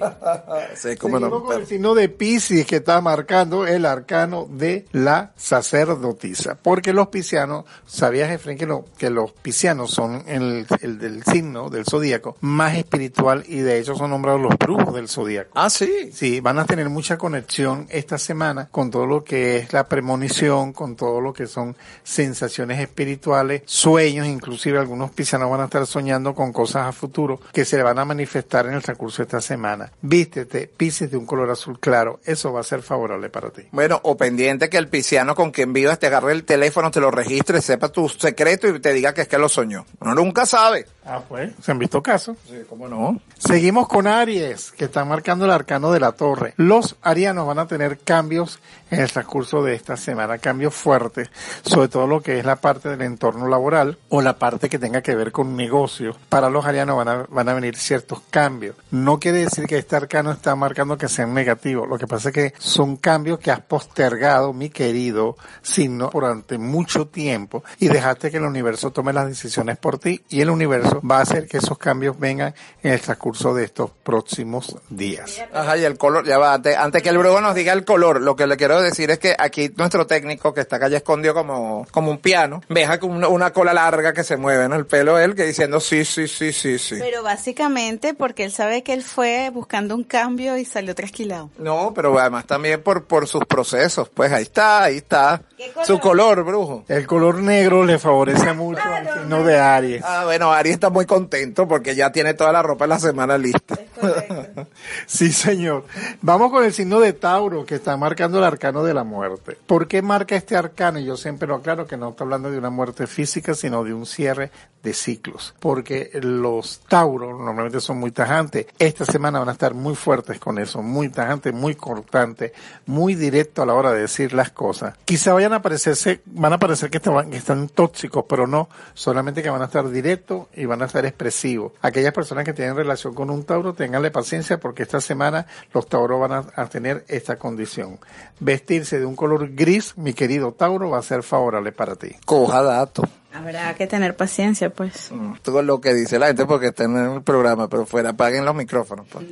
cómo 1.00 1.18
no. 1.18 1.42
con 1.44 1.56
el 1.60 1.66
signo 1.66 1.94
de 1.94 2.08
Pisces 2.08 2.66
que 2.66 2.76
está 2.76 3.00
marcando 3.00 3.66
el 3.66 3.86
arcano 3.86 4.46
de 4.50 4.86
la 4.92 5.32
sacerdotisa. 5.36 6.56
Porque 6.62 6.92
los 6.92 7.08
piscianos, 7.08 7.64
¿sabías, 7.86 8.30
Efraín, 8.30 8.58
que, 8.58 8.66
lo- 8.66 8.84
que 8.98 9.10
los 9.10 9.32
piscianos 9.32 9.90
son 9.90 10.22
el, 10.26 10.66
el 10.82 10.98
del 10.98 11.22
signo 11.24 11.70
del 11.70 11.84
zodíaco 11.84 12.36
más 12.40 12.76
espiritual 12.76 13.44
y 13.48 13.56
de 13.58 13.78
hecho 13.78 13.94
son 13.96 14.10
nombrados 14.10 14.40
los 14.40 14.56
brujos 14.58 14.94
del 14.94 15.08
zodíaco? 15.08 15.50
Ah, 15.54 15.70
sí. 15.70 16.10
Sí, 16.12 16.40
van 16.40 16.58
a 16.58 16.64
tener 16.66 16.88
mucha 16.90 17.16
conexión 17.18 17.86
esta 17.90 18.18
semana 18.18 18.68
con 18.70 18.90
todo 18.90 19.06
lo 19.06 19.24
que 19.24 19.56
es 19.58 19.72
la 19.72 19.88
premonición, 19.88 20.72
con 20.72 20.96
todo 20.96 21.20
lo 21.20 21.32
que 21.32 21.46
son 21.46 21.76
sensaciones 22.02 22.80
espirituales, 22.80 23.62
sueños, 23.66 24.26
inclusive 24.26 24.78
algunos 24.78 25.10
piscianos 25.10 25.50
van 25.50 25.60
a 25.60 25.64
estar 25.64 25.86
soñando 25.86 26.34
con 26.34 26.52
cosas 26.52 26.86
a 26.86 26.92
futuro 26.92 27.40
que 27.52 27.64
se 27.64 27.76
le 27.76 27.82
van 27.82 27.98
a 27.98 28.04
manifestar 28.04 28.66
en 28.66 28.74
el 28.74 28.82
transcurso 28.82 29.18
de 29.18 29.24
esta 29.24 29.40
semana. 29.40 29.90
Vístete, 30.02 30.70
pises 30.80 31.10
de 31.10 31.18
un 31.18 31.26
color 31.26 31.50
azul 31.50 31.78
claro, 31.78 32.20
eso 32.24 32.54
va 32.54 32.60
a 32.60 32.62
ser 32.62 32.80
favorable 32.80 33.28
para 33.28 33.50
ti. 33.50 33.64
Bueno, 33.70 34.00
o 34.02 34.16
pendiente 34.16 34.70
que 34.70 34.78
el 34.78 34.88
pisciano 34.88 35.34
con 35.34 35.50
quien 35.50 35.74
vivas 35.74 35.98
te 35.98 36.06
agarre 36.06 36.32
el 36.32 36.44
teléfono, 36.44 36.90
te 36.90 37.00
lo 37.00 37.10
registre, 37.10 37.60
sepa 37.60 37.90
tu 37.90 38.08
secreto 38.08 38.66
y 38.66 38.80
te 38.80 38.94
diga 38.94 39.12
que 39.12 39.20
es 39.20 39.28
que 39.28 39.36
lo 39.36 39.50
soñó. 39.50 39.84
Uno 40.00 40.14
nunca 40.14 40.46
sabe. 40.46 40.86
Ah, 41.04 41.22
pues, 41.28 41.52
se 41.62 41.72
han 41.72 41.78
visto 41.78 42.02
casos. 42.02 42.38
Sí, 42.46 42.62
cómo 42.66 42.88
no. 42.88 43.20
Seguimos 43.36 43.88
con 43.88 44.06
Aries, 44.06 44.72
que 44.72 44.86
está 44.86 45.04
marcando 45.04 45.44
el 45.44 45.50
arcano 45.50 45.92
de 45.92 46.00
la 46.00 46.12
torre. 46.12 46.54
Los 46.56 46.96
arianos 47.02 47.46
van 47.46 47.58
a 47.58 47.66
tener 47.66 47.98
cambios 47.98 48.58
en 48.90 49.00
el 49.00 49.10
transcurso 49.10 49.62
de 49.62 49.74
esta 49.74 49.96
semana, 49.96 50.38
cambios 50.38 50.74
fuertes, 50.74 51.30
sobre 51.62 51.88
todo 51.88 52.06
lo 52.06 52.22
que 52.22 52.38
es 52.38 52.44
la 52.44 52.56
parte 52.56 52.88
del 52.88 53.02
entorno 53.02 53.48
laboral 53.48 53.98
o 54.08 54.22
la 54.22 54.38
parte 54.38 54.68
que 54.68 54.78
tenga 54.78 55.02
que 55.02 55.14
ver 55.14 55.30
con 55.30 55.56
negocios. 55.56 56.16
Para 56.28 56.48
los 56.48 56.64
arianos 56.64 56.96
van 56.96 57.08
a, 57.08 57.26
van 57.28 57.48
a 57.48 57.54
venir 57.54 57.76
ciertos 57.76 58.20
cambios. 58.30 58.76
No 58.90 59.18
quiere 59.18 59.38
decir 59.38 59.66
que 59.66 59.78
este 59.78 59.96
arcano 59.96 60.32
está 60.32 60.54
marcando 60.54 60.69
que 60.98 61.08
sean 61.08 61.34
negativos. 61.34 61.88
Lo 61.88 61.98
que 61.98 62.06
pasa 62.06 62.28
es 62.28 62.34
que 62.34 62.54
son 62.58 62.96
cambios 62.96 63.38
que 63.38 63.50
has 63.50 63.60
postergado, 63.60 64.52
mi 64.52 64.70
querido 64.70 65.36
signo, 65.62 66.10
durante 66.12 66.58
mucho 66.58 67.06
tiempo 67.06 67.64
y 67.78 67.88
dejaste 67.88 68.30
que 68.30 68.36
el 68.36 68.44
universo 68.44 68.90
tome 68.90 69.12
las 69.12 69.26
decisiones 69.26 69.76
por 69.78 69.98
ti 69.98 70.22
y 70.28 70.40
el 70.40 70.50
universo 70.50 71.00
va 71.08 71.18
a 71.18 71.22
hacer 71.22 71.46
que 71.46 71.58
esos 71.58 71.78
cambios 71.78 72.18
vengan 72.18 72.54
en 72.82 72.92
el 72.92 73.00
transcurso 73.00 73.54
de 73.54 73.64
estos 73.64 73.90
próximos 73.90 74.76
días. 74.88 75.40
Ajá, 75.52 75.76
y 75.76 75.84
el 75.84 75.98
color, 75.98 76.26
ya 76.26 76.38
va, 76.38 76.54
antes, 76.54 76.76
antes 76.76 77.02
que 77.02 77.08
el 77.08 77.18
brujo 77.18 77.40
nos 77.40 77.54
diga 77.54 77.72
el 77.72 77.84
color, 77.84 78.20
lo 78.20 78.36
que 78.36 78.46
le 78.46 78.56
quiero 78.56 78.80
decir 78.80 79.10
es 79.10 79.18
que 79.18 79.34
aquí 79.38 79.70
nuestro 79.76 80.06
técnico, 80.06 80.54
que 80.54 80.60
está 80.60 80.76
acá 80.76 80.88
ya 80.88 80.98
escondido 80.98 81.34
como, 81.34 81.86
como 81.90 82.10
un 82.10 82.18
piano, 82.18 82.62
deja 82.68 82.98
con 82.98 83.10
una, 83.10 83.28
una 83.28 83.52
cola 83.52 83.72
larga 83.72 84.12
que 84.12 84.24
se 84.24 84.36
mueve, 84.36 84.68
¿no? 84.68 84.76
El 84.76 84.86
pelo 84.86 85.18
él 85.18 85.34
que 85.34 85.44
diciendo 85.44 85.80
sí, 85.80 86.04
sí, 86.04 86.28
sí, 86.28 86.52
sí, 86.52 86.78
sí. 86.78 86.96
Pero 86.98 87.22
básicamente 87.22 88.14
porque 88.14 88.44
él 88.44 88.52
sabe 88.52 88.82
que 88.82 88.92
él 88.92 89.02
fue 89.02 89.50
buscando 89.52 89.94
un 89.94 90.04
cambio 90.04 90.54
y 90.60 90.64
salió 90.64 90.94
trasquilado. 90.94 91.50
No, 91.58 91.92
pero 91.94 92.18
además 92.18 92.46
también 92.46 92.82
por, 92.82 93.04
por 93.04 93.26
sus 93.26 93.44
procesos. 93.44 94.08
Pues 94.08 94.32
ahí 94.32 94.42
está, 94.42 94.84
ahí 94.84 94.98
está. 94.98 95.42
Su 95.84 95.98
color, 95.98 96.44
brujo. 96.44 96.84
El 96.88 97.06
color 97.06 97.36
negro 97.36 97.84
le 97.84 97.98
favorece 97.98 98.52
mucho 98.52 98.82
al 98.82 99.12
signo 99.12 99.44
de 99.44 99.58
Aries. 99.58 100.02
Ah, 100.04 100.24
bueno, 100.24 100.52
Ari 100.52 100.70
está 100.70 100.90
muy 100.90 101.06
contento 101.06 101.68
porque 101.68 101.94
ya 101.94 102.12
tiene 102.12 102.34
toda 102.34 102.52
la 102.52 102.62
ropa 102.62 102.84
de 102.84 102.88
la 102.88 102.98
semana 102.98 103.38
lista. 103.38 103.78
Sí, 105.06 105.32
señor. 105.32 105.84
Vamos 106.22 106.50
con 106.50 106.64
el 106.64 106.72
signo 106.72 107.00
de 107.00 107.12
Tauro, 107.12 107.64
que 107.64 107.74
está 107.74 107.96
marcando 107.96 108.38
el 108.38 108.44
arcano 108.44 108.82
de 108.82 108.94
la 108.94 109.04
muerte. 109.04 109.56
¿Por 109.66 109.88
qué 109.88 110.02
marca 110.02 110.36
este 110.36 110.56
arcano? 110.56 110.98
Y 110.98 111.04
yo 111.04 111.16
siempre 111.16 111.48
lo 111.48 111.56
aclaro 111.56 111.86
que 111.86 111.96
no 111.96 112.10
está 112.10 112.24
hablando 112.24 112.50
de 112.50 112.58
una 112.58 112.70
muerte 112.70 113.06
física, 113.06 113.54
sino 113.54 113.84
de 113.84 113.92
un 113.92 114.06
cierre 114.06 114.50
de 114.82 114.94
ciclos. 114.94 115.54
Porque 115.60 116.10
los 116.22 116.80
Tauros 116.88 117.38
normalmente 117.38 117.80
son 117.80 117.98
muy 117.98 118.10
tajantes. 118.12 118.66
Esta 118.78 119.04
semana 119.04 119.38
van 119.38 119.48
a 119.48 119.52
estar 119.52 119.74
muy 119.74 119.94
fuertes 119.94 120.38
con 120.38 120.49
eso, 120.58 120.82
muy 120.82 121.08
tajantes, 121.08 121.52
muy 121.52 121.74
cortantes, 121.74 122.52
muy 122.86 123.14
directo 123.14 123.62
a 123.62 123.66
la 123.66 123.74
hora 123.74 123.92
de 123.92 124.02
decir 124.02 124.32
las 124.32 124.50
cosas. 124.50 124.94
Quizá 125.04 125.32
vayan 125.32 125.52
a 125.52 125.62
parecerse, 125.62 126.22
van 126.26 126.52
a 126.52 126.58
parecer 126.58 126.90
que 126.90 126.98
están, 126.98 127.30
que 127.30 127.36
están 127.36 127.68
tóxicos, 127.68 128.24
pero 128.28 128.46
no, 128.46 128.68
solamente 128.94 129.42
que 129.42 129.50
van 129.50 129.62
a 129.62 129.66
estar 129.66 129.88
directos 129.90 130.48
y 130.54 130.64
van 130.64 130.82
a 130.82 130.86
estar 130.86 131.04
expresivos. 131.06 131.72
Aquellas 131.82 132.12
personas 132.12 132.44
que 132.44 132.52
tienen 132.52 132.76
relación 132.76 133.14
con 133.14 133.30
un 133.30 133.44
Tauro, 133.44 133.74
tenganle 133.74 134.10
paciencia 134.10 134.58
porque 134.58 134.82
esta 134.82 135.00
semana 135.00 135.46
los 135.72 135.86
Tauros 135.88 136.20
van 136.20 136.32
a, 136.32 136.44
a 136.54 136.66
tener 136.66 137.04
esta 137.08 137.36
condición. 137.36 137.98
Vestirse 138.40 138.98
de 138.98 139.06
un 139.06 139.16
color 139.16 139.54
gris, 139.54 139.96
mi 139.96 140.12
querido 140.12 140.52
Tauro, 140.52 140.90
va 140.90 140.98
a 140.98 141.02
ser 141.02 141.22
favorable 141.22 141.72
para 141.72 141.96
ti. 141.96 142.16
Coja 142.24 142.62
dato. 142.62 143.02
Habrá 143.32 143.74
que 143.74 143.86
tener 143.86 144.16
paciencia, 144.16 144.70
pues. 144.70 145.10
Todo 145.42 145.62
lo 145.62 145.80
que 145.80 145.94
dice 145.94 146.18
la 146.18 146.26
gente 146.26 146.46
porque 146.46 146.68
está 146.68 146.84
en 146.84 146.96
el 146.96 147.22
programa, 147.22 147.68
pero 147.68 147.86
fuera, 147.86 148.10
apaguen 148.10 148.44
los 148.44 148.54
micrófonos. 148.54 149.06
pues. 149.10 149.24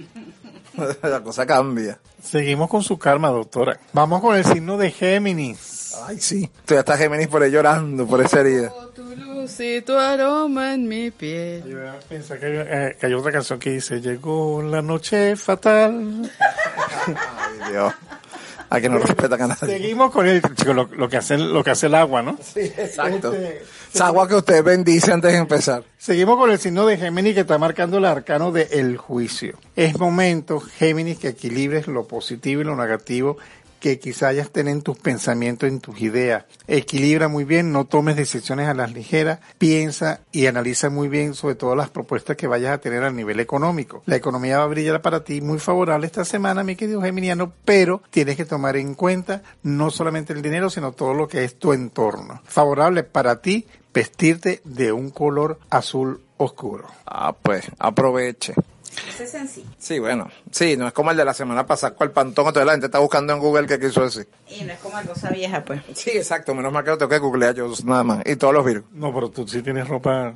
la 1.03 1.21
cosa 1.23 1.47
cambia. 1.47 1.99
Seguimos 2.23 2.69
con 2.69 2.83
su 2.83 2.99
karma, 2.99 3.29
doctora. 3.29 3.79
Vamos 3.93 4.21
con 4.21 4.37
el 4.37 4.45
signo 4.45 4.77
de 4.77 4.91
Géminis. 4.91 5.95
Ay, 6.07 6.19
sí. 6.21 6.51
Tú 6.65 6.75
ya 6.75 6.81
estás 6.81 6.99
Géminis 6.99 7.29
por 7.29 7.43
ahí 7.43 7.51
llorando 7.51 8.07
por 8.07 8.21
esa 8.21 8.41
herida. 8.41 8.73
Tu 8.95 9.03
luz 9.17 9.59
y 9.61 9.81
tu 9.83 9.97
aroma 9.97 10.75
en 10.75 10.87
mi 10.89 11.11
piel. 11.11 11.63
Yo 11.65 11.79
iba 11.79 11.93
a 11.93 11.99
pensar 12.01 12.39
que, 12.39 12.47
hay- 12.47 12.53
eh, 12.91 12.97
que 13.01 13.07
hay 13.07 13.15
otra 13.15 13.33
canción 13.33 13.59
que 13.59 13.71
dice, 13.71 14.01
llegó 14.01 14.63
la 14.63 14.83
noche 14.83 15.37
fatal. 15.37 16.31
Ay, 17.07 17.71
Dios. 17.73 17.93
A 18.71 18.81
que 18.81 18.89
no 18.89 18.99
respetan 18.99 19.43
a 19.43 19.47
nadie. 19.49 19.79
Seguimos 19.79 20.11
con 20.11 20.27
el, 20.27 20.43
chico, 20.55 20.75
lo, 20.75 20.85
lo 20.85 21.09
que 21.09 21.17
hace, 21.17 21.39
lo 21.39 21.65
que 21.65 21.71
hace 21.71 21.87
el 21.87 21.95
agua, 21.95 22.23
¿no? 22.23 22.37
Sí, 22.43 22.61
exacto. 22.61 23.33
Este, 23.33 23.63
Esa 23.95 24.07
agua 24.09 24.29
que 24.29 24.35
usted 24.35 24.63
bendice 24.63 25.13
antes 25.13 25.33
de 25.33 25.39
empezar. 25.39 25.85
Seguimos 25.97 26.37
con 26.37 26.51
el 26.51 26.59
signo 26.59 26.85
de 26.85 26.99
Géminis 26.99 27.35
que 27.35 27.41
está 27.41 27.57
marcando 27.57 27.99
el 27.99 28.05
arcano 28.05 28.53
de 28.53 28.69
el 28.73 28.99
juicio. 28.99 29.59
Es 29.75 29.99
momento, 29.99 30.61
Géminis, 30.61 31.19
que 31.19 31.29
equilibres 31.29 31.87
lo 31.87 32.07
positivo 32.07 32.61
y 32.61 32.65
lo 32.65 32.77
negativo 32.77 33.39
que 33.81 33.99
quizá 33.99 34.29
hayas 34.29 34.51
tenido 34.51 34.77
en 34.77 34.83
tus 34.83 34.99
pensamientos, 34.99 35.69
en 35.69 35.81
tus 35.81 36.01
ideas. 36.01 36.45
Equilibra 36.67 37.29
muy 37.29 37.45
bien, 37.45 37.73
no 37.73 37.85
tomes 37.87 38.17
decisiones 38.17 38.69
a 38.69 38.75
las 38.75 38.93
ligeras, 38.93 39.41
piensa 39.59 40.21
y 40.33 40.47
analiza 40.47 40.91
muy 40.91 41.09
bien 41.09 41.35
sobre 41.35 41.55
todo 41.55 41.75
las 41.75 41.91
propuestas 41.91 42.37
que 42.37 42.47
vayas 42.47 42.73
a 42.73 42.79
tener 42.79 43.03
a 43.05 43.11
nivel 43.11 43.41
económico. 43.41 44.03
La 44.07 44.17
economía 44.17 44.59
va 44.59 44.65
a 44.65 44.69
brillar 44.69 45.03
para 45.03 45.25
ti 45.25 45.41
muy 45.41 45.59
favorable 45.59 46.07
esta 46.07 46.25
semana, 46.25 46.65
mi 46.65 46.77
querido 46.77 47.03
Geminiano, 47.03 47.53
pero 47.65 48.03
tienes 48.11 48.37
que 48.37 48.45
tomar 48.45 48.77
en 48.77 48.95
cuenta 48.95 49.43
no 49.63 49.91
solamente 49.91 50.33
el 50.33 50.43
dinero, 50.43 50.71
sino 50.71 50.93
todo 50.93 51.15
lo 51.15 51.29
que 51.29 51.45
es 51.45 51.59
tu 51.59 51.73
entorno. 51.73 52.41
Favorable 52.45 53.05
para 53.05 53.41
ti 53.41 53.67
vestirte 53.93 54.61
de 54.65 54.93
un 54.93 55.11
color 55.11 55.59
azul 55.71 56.21
oscuro. 56.37 56.87
Ah, 57.07 57.35
pues, 57.35 57.65
aproveche. 57.79 58.55
Eso 59.09 59.23
es 59.25 59.31
sencillo. 59.31 59.69
Sí, 59.79 59.99
bueno. 59.99 60.29
Sí, 60.51 60.77
no 60.77 60.87
es 60.87 60.93
como 60.93 61.11
el 61.11 61.17
de 61.17 61.25
la 61.25 61.35
semana 61.35 61.67
pasada 61.67 61.95
con 61.95 62.07
el 62.07 62.13
pantón. 62.13 62.47
Entonces 62.47 62.67
la 62.67 62.73
gente 62.73 62.87
está 62.87 62.99
buscando 62.99 63.33
en 63.33 63.39
Google 63.41 63.67
qué 63.67 63.79
quiso 63.79 64.03
decir. 64.05 64.29
Y 64.49 64.63
no 64.65 64.73
es 64.73 64.79
como 64.81 64.97
la 64.97 65.03
cosa 65.05 65.31
vieja, 65.31 65.65
pues. 65.65 65.81
Sí, 65.95 66.11
exacto. 66.15 66.55
Menos 66.55 66.73
mal 66.73 66.85
que 66.85 66.91
lo 66.91 66.99
tengo 66.99 67.09
que 67.11 67.19
googlear 67.19 67.55
yo 67.55 67.71
nada 67.85 68.03
más. 68.05 68.23
Y 68.27 68.37
todos 68.37 68.55
los 68.55 68.65
virus. 68.65 68.85
No, 68.93 69.13
pero 69.15 69.31
tú 69.31 69.47
sí 69.47 69.63
tienes 69.63 69.87
ropa. 69.89 70.35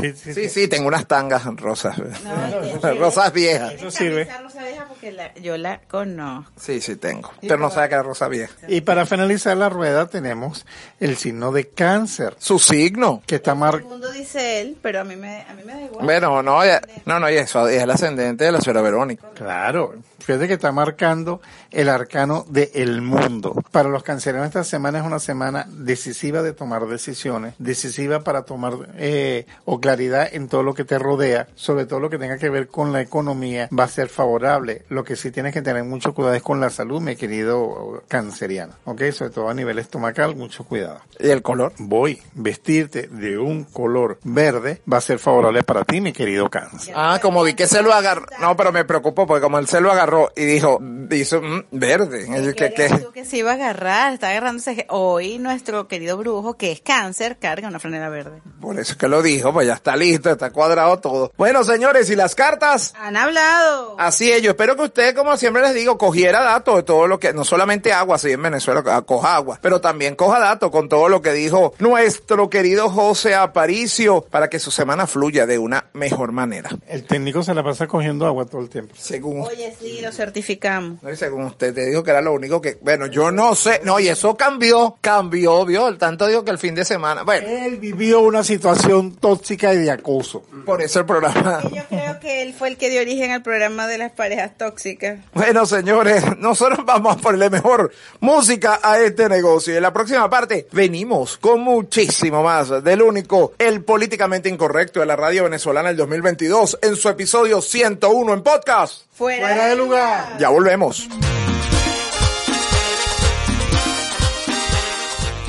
sí, 0.00 0.12
sí, 0.12 0.34
Sí, 0.34 0.48
sí, 0.48 0.68
tengo 0.68 0.88
unas 0.88 1.06
tangas 1.06 1.44
rosas. 1.56 1.96
rosas 2.98 3.32
viejas. 3.32 3.72
Eso 3.74 3.90
sirve. 3.90 4.22
Esa 4.22 4.40
rosa 4.42 4.62
vieja 4.64 4.86
porque 4.88 5.12
la- 5.12 5.34
yo 5.34 5.56
la 5.56 5.80
conozco. 5.88 6.50
Sí, 6.56 6.80
sí 6.80 6.96
tengo. 6.96 7.30
Pero 7.40 7.58
no 7.58 7.70
sabe 7.70 7.88
que 7.88 7.94
era 7.94 8.02
rosa 8.02 8.28
vieja. 8.28 8.54
Y 8.68 8.80
para 8.82 9.06
finalizar 9.06 9.56
la 9.56 9.68
rueda 9.68 10.06
tenemos 10.08 10.66
el 11.00 11.16
signo 11.16 11.52
de 11.52 11.68
cáncer. 11.68 12.34
Su 12.38 12.58
signo. 12.58 13.22
Que 13.26 13.36
está 13.36 13.54
mar 13.54 13.76
Segundo 13.78 14.10
dice 14.12 14.60
él, 14.60 14.76
pero 14.82 15.00
a 15.00 15.04
mí 15.04 15.16
me, 15.16 15.42
a 15.42 15.54
mí 15.54 15.62
me 15.64 15.72
da 15.74 15.82
igual. 15.82 16.04
Bueno, 16.04 16.42
no, 16.42 16.64
ya- 16.64 16.82
no, 17.04 17.18
no, 17.20 17.30
y 17.30 17.36
eso 17.36 17.66
es 17.68 17.85
el 17.86 17.92
ascendente 17.92 18.44
de 18.44 18.52
la 18.52 18.60
señora 18.60 18.82
Verónica. 18.82 19.28
Claro, 19.34 19.94
fíjate 20.18 20.48
que 20.48 20.54
está 20.54 20.72
marcando 20.72 21.40
el 21.70 21.88
arcano 21.88 22.44
de 22.48 22.72
el 22.74 23.00
mundo. 23.00 23.54
Para 23.70 23.88
los 23.88 24.02
cancerianos 24.02 24.48
esta 24.48 24.64
semana 24.64 24.98
es 24.98 25.04
una 25.04 25.20
semana 25.20 25.66
decisiva 25.70 26.42
de 26.42 26.52
tomar 26.52 26.86
decisiones, 26.86 27.54
decisiva 27.58 28.24
para 28.24 28.42
tomar 28.42 28.74
eh, 28.96 29.46
o 29.64 29.80
claridad 29.80 30.28
en 30.32 30.48
todo 30.48 30.64
lo 30.64 30.74
que 30.74 30.84
te 30.84 30.98
rodea, 30.98 31.46
sobre 31.54 31.86
todo 31.86 32.00
lo 32.00 32.10
que 32.10 32.18
tenga 32.18 32.38
que 32.38 32.50
ver 32.50 32.66
con 32.66 32.92
la 32.92 33.00
economía, 33.00 33.68
va 33.76 33.84
a 33.84 33.88
ser 33.88 34.08
favorable. 34.08 34.82
Lo 34.88 35.04
que 35.04 35.14
sí 35.14 35.30
tienes 35.30 35.54
que 35.54 35.62
tener 35.62 35.84
mucho 35.84 36.12
cuidado 36.12 36.34
es 36.34 36.42
con 36.42 36.60
la 36.60 36.70
salud, 36.70 37.00
mi 37.00 37.14
querido 37.14 38.02
canceriano, 38.08 38.74
¿ok? 38.84 39.10
Sobre 39.12 39.30
todo 39.30 39.48
a 39.48 39.54
nivel 39.54 39.78
estomacal, 39.78 40.34
mucho 40.34 40.64
cuidado. 40.64 41.02
¿Y 41.20 41.28
el 41.28 41.42
color? 41.42 41.72
Voy, 41.78 42.20
vestirte 42.34 43.06
de 43.06 43.38
un 43.38 43.62
color 43.62 44.18
verde 44.24 44.82
va 44.92 44.98
a 44.98 45.00
ser 45.00 45.20
favorable 45.20 45.62
para 45.62 45.84
ti, 45.84 46.00
mi 46.00 46.12
querido 46.12 46.50
cáncer. 46.50 46.92
Ah, 46.96 47.20
como 47.22 47.44
vi 47.44 47.54
que 47.54 47.68
se 47.68 47.75
lo 47.82 47.92
agarró. 47.92 48.26
No, 48.40 48.56
pero 48.56 48.72
me 48.72 48.84
preocupó 48.84 49.26
porque 49.26 49.42
como 49.42 49.58
él 49.58 49.66
se 49.68 49.80
lo 49.80 49.90
agarró 49.90 50.30
y 50.36 50.44
dijo, 50.44 50.78
hizo 51.10 51.40
mm, 51.40 51.64
verde. 51.72 52.26
Y 52.28 52.44
yo, 52.44 52.54
¿qué- 52.54 52.72
qué? 52.74 52.88
Tú 52.88 53.12
que 53.12 53.24
se 53.24 53.38
iba 53.38 53.52
a 53.52 53.54
agarrar, 53.54 54.12
está 54.12 54.30
agarrándose. 54.30 54.86
Hoy 54.90 55.38
nuestro 55.38 55.88
querido 55.88 56.16
brujo, 56.16 56.56
que 56.56 56.72
es 56.72 56.80
cáncer, 56.80 57.38
carga 57.38 57.68
una 57.68 57.78
franela 57.78 58.08
verde. 58.08 58.42
Por 58.60 58.78
eso 58.78 58.92
es 58.92 58.98
que 58.98 59.08
lo 59.08 59.22
dijo, 59.22 59.52
pues 59.52 59.66
ya 59.66 59.74
está 59.74 59.96
listo, 59.96 60.30
está 60.30 60.50
cuadrado 60.50 60.98
todo. 60.98 61.32
Bueno, 61.36 61.64
señores, 61.64 62.10
¿y 62.10 62.16
las 62.16 62.34
cartas? 62.34 62.92
Han 62.98 63.16
hablado. 63.16 63.96
Así 63.98 64.30
es, 64.30 64.42
yo 64.42 64.50
espero 64.50 64.76
que 64.76 64.82
usted, 64.82 65.14
como 65.14 65.36
siempre 65.36 65.62
les 65.62 65.74
digo, 65.74 65.98
cogiera 65.98 66.42
datos 66.42 66.76
de 66.76 66.82
todo 66.82 67.06
lo 67.06 67.18
que, 67.18 67.32
no 67.32 67.44
solamente 67.44 67.92
agua, 67.92 68.16
así 68.16 68.32
en 68.32 68.42
Venezuela 68.42 68.82
ah, 68.86 69.02
coja 69.02 69.36
agua, 69.36 69.58
pero 69.62 69.80
también 69.80 70.14
coja 70.16 70.38
datos 70.38 70.70
con 70.70 70.88
todo 70.88 71.08
lo 71.08 71.22
que 71.22 71.32
dijo 71.32 71.74
nuestro 71.78 72.50
querido 72.50 72.88
José 72.90 73.34
Aparicio 73.34 74.22
para 74.30 74.48
que 74.48 74.58
su 74.58 74.70
semana 74.70 75.06
fluya 75.06 75.46
de 75.46 75.58
una 75.58 75.86
mejor 75.92 76.32
manera. 76.32 76.70
El 76.88 77.04
técnico 77.04 77.42
se 77.42 77.54
la 77.54 77.62
pasa 77.66 77.86
cogiendo 77.86 78.26
agua 78.26 78.46
todo 78.46 78.60
el 78.60 78.68
tiempo. 78.68 78.94
Según 78.96 79.40
Oye, 79.40 79.74
sí, 79.78 80.00
lo 80.00 80.12
certificamos. 80.12 81.02
No, 81.02 81.10
y 81.10 81.16
según 81.16 81.44
usted 81.44 81.74
te 81.74 81.86
dijo 81.86 82.02
que 82.02 82.10
era 82.10 82.20
lo 82.20 82.32
único 82.32 82.60
que, 82.60 82.78
bueno, 82.80 83.06
yo 83.06 83.30
no 83.32 83.54
sé, 83.54 83.80
no, 83.84 83.98
y 83.98 84.08
eso 84.08 84.36
cambió, 84.36 84.96
cambió, 85.00 85.64
vio, 85.64 85.88
el 85.88 85.98
tanto 85.98 86.26
digo 86.26 86.44
que 86.44 86.52
el 86.52 86.58
fin 86.58 86.74
de 86.74 86.84
semana, 86.84 87.24
bueno, 87.24 87.46
Él 87.48 87.76
vivió 87.78 88.20
una 88.20 88.44
situación 88.44 89.16
tóxica 89.16 89.74
y 89.74 89.78
de 89.78 89.90
acoso. 89.90 90.42
por 90.64 90.80
eso 90.80 91.00
el 91.00 91.06
programa. 91.06 91.62
Yo 91.74 91.82
creo 91.88 92.05
que 92.20 92.42
él 92.42 92.54
fue 92.54 92.68
el 92.68 92.76
que 92.76 92.90
dio 92.90 93.00
origen 93.00 93.30
al 93.30 93.42
programa 93.42 93.86
de 93.86 93.98
las 93.98 94.12
parejas 94.12 94.56
tóxicas. 94.56 95.18
Bueno, 95.34 95.66
señores, 95.66 96.24
nosotros 96.38 96.84
vamos 96.84 97.16
a 97.16 97.18
ponerle 97.18 97.50
mejor 97.50 97.92
música 98.20 98.80
a 98.82 98.98
este 98.98 99.28
negocio. 99.28 99.74
Y 99.74 99.76
en 99.76 99.82
la 99.82 99.92
próxima 99.92 100.28
parte 100.28 100.66
venimos 100.72 101.36
con 101.38 101.60
muchísimo 101.60 102.42
más 102.42 102.82
del 102.82 103.02
único, 103.02 103.52
el 103.58 103.84
políticamente 103.84 104.48
incorrecto 104.48 105.00
de 105.00 105.06
la 105.06 105.16
radio 105.16 105.44
venezolana 105.44 105.90
el 105.90 105.96
2022 105.96 106.78
en 106.82 106.96
su 106.96 107.08
episodio 107.08 107.60
101 107.60 108.32
en 108.32 108.42
podcast. 108.42 109.02
Fuera, 109.12 109.48
Fuera 109.48 109.66
de 109.68 109.76
lugar. 109.76 110.38
Ya 110.38 110.48
volvemos. 110.48 111.08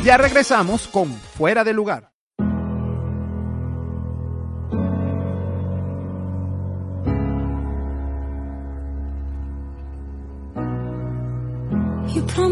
Ya 0.04 0.16
regresamos 0.18 0.88
con 0.88 1.14
Fuera 1.38 1.66
de 1.66 1.74
Lugar. 1.74 2.17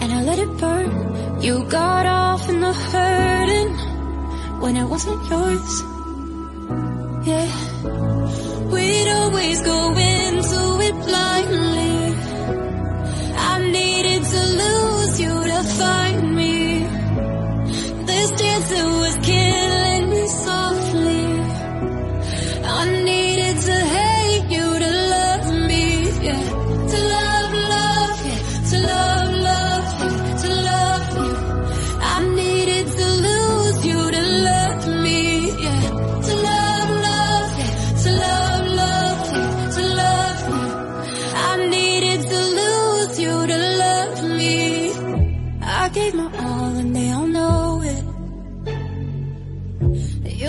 and 0.00 0.12
I 0.12 0.22
let 0.22 0.38
it 0.38 0.52
burn. 0.58 1.42
You 1.42 1.64
got 1.64 2.06
off 2.06 2.48
in 2.48 2.60
the 2.60 2.72
hurting 2.72 3.72
when 4.60 4.76
it 4.76 4.84
wasn't 4.84 5.22
yours. 5.30 5.72
Yeah, 7.30 7.50
we'd 8.72 9.08
always 9.20 9.62
go 9.62 9.80
into 10.14 10.60
it 10.88 10.96
blindly. 11.06 11.96
I 13.50 13.70
needed 13.70 14.22
to 14.34 14.42
lose 14.62 15.20
you 15.20 15.34
to 15.52 15.60
find 15.80 16.36
me. 16.40 16.56
This 18.10 18.30
dance 18.42 18.70
was 19.02 19.16
killing 19.22 20.10
me 20.10 20.26
softly. 20.26 20.77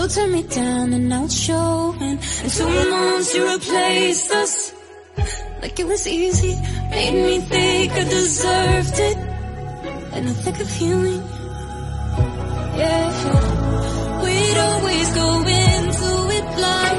Turned 0.09 0.31
me 0.31 0.41
down 0.41 0.93
and 0.93 1.13
it's 1.13 1.35
showing. 1.35 2.01
And 2.01 2.19
two 2.51 2.89
months 2.89 3.35
you 3.35 3.47
replaced 3.47 4.31
us. 4.31 4.73
Like 5.61 5.79
it 5.79 5.85
was 5.85 6.07
easy. 6.07 6.55
Made 6.89 7.13
me 7.13 7.39
think 7.41 7.91
I 7.93 8.03
deserved 8.05 8.99
it. 8.99 9.17
In 10.17 10.25
the 10.25 10.33
thick 10.33 10.59
of 10.59 10.69
healing. 10.69 11.21
Yeah. 12.79 14.23
We'd 14.23 14.57
always 14.57 15.13
go 15.13 15.29
into 15.45 16.09
it 16.37 16.45
blindly. 16.57 16.98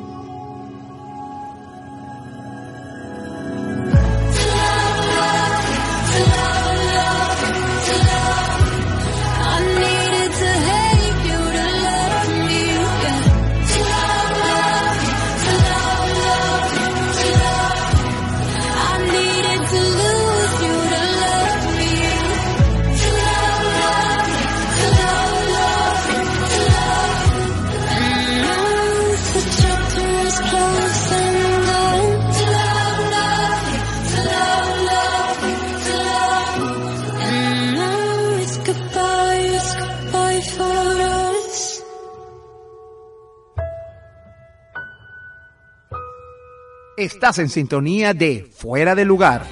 Estás 47.01 47.39
en 47.39 47.49
sintonía 47.49 48.13
de 48.13 48.47
Fuera 48.55 48.93
de 48.93 49.05
Lugar. 49.05 49.47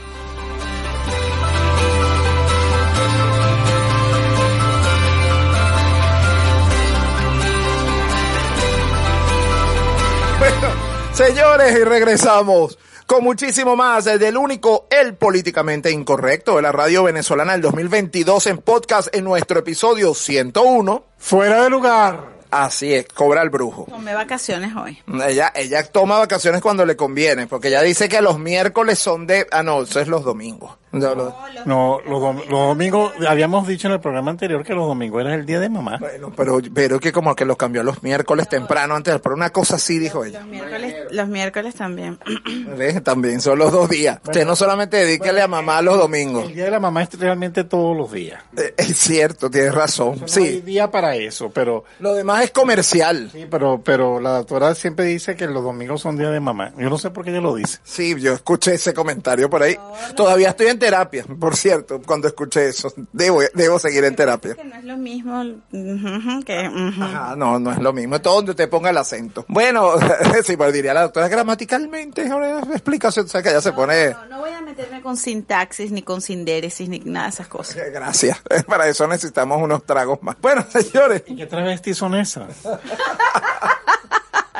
Bueno, 10.38 10.68
señores, 11.12 11.76
y 11.76 11.84
regresamos 11.86 12.78
con 13.08 13.24
muchísimo 13.24 13.76
más 13.76 14.06
del 14.06 14.38
único, 14.38 14.86
el 14.91 15.16
políticamente 15.16 15.89
incorrecto 15.89 16.58
de 16.58 16.62
la 16.62 16.72
radio 16.72 17.02
venezolana 17.02 17.54
del 17.54 17.62
2022 17.62 18.45
en 18.45 18.60
podcast 18.60 19.08
en 19.16 19.24
nuestro 19.24 19.58
episodio 19.58 20.14
101. 20.14 21.04
Fuera 21.18 21.64
de 21.64 21.72
lugar. 21.72 22.39
Así 22.52 22.93
es, 22.93 23.06
cobra 23.08 23.43
el 23.43 23.50
brujo. 23.50 23.86
Tomé 23.89 24.16
vacaciones 24.16 24.76
hoy. 24.76 25.00
Ella, 25.28 25.52
ella 25.56 25.84
toma 25.84 26.18
vacaciones 26.18 26.62
cuando 26.62 26.86
le 26.86 26.95
conviene, 26.95 27.45
porque 27.45 27.68
ella 27.68 27.82
dice 27.82 28.10
que 28.10 28.22
los 28.22 28.39
miércoles 28.39 28.97
son 28.97 29.28
de, 29.28 29.45
ah 29.52 29.62
no, 29.62 29.84
eso 29.84 30.00
es 30.00 30.08
los 30.08 30.24
domingos. 30.24 30.76
Ya 30.92 31.14
lo- 31.14 31.36
No, 31.66 32.00
los, 32.06 32.22
dom- 32.22 32.46
los 32.50 32.60
domingos, 32.68 33.14
habíamos 33.28 33.68
dicho 33.68 33.88
en 33.88 33.94
el 33.94 34.00
programa 34.00 34.32
anterior 34.32 34.64
que 34.64 34.74
los 34.74 34.88
domingos 34.88 35.22
era 35.22 35.36
el 35.36 35.46
día 35.46 35.60
de 35.60 35.70
mamá. 35.70 35.98
Bueno, 36.00 36.32
pero, 36.36 36.60
pero 36.74 37.00
que 37.00 37.12
como 37.12 37.36
que 37.36 37.46
los 37.46 37.58
cambió 37.58 37.84
los 37.84 38.02
miércoles 38.04 38.48
temprano 38.50 38.96
antes, 38.96 39.20
pero 39.22 39.36
una 39.36 39.52
cosa 39.52 39.76
así 39.76 40.00
dijo 40.00 40.26
ella. 40.26 40.40
Los 40.40 40.48
miércoles, 40.50 40.96
los 41.12 41.28
miércoles 41.28 41.76
también. 41.76 42.18
¿Ves? 42.78 43.04
También 43.04 43.42
son 43.42 43.60
los 43.60 43.72
dos 43.72 43.90
días. 43.90 44.20
Usted 44.26 44.46
no 44.46 44.56
solamente 44.56 44.98
dedíquele 44.98 45.42
a 45.42 45.48
mamá 45.48 45.82
los 45.82 45.98
domingos. 45.98 46.46
El 46.48 46.56
día 46.56 46.66
de 46.66 46.72
la 46.72 46.80
mamá 46.80 47.04
es 47.04 47.20
realmente 47.20 47.64
todos 47.64 47.96
los 47.96 48.12
días. 48.12 48.42
Eh, 48.58 48.74
Es 48.78 48.98
cierto, 48.98 49.50
tienes 49.50 49.74
razón. 49.74 50.16
No 50.20 50.24
hay 50.26 50.30
Sí. 50.30 50.62
día 50.62 50.90
para 50.90 51.16
eso, 51.16 51.50
pero 51.52 51.84
Lo 52.00 52.14
demás 52.14 52.44
es 52.46 52.52
comercial. 52.52 53.30
sí, 53.32 53.46
pero 53.50 53.82
pero 53.84 54.20
la 54.20 54.32
doctora 54.32 54.74
siempre 54.76 55.06
dice 55.06 55.36
que 55.36 55.46
los 55.48 55.64
domingos 55.64 56.02
son 56.02 56.18
día 56.18 56.30
de 56.32 56.40
mamá. 56.40 56.72
Yo 56.78 56.90
no 56.90 56.98
sé 56.98 57.10
por 57.12 57.24
qué 57.24 57.32
ella 57.32 57.42
lo 57.42 57.56
dice. 57.56 57.80
Sí, 57.84 58.16
yo 58.20 58.34
escuché 58.34 58.74
ese 58.76 58.94
comentario 58.94 59.50
por 59.50 59.62
ahí. 59.64 59.78
Todavía 60.16 60.50
estoy 60.50 60.68
en 60.68 60.79
terapia, 60.80 61.26
por 61.40 61.56
cierto, 61.56 62.02
cuando 62.06 62.28
escuché 62.28 62.70
eso. 62.70 62.92
Debo, 63.12 63.42
debo 63.54 63.80
seguir 63.80 64.04
en 64.06 64.16
terapia. 64.16 64.56
Que 64.56 64.64
no 64.64 64.76
es 64.76 64.84
lo 64.84 64.98
mismo 64.98 65.44
que... 65.72 66.70
no, 67.38 67.60
no 67.60 67.72
es 67.72 67.80
lo 67.80 67.94
mismo. 67.94 68.16
Es 68.16 68.22
todo 68.22 68.36
donde 68.36 68.52
usted 68.52 68.70
ponga 68.70 68.90
el 68.90 68.98
acento. 68.98 69.46
Bueno, 69.48 69.94
sí, 70.44 70.58
pues 70.58 70.74
diría 70.74 70.94
la 70.94 71.04
doctora 71.04 71.28
gramaticalmente, 71.28 72.28
ahora 72.28 72.60
explicación, 72.72 73.26
o 73.26 73.30
sea 73.30 73.44
que 73.44 73.52
ya 73.52 73.62
se 73.62 73.74
pone... 73.74 74.12
No, 74.12 74.26
no 74.26 74.40
voy 74.40 74.52
a 74.52 74.62
meterme 74.62 75.02
con 75.02 75.18
sintaxis, 75.18 75.92
ni 75.92 76.02
con 76.02 76.22
sindéresis, 76.22 76.90
ni 76.90 77.00
nada 77.00 77.28
de 77.28 77.34
esas 77.34 77.48
cosas. 77.48 77.78
Gracias. 77.92 78.40
Para 78.68 78.88
eso 78.88 79.08
necesitamos 79.08 79.62
unos 79.62 79.84
tragos 79.86 80.22
más. 80.22 80.38
Bueno, 80.42 80.66
señores, 80.70 81.24
¿Y 81.28 81.36
qué 81.36 81.46
travestis 81.46 81.98
son 81.98 82.16
esas? 82.16 82.48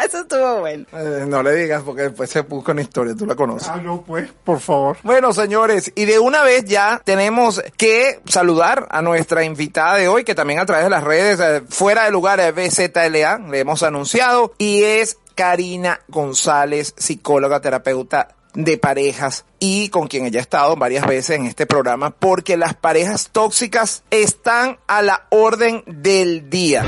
Eso 0.10 0.22
estuvo 0.22 0.62
bueno. 0.62 0.86
eh, 0.91 1.26
no 1.28 1.43
le 1.43 1.53
digas 1.53 1.84
porque 1.84 2.01
después 2.01 2.32
se 2.32 2.41
busca 2.41 2.72
una 2.72 2.82
historia, 2.82 3.14
tú 3.16 3.28
la 3.28 3.36
conoces. 3.36 3.70
Ah, 3.70 3.76
no, 3.76 4.01
pues, 4.01 4.28
por 4.43 4.60
favor. 4.60 4.97
Bueno, 5.03 5.34
señores, 5.34 5.91
y 5.93 6.05
de 6.05 6.18
una 6.18 6.41
vez 6.41 6.66
ya 6.66 6.99
tenemos 7.05 7.62
que 7.78 8.20
saludar 8.26 8.88
a 8.89 9.03
nuestra 9.03 9.43
invitada 9.43 9.97
de 9.97 10.07
hoy, 10.07 10.24
que 10.24 10.34
también 10.34 10.60
a 10.62 10.66
través 10.66 10.86
de 10.86 10.89
las 10.89 11.03
redes, 11.03 11.39
eh, 11.39 11.62
fuera 11.70 12.05
de 12.05 12.12
lugar 12.12 12.41
de 12.41 12.51
BZLA, 12.51 13.38
le 13.38 13.60
hemos 13.60 13.84
anunciado, 13.84 14.51
y 14.57 14.82
es 14.82 15.20
Karina 15.36 15.99
González, 16.07 16.95
psicóloga, 16.97 17.62
terapeuta 17.62 18.30
de 18.55 18.80
parejas 18.80 19.45
y 19.60 19.89
con 19.89 20.07
quien 20.07 20.26
ella 20.26 20.39
ha 20.39 20.41
estado 20.41 20.76
varias 20.76 21.05
veces 21.05 21.38
en 21.38 21.45
este 21.45 21.68
programa 21.68 22.10
porque 22.10 22.57
las 22.57 22.74
parejas 22.74 23.30
tóxicas 23.32 24.01
están 24.10 24.80
a 24.88 25.03
la 25.03 25.28
orden 25.30 25.84
del 25.86 26.49
día. 26.49 26.84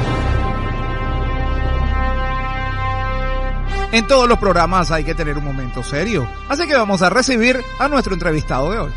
En 3.91 4.07
todos 4.07 4.27
los 4.27 4.39
programas 4.39 4.89
hay 4.91 5.03
que 5.03 5.13
tener 5.13 5.37
un 5.37 5.43
momento 5.43 5.83
serio. 5.83 6.27
Así 6.47 6.65
que 6.65 6.75
vamos 6.75 7.01
a 7.01 7.09
recibir 7.09 7.61
a 7.77 7.87
nuestro 7.87 8.13
entrevistado 8.13 8.71
de 8.71 8.77
hoy. 8.79 8.91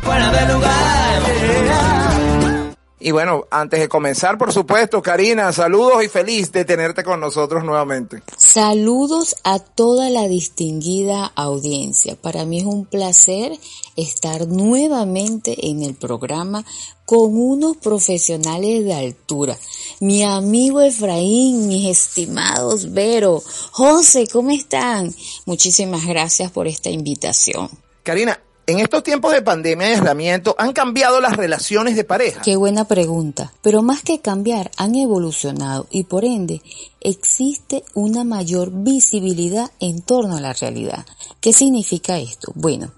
Y 2.97 3.11
bueno, 3.11 3.45
antes 3.51 3.81
de 3.81 3.89
comenzar, 3.89 4.37
por 4.37 4.53
supuesto, 4.53 5.01
Karina, 5.01 5.51
saludos 5.51 6.01
y 6.03 6.07
feliz 6.07 6.51
de 6.53 6.63
tenerte 6.63 7.03
con 7.03 7.19
nosotros 7.19 7.65
nuevamente. 7.65 8.23
Saludos 8.37 9.35
a 9.43 9.59
toda 9.59 10.09
la 10.09 10.29
distinguida 10.29 11.25
audiencia. 11.35 12.15
Para 12.15 12.45
mí 12.45 12.59
es 12.59 12.65
un 12.65 12.85
placer 12.85 13.51
estar 13.97 14.47
nuevamente 14.47 15.67
en 15.67 15.83
el 15.83 15.95
programa 15.95 16.63
con 17.05 17.37
unos 17.37 17.75
profesionales 17.77 18.85
de 18.85 18.93
altura. 18.93 19.57
Mi 19.99 20.23
amigo 20.23 20.81
Efraín, 20.81 21.67
mis 21.67 21.89
estimados 21.89 22.93
Vero, 22.93 23.43
José, 23.71 24.25
¿cómo 24.31 24.51
están? 24.51 25.13
Muchísimas 25.45 26.05
gracias 26.05 26.49
por 26.49 26.65
esta 26.65 26.89
invitación. 26.89 27.69
Karina, 28.03 28.39
en 28.67 28.79
estos 28.79 29.03
tiempos 29.03 29.31
de 29.31 29.41
pandemia 29.41 29.89
y 29.89 29.93
aislamiento, 29.93 30.55
¿han 30.57 30.73
cambiado 30.73 31.21
las 31.21 31.35
relaciones 31.37 31.95
de 31.95 32.03
pareja? 32.03 32.41
Qué 32.41 32.55
buena 32.55 32.85
pregunta. 32.85 33.51
Pero 33.61 33.81
más 33.81 34.01
que 34.01 34.19
cambiar, 34.19 34.71
han 34.77 34.95
evolucionado 34.95 35.87
y 35.91 36.03
por 36.03 36.25
ende 36.25 36.61
existe 37.01 37.83
una 37.93 38.23
mayor 38.23 38.71
visibilidad 38.71 39.71
en 39.79 40.01
torno 40.01 40.37
a 40.37 40.41
la 40.41 40.53
realidad. 40.53 41.05
¿Qué 41.39 41.53
significa 41.53 42.17
esto? 42.17 42.51
Bueno, 42.55 42.91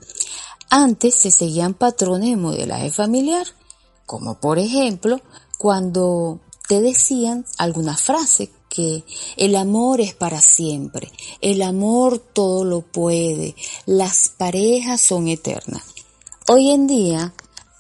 antes 0.70 1.16
se 1.16 1.32
seguían 1.32 1.74
patrones 1.74 2.30
de 2.30 2.38
modelaje 2.38 2.90
familiar, 2.90 3.46
como 4.06 4.40
por 4.40 4.60
ejemplo 4.60 5.22
cuando 5.58 6.40
te 6.68 6.82
decían 6.82 7.46
alguna 7.58 7.98
frase 7.98 8.52
que 8.70 9.04
el 9.36 9.56
amor 9.56 10.02
es 10.02 10.14
para 10.14 10.42
siempre, 10.42 11.12
el 11.42 11.62
amor 11.62 12.20
todo 12.20 12.64
lo 12.66 12.82
puede, 12.82 13.56
las 13.86 14.30
parejas 14.30 15.02
son 15.02 15.28
eternas. 15.28 15.84
Hoy 16.50 16.72
en 16.72 16.88
día 16.88 17.34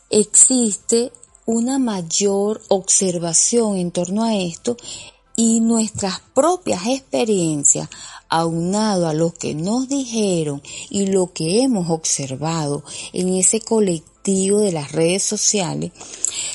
existe 0.10 1.12
una 1.46 1.80
mayor 1.80 2.62
observación 2.68 3.78
en 3.78 3.92
torno 3.92 4.24
a 4.24 4.36
esto 4.36 4.76
y 5.36 5.62
nuestras 5.62 6.20
propias 6.34 6.86
experiencias, 6.88 7.90
aunado 8.28 9.08
a 9.08 9.14
lo 9.14 9.32
que 9.32 9.56
nos 9.56 9.88
dijeron 9.88 10.62
y 10.90 11.06
lo 11.06 11.32
que 11.32 11.62
hemos 11.62 11.90
observado 11.90 12.84
en 13.14 13.30
ese 13.36 13.62
colectivo 13.62 14.60
de 14.60 14.74
las 14.74 14.92
redes 14.92 15.24
sociales, 15.24 15.92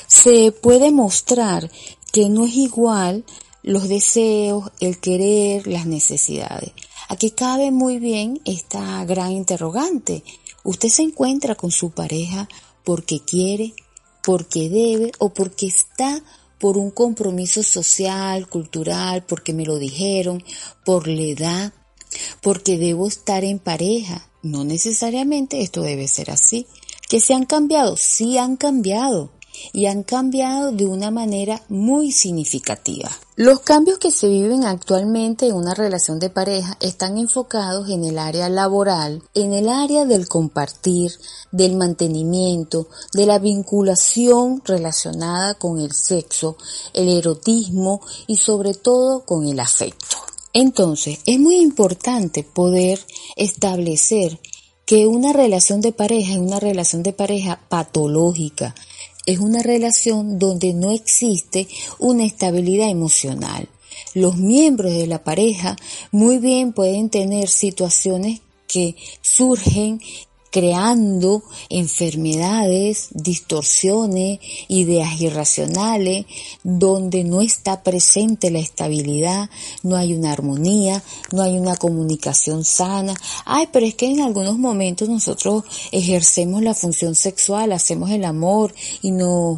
se 0.05 0.51
puede 0.51 0.91
mostrar 0.91 1.71
que 2.11 2.29
no 2.29 2.45
es 2.45 2.53
igual 2.53 3.23
los 3.63 3.87
deseos, 3.87 4.71
el 4.79 4.99
querer, 4.99 5.65
las 5.67 5.85
necesidades. 5.85 6.71
Aquí 7.09 7.31
cabe 7.31 7.71
muy 7.71 7.99
bien 7.99 8.39
esta 8.45 9.03
gran 9.05 9.31
interrogante. 9.31 10.23
¿Usted 10.63 10.89
se 10.89 11.03
encuentra 11.03 11.55
con 11.55 11.71
su 11.71 11.91
pareja 11.91 12.47
porque 12.83 13.19
quiere, 13.19 13.73
porque 14.23 14.69
debe 14.69 15.11
o 15.19 15.33
porque 15.33 15.67
está 15.67 16.21
por 16.59 16.77
un 16.77 16.91
compromiso 16.91 17.61
social, 17.63 18.47
cultural, 18.47 19.25
porque 19.25 19.53
me 19.53 19.65
lo 19.65 19.77
dijeron, 19.77 20.43
por 20.85 21.07
la 21.07 21.23
edad, 21.23 21.73
porque 22.41 22.77
debo 22.77 23.07
estar 23.07 23.43
en 23.43 23.59
pareja? 23.59 24.29
No 24.41 24.63
necesariamente 24.63 25.61
esto 25.61 25.81
debe 25.81 26.07
ser 26.07 26.31
así. 26.31 26.67
¿Que 27.09 27.19
se 27.19 27.33
han 27.33 27.45
cambiado? 27.45 27.97
Sí 27.97 28.37
han 28.37 28.55
cambiado. 28.55 29.32
Y 29.71 29.85
han 29.85 30.03
cambiado 30.03 30.71
de 30.71 30.85
una 30.85 31.11
manera 31.11 31.61
muy 31.69 32.11
significativa. 32.11 33.09
Los 33.35 33.61
cambios 33.61 33.97
que 33.97 34.11
se 34.11 34.27
viven 34.27 34.63
actualmente 34.63 35.47
en 35.47 35.55
una 35.55 35.73
relación 35.73 36.19
de 36.19 36.29
pareja 36.29 36.77
están 36.79 37.17
enfocados 37.17 37.89
en 37.89 38.05
el 38.05 38.19
área 38.19 38.47
laboral, 38.47 39.23
en 39.33 39.53
el 39.53 39.69
área 39.69 40.05
del 40.05 40.27
compartir, 40.27 41.11
del 41.51 41.75
mantenimiento, 41.75 42.87
de 43.13 43.25
la 43.25 43.39
vinculación 43.39 44.61
relacionada 44.63 45.55
con 45.55 45.79
el 45.79 45.93
sexo, 45.93 46.57
el 46.93 47.09
erotismo 47.09 48.01
y 48.27 48.37
sobre 48.37 48.75
todo 48.75 49.25
con 49.25 49.47
el 49.47 49.59
afecto. 49.59 50.17
Entonces, 50.53 51.17
es 51.25 51.39
muy 51.39 51.55
importante 51.55 52.43
poder 52.43 52.99
establecer 53.35 54.39
que 54.85 55.07
una 55.07 55.33
relación 55.33 55.81
de 55.81 55.91
pareja 55.91 56.33
es 56.33 56.37
una 56.37 56.59
relación 56.59 57.01
de 57.01 57.13
pareja 57.13 57.59
patológica, 57.69 58.75
es 59.25 59.39
una 59.39 59.61
relación 59.61 60.39
donde 60.39 60.73
no 60.73 60.91
existe 60.91 61.67
una 61.99 62.25
estabilidad 62.25 62.89
emocional. 62.89 63.69
Los 64.13 64.37
miembros 64.37 64.93
de 64.93 65.07
la 65.07 65.23
pareja 65.23 65.75
muy 66.11 66.39
bien 66.39 66.73
pueden 66.73 67.09
tener 67.09 67.47
situaciones 67.47 68.41
que 68.67 68.95
surgen 69.21 70.01
creando 70.53 71.41
enfermedades, 71.67 73.07
distorsiones, 73.09 74.39
ideas 74.67 75.19
irracionales, 75.19 76.27
donde 76.61 77.23
no 77.23 77.41
está 77.41 77.81
presente 77.81 78.51
la 78.51 78.59
estabilidad, 78.59 79.49
no 79.81 79.95
hay 79.95 80.13
una 80.13 80.31
armonía, 80.31 81.01
no 81.31 81.41
hay 81.41 81.57
una 81.57 81.75
comunicación 81.75 82.65
sana. 82.65 83.15
Ay, 83.45 83.67
pero 83.73 83.87
es 83.87 83.95
que 83.95 84.05
en 84.05 84.21
algunos 84.21 84.59
momentos 84.59 85.09
nosotros 85.09 85.63
ejercemos 85.91 86.61
la 86.61 86.75
función 86.75 87.15
sexual, 87.15 87.71
hacemos 87.71 88.11
el 88.11 88.23
amor 88.23 88.75
y 89.01 89.09
nos 89.09 89.57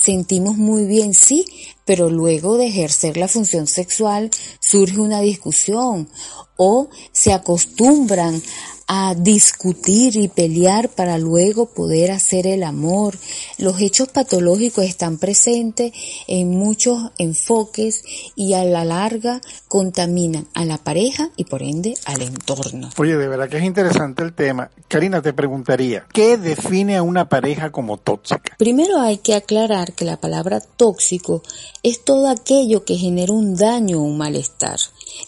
sentimos 0.00 0.56
muy 0.56 0.86
bien, 0.86 1.12
sí, 1.12 1.44
pero 1.84 2.08
luego 2.08 2.56
de 2.56 2.68
ejercer 2.68 3.16
la 3.16 3.26
función 3.26 3.66
sexual 3.66 4.30
surge 4.60 5.00
una 5.00 5.20
discusión 5.20 6.08
o 6.56 6.88
se 7.10 7.32
acostumbran 7.32 8.40
a 8.86 9.14
discutir 9.16 10.16
y 10.16 10.28
pelear 10.28 10.88
para 10.88 11.18
luego 11.18 11.66
poder 11.66 12.12
hacer 12.12 12.46
el 12.46 12.62
amor. 12.62 13.18
Los 13.58 13.80
hechos 13.80 14.08
patológicos 14.08 14.84
están 14.84 15.18
presentes 15.18 15.92
en 16.28 16.50
muchos 16.50 17.10
enfoques 17.18 18.04
y 18.36 18.54
a 18.54 18.64
la 18.64 18.84
larga 18.84 19.40
contaminan 19.68 20.46
a 20.54 20.64
la 20.64 20.78
pareja 20.78 21.30
y 21.36 21.44
por 21.44 21.62
ende 21.62 21.94
al 22.04 22.22
entorno. 22.22 22.90
Oye, 22.96 23.16
de 23.16 23.28
verdad 23.28 23.48
que 23.48 23.58
es 23.58 23.64
interesante 23.64 24.22
el 24.22 24.32
tema. 24.34 24.70
Karina, 24.88 25.20
te 25.20 25.32
preguntaría, 25.32 26.06
¿qué 26.12 26.36
define 26.36 26.96
a 26.96 27.02
una 27.02 27.28
pareja 27.28 27.72
como 27.72 27.96
tóxica? 27.98 28.54
Primero 28.56 29.00
hay 29.00 29.18
que 29.18 29.34
aclarar 29.34 29.94
que 29.94 30.04
la 30.04 30.20
palabra 30.20 30.60
tóxico 30.60 31.42
es 31.82 32.04
todo 32.04 32.28
aquello 32.28 32.84
que 32.84 32.96
genera 32.96 33.32
un 33.32 33.56
daño 33.56 33.98
o 33.98 34.02
un 34.02 34.16
malestar. 34.16 34.78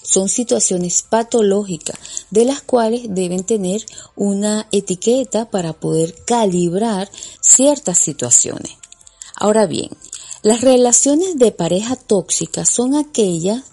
Son 0.02 0.28
situaciones 0.28 1.02
patológicas 1.02 1.96
de 2.30 2.44
las 2.44 2.60
cuales 2.60 3.02
deben 3.08 3.44
tener 3.48 3.84
una 4.14 4.68
etiqueta 4.70 5.50
para 5.50 5.72
poder 5.72 6.14
calibrar 6.24 7.10
ciertas 7.40 7.98
situaciones. 7.98 8.76
Ahora 9.34 9.66
bien, 9.66 9.90
las 10.42 10.60
relaciones 10.60 11.36
de 11.38 11.50
pareja 11.50 11.96
tóxicas 11.96 12.68
son 12.70 12.94
aquellas 12.94 13.64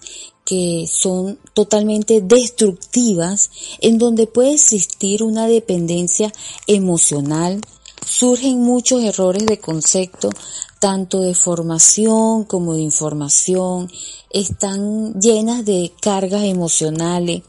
que 0.44 0.86
son 0.88 1.38
totalmente 1.54 2.20
destructivas, 2.20 3.50
en 3.80 3.98
donde 3.98 4.26
puede 4.26 4.54
existir 4.54 5.22
una 5.22 5.46
dependencia 5.48 6.32
emocional, 6.66 7.60
surgen 8.04 8.60
muchos 8.60 9.02
errores 9.02 9.46
de 9.46 9.58
concepto, 9.58 10.30
tanto 10.78 11.20
de 11.20 11.34
formación 11.34 12.44
como 12.44 12.74
de 12.74 12.82
información, 12.82 13.90
están 14.30 15.14
llenas 15.20 15.64
de 15.64 15.92
cargas 16.00 16.44
emocionales, 16.44 17.42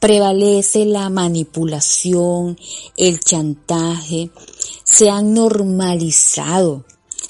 prevalece 0.00 0.84
la 0.84 1.10
manipulación, 1.10 2.58
el 2.96 3.20
chantaje, 3.20 4.30
se 4.84 5.10
han 5.10 5.34
normalizado 5.34 6.84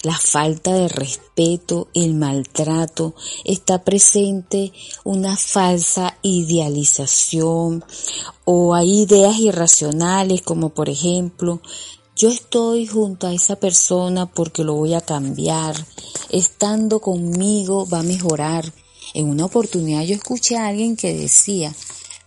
la 0.05 0.19
falta 0.19 0.75
de 0.75 0.89
respeto, 0.89 1.89
el 1.95 2.15
maltrato, 2.15 3.15
está 3.45 3.85
presente 3.85 4.73
una 5.03 5.37
falsa 5.37 6.19
idealización 6.21 7.83
o 8.45 8.75
hay 8.75 9.03
ideas 9.03 9.39
irracionales 9.39 10.43
como 10.43 10.71
por 10.71 10.91
ejemplo 10.91 11.63
yo 12.17 12.29
estoy 12.29 12.87
junto 12.87 13.27
a 13.27 13.35
esa 13.35 13.57
persona 13.57 14.27
porque 14.27 14.63
lo 14.63 14.75
voy 14.75 14.95
a 14.95 15.01
cambiar. 15.01 15.75
Estando 16.31 17.01
conmigo 17.01 17.87
va 17.87 18.01
a 18.01 18.05
mejorar. 18.05 18.73
En 19.15 19.29
una 19.29 19.47
oportunidad 19.47 20.03
yo 20.03 20.15
escuché 20.15 20.57
a 20.57 20.69
alguien 20.69 20.97
que 20.97 21.15
decía, 21.15 21.75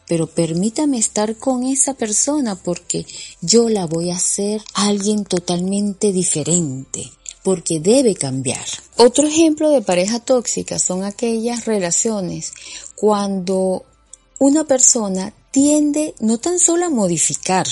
pero 0.07 0.27
permítame 0.27 0.97
estar 0.97 1.37
con 1.37 1.63
esa 1.63 1.93
persona 1.93 2.55
porque 2.55 3.05
yo 3.41 3.69
la 3.69 3.85
voy 3.85 4.11
a 4.11 4.15
hacer 4.15 4.61
alguien 4.73 5.23
totalmente 5.23 6.11
diferente 6.11 7.11
porque 7.43 7.79
debe 7.79 8.13
cambiar. 8.15 8.65
Otro 8.97 9.25
ejemplo 9.25 9.69
de 9.69 9.81
pareja 9.81 10.19
tóxica 10.19 10.79
son 10.79 11.05
aquellas 11.05 11.65
relaciones 11.65 12.51
cuando 12.95 13.85
una 14.37 14.65
persona 14.65 15.33
tiende 15.51 16.13
no 16.19 16.39
tan 16.39 16.59
solo 16.59 16.85
a 16.85 16.89
modificar 16.89 17.65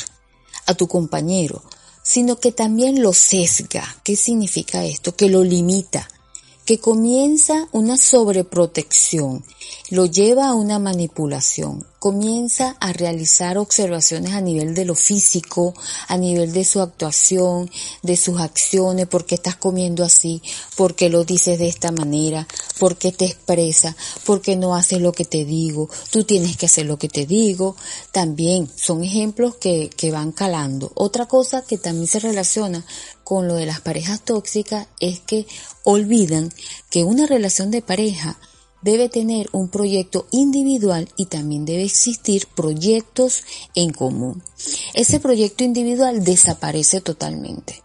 a 0.66 0.74
tu 0.74 0.88
compañero, 0.88 1.62
sino 2.06 2.40
que 2.40 2.52
también 2.52 3.02
lo 3.02 3.14
sesga. 3.14 3.84
¿Qué 4.04 4.16
significa 4.16 4.86
esto? 4.86 5.16
Que 5.16 5.28
lo 5.28 5.44
limita, 5.44 6.08
que 6.64 6.78
comienza 6.78 7.68
una 7.72 7.98
sobreprotección, 7.98 9.44
lo 9.90 10.06
lleva 10.06 10.48
a 10.48 10.56
una 10.56 10.80
manipulación, 10.80 11.86
comienza 12.00 12.76
a 12.80 12.94
realizar 12.94 13.58
observaciones 13.58 14.34
a 14.34 14.42
nivel 14.42 14.76
de 14.76 14.86
lo 14.86 14.96
físico, 14.96 15.74
a 16.08 16.18
nivel 16.18 16.54
de 16.54 16.64
su 16.64 16.82
actuación, 16.82 17.70
de 18.04 18.16
sus 18.16 18.40
acciones, 18.40 19.08
por 19.08 19.26
qué 19.26 19.36
estás 19.36 19.56
comiendo 19.56 20.04
así, 20.04 20.42
por 20.76 20.96
qué 20.96 21.10
lo 21.10 21.24
dices 21.24 21.58
de 21.58 21.68
esta 21.68 21.92
manera, 21.92 22.48
por 22.80 22.98
qué 22.98 23.12
te 23.12 23.26
expresa, 23.26 23.96
por 24.24 24.42
qué 24.42 24.56
no 24.56 24.76
haces 24.76 25.02
lo 25.02 25.14
que 25.14 25.26
te 25.26 25.46
digo, 25.46 25.90
tú 26.12 26.24
tienes 26.24 26.58
que 26.58 26.68
hacer 26.68 26.86
lo 26.86 26.98
que 26.98 27.10
te 27.10 27.26
digo. 27.26 27.76
También 28.12 28.70
son 28.76 29.04
ejemplos 29.04 29.56
que, 29.56 29.90
que 29.90 30.12
van 30.12 30.32
calando. 30.32 30.92
Otra 30.96 31.26
cosa 31.26 31.64
que 31.64 31.78
también 31.78 32.08
se 32.08 32.20
relaciona 32.20 32.86
con 33.24 33.48
lo 33.48 33.56
de 33.56 33.66
las 33.66 33.82
parejas 33.82 34.22
tóxicas 34.22 34.88
es 35.00 35.20
que 35.22 35.48
olvidan 35.84 36.52
que 36.90 37.04
una 37.04 37.26
relación 37.26 37.72
de 37.72 37.82
pareja 37.82 38.38
debe 38.86 39.10
tener 39.10 39.50
un 39.52 39.68
proyecto 39.68 40.28
individual 40.30 41.10
y 41.18 41.26
también 41.26 41.66
debe 41.66 41.84
existir 41.84 42.46
proyectos 42.46 43.42
en 43.74 43.92
común. 43.92 44.44
Ese 44.94 45.20
proyecto 45.20 45.64
individual 45.64 46.24
desaparece 46.24 47.02
totalmente, 47.02 47.82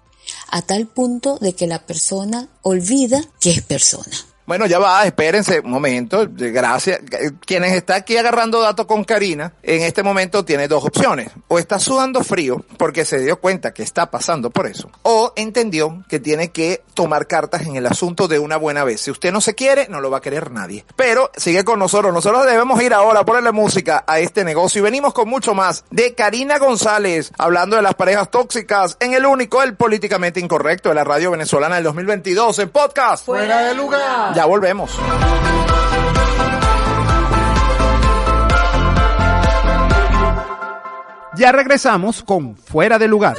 a 0.51 0.61
tal 0.61 0.87
punto 0.87 1.39
de 1.39 1.55
que 1.55 1.67
la 1.67 1.87
persona 1.87 2.51
olvida 2.61 3.25
que 3.41 3.51
es 3.51 3.63
persona. 3.63 4.30
Bueno, 4.51 4.67
ya 4.67 4.81
va, 4.81 5.05
espérense 5.07 5.61
un 5.61 5.71
momento, 5.71 6.27
gracias. 6.29 6.99
Quienes 7.47 7.73
está 7.75 7.95
aquí 7.95 8.17
agarrando 8.17 8.61
datos 8.61 8.85
con 8.85 9.05
Karina, 9.05 9.53
en 9.63 9.83
este 9.83 10.03
momento 10.03 10.45
tiene 10.45 10.67
dos 10.67 10.85
opciones. 10.85 11.31
O 11.47 11.61
está 11.61 11.79
sudando 11.79 12.25
frío 12.25 12.65
porque 12.77 13.05
se 13.05 13.21
dio 13.21 13.39
cuenta 13.39 13.73
que 13.73 13.85
está 13.85 14.11
pasando 14.11 14.51
por 14.51 14.67
eso. 14.67 14.91
O 15.05 15.33
entendió 15.37 16.03
que 16.09 16.19
tiene 16.19 16.51
que 16.51 16.83
tomar 16.95 17.29
cartas 17.29 17.63
en 17.63 17.77
el 17.77 17.87
asunto 17.87 18.27
de 18.27 18.41
una 18.41 18.57
buena 18.57 18.83
vez. 18.83 19.03
Si 19.03 19.13
usted 19.13 19.31
no 19.31 19.41
se 19.41 19.55
quiere, 19.55 19.87
no 19.89 20.01
lo 20.01 20.11
va 20.11 20.19
a 20.19 20.21
querer 20.21 20.51
nadie. 20.51 20.85
Pero 20.97 21.31
sigue 21.37 21.63
con 21.63 21.79
nosotros. 21.79 22.13
Nosotros 22.13 22.45
debemos 22.45 22.83
ir 22.83 22.93
ahora 22.93 23.21
a 23.21 23.25
ponerle 23.25 23.53
música 23.53 24.03
a 24.05 24.19
este 24.19 24.43
negocio 24.43 24.81
y 24.81 24.83
venimos 24.83 25.15
con 25.15 25.29
mucho 25.29 25.55
más 25.55 25.85
de 25.93 26.17
Karina 26.17 26.59
González, 26.59 27.31
hablando 27.39 27.77
de 27.77 27.83
las 27.83 27.95
parejas 27.95 28.33
tóxicas 28.33 28.97
en 28.99 29.15
el 29.15 29.27
único, 29.27 29.63
el 29.63 29.77
políticamente 29.77 30.41
incorrecto 30.41 30.89
de 30.89 30.97
la 30.97 31.05
radio 31.05 31.31
venezolana 31.31 31.77
del 31.77 31.85
2022 31.85 32.59
en 32.59 32.71
podcast. 32.71 33.27
Fuera 33.27 33.61
de 33.61 33.77
lugar. 33.77 34.40
Ya 34.41 34.47
volvemos. 34.47 34.91
Ya 41.37 41.53
regresamos 41.53 42.23
con 42.23 42.57
Fuera 42.57 42.99
de 42.99 43.07
Lugar. 43.07 43.37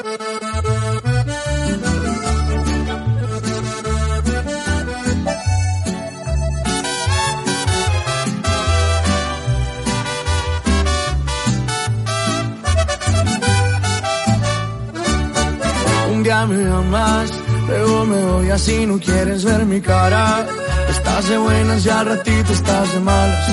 Un 16.11 16.21
día 16.21 16.45
me 16.45 16.71
amas, 16.71 17.33
luego 17.67 18.05
me 18.05 18.23
voy 18.23 18.49
así, 18.51 18.85
no 18.85 18.99
quieres 18.99 19.43
ver 19.43 19.65
mi 19.65 19.81
cara. 19.81 20.60
Estás 20.91 21.29
de 21.29 21.37
buenas 21.37 21.85
y 21.85 21.89
al 21.89 22.05
ratito 22.05 22.51
estás 22.51 22.93
de 22.93 22.99
malas. 22.99 23.47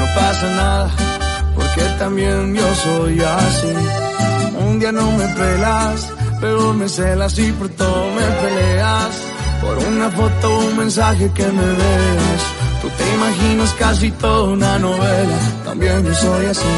No 0.00 0.06
pasa 0.16 0.46
nada, 0.50 0.90
porque 1.54 1.82
también 1.98 2.54
yo 2.54 2.74
soy 2.74 3.20
así. 3.20 3.74
Un 4.66 4.80
día 4.80 4.90
no 4.90 5.10
me 5.12 5.26
pelas, 5.28 6.08
pero 6.40 6.74
me 6.74 6.88
celas 6.88 7.38
y 7.38 7.52
por 7.52 7.68
todo 7.68 8.04
me 8.16 8.26
peleas. 8.42 9.14
por 9.60 9.78
una 9.78 10.10
foto 10.10 10.56
o 10.56 10.58
un 10.66 10.76
mensaje 10.76 11.30
que 11.32 11.46
me 11.46 11.66
des. 11.82 12.42
Tú 12.80 12.88
te 12.98 13.14
imaginas 13.14 13.72
casi 13.78 14.10
toda 14.10 14.52
una 14.54 14.78
novela, 14.80 15.38
también 15.64 16.04
yo 16.04 16.14
soy 16.14 16.46
así. 16.46 16.72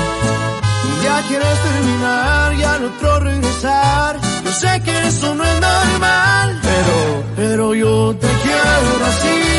Día 1.01 1.23
quieres 1.29 1.59
terminar 1.69 2.55
y 2.55 2.63
al 2.63 2.85
otro 2.85 3.21
regresar. 3.21 4.21
Yo 4.45 4.53
sé 4.53 4.83
que 4.85 5.09
eso 5.09 5.35
no 5.35 5.45
es 5.45 5.61
normal, 5.61 6.61
pero, 6.63 7.25
pero 7.37 7.75
yo 7.75 8.15
te 8.21 8.29
quiero 8.43 9.07
así 9.07 9.54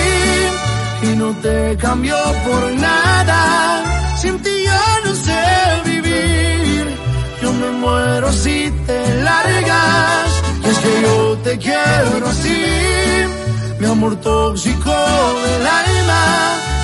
y 1.12 1.16
no 1.16 1.32
te 1.42 1.78
cambio 1.78 2.16
por 2.46 2.72
nada. 2.74 3.84
Sin 4.18 4.40
ti 4.40 4.56
yo 4.70 4.82
no 5.06 5.14
sé 5.16 5.44
vivir, 5.86 6.84
yo 7.42 7.54
me 7.54 7.70
muero 7.84 8.32
si 8.32 8.72
te 8.88 9.24
largas. 9.24 10.30
Y 10.64 10.68
es 10.70 10.78
que 10.80 11.02
yo 11.02 11.38
te 11.44 11.58
quiero 11.58 12.28
así, 12.28 12.64
mi 13.80 13.86
amor 13.88 14.16
tóxico 14.18 14.96
del 15.46 15.68
alma. 15.84 16.24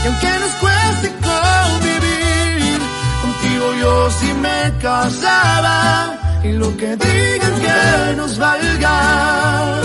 Y 0.04 0.08
aunque 0.08 0.32
nos 0.44 0.54
cueste 0.64 1.08
convivir, 1.30 2.80
contigo 3.24 3.66
yo 3.82 4.12
sí 4.20 4.34
me 4.46 4.60
casaba. 4.82 6.18
Y 6.44 6.52
lo 6.54 6.76
que 6.78 6.96
digan 6.96 7.56
que 7.66 8.16
nos 8.18 8.38
valga. 8.38 9.82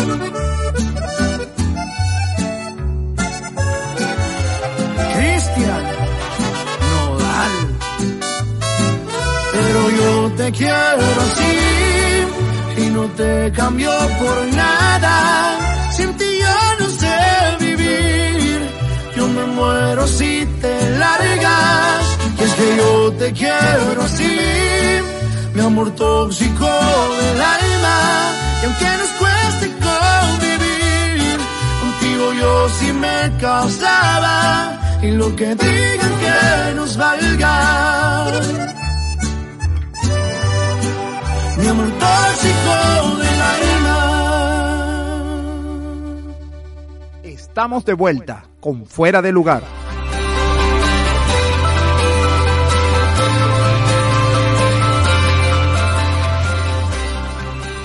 Cristian 5.57 5.85
Nodal. 6.91 7.55
Pero 9.53 9.91
yo 9.91 10.33
te 10.37 10.53
quiero 10.53 11.21
así 11.27 12.83
y 12.83 12.91
no 12.91 13.03
te 13.17 13.53
cambio 13.53 13.91
por 14.21 14.55
nada. 14.55 15.59
Sin 15.93 16.15
ti 16.17 16.25
yo 16.41 16.85
no 16.85 16.89
sé 16.91 17.19
vivir, 17.61 18.61
yo 19.17 19.29
me 19.29 19.45
muero 19.47 20.07
si 20.07 20.47
te 20.61 20.91
largas. 20.99 22.19
Y 22.39 22.43
es 22.45 22.53
que 22.53 22.77
yo 22.77 23.13
te 23.13 23.33
quiero 23.33 24.03
así, 24.03 24.39
mi 25.55 25.61
amor 25.63 25.91
tóxico 25.95 26.69
del 27.21 27.41
alma. 27.41 27.99
Y 28.63 28.65
aunque 28.67 28.91
nos 29.01 29.11
cueste 29.21 29.67
convivir, 29.89 31.39
contigo 31.81 32.33
yo 32.41 32.69
sí 32.79 32.93
me 32.93 33.33
casaba. 33.41 34.86
Y 35.03 35.11
lo 35.11 35.35
que 35.37 35.55
digan 35.55 36.13
que 36.21 36.75
nos 36.75 36.97
valga. 36.97 38.27
Mi 41.59 41.67
amor 41.69 41.89
tóxico 41.89 43.17
del 43.19 43.41
alma. 43.43 44.03
Estamos 47.23 47.85
de 47.85 47.93
vuelta 47.95 48.45
con 48.61 48.87
Fuera 48.87 49.23
de 49.23 49.33
Lugar. 49.33 49.63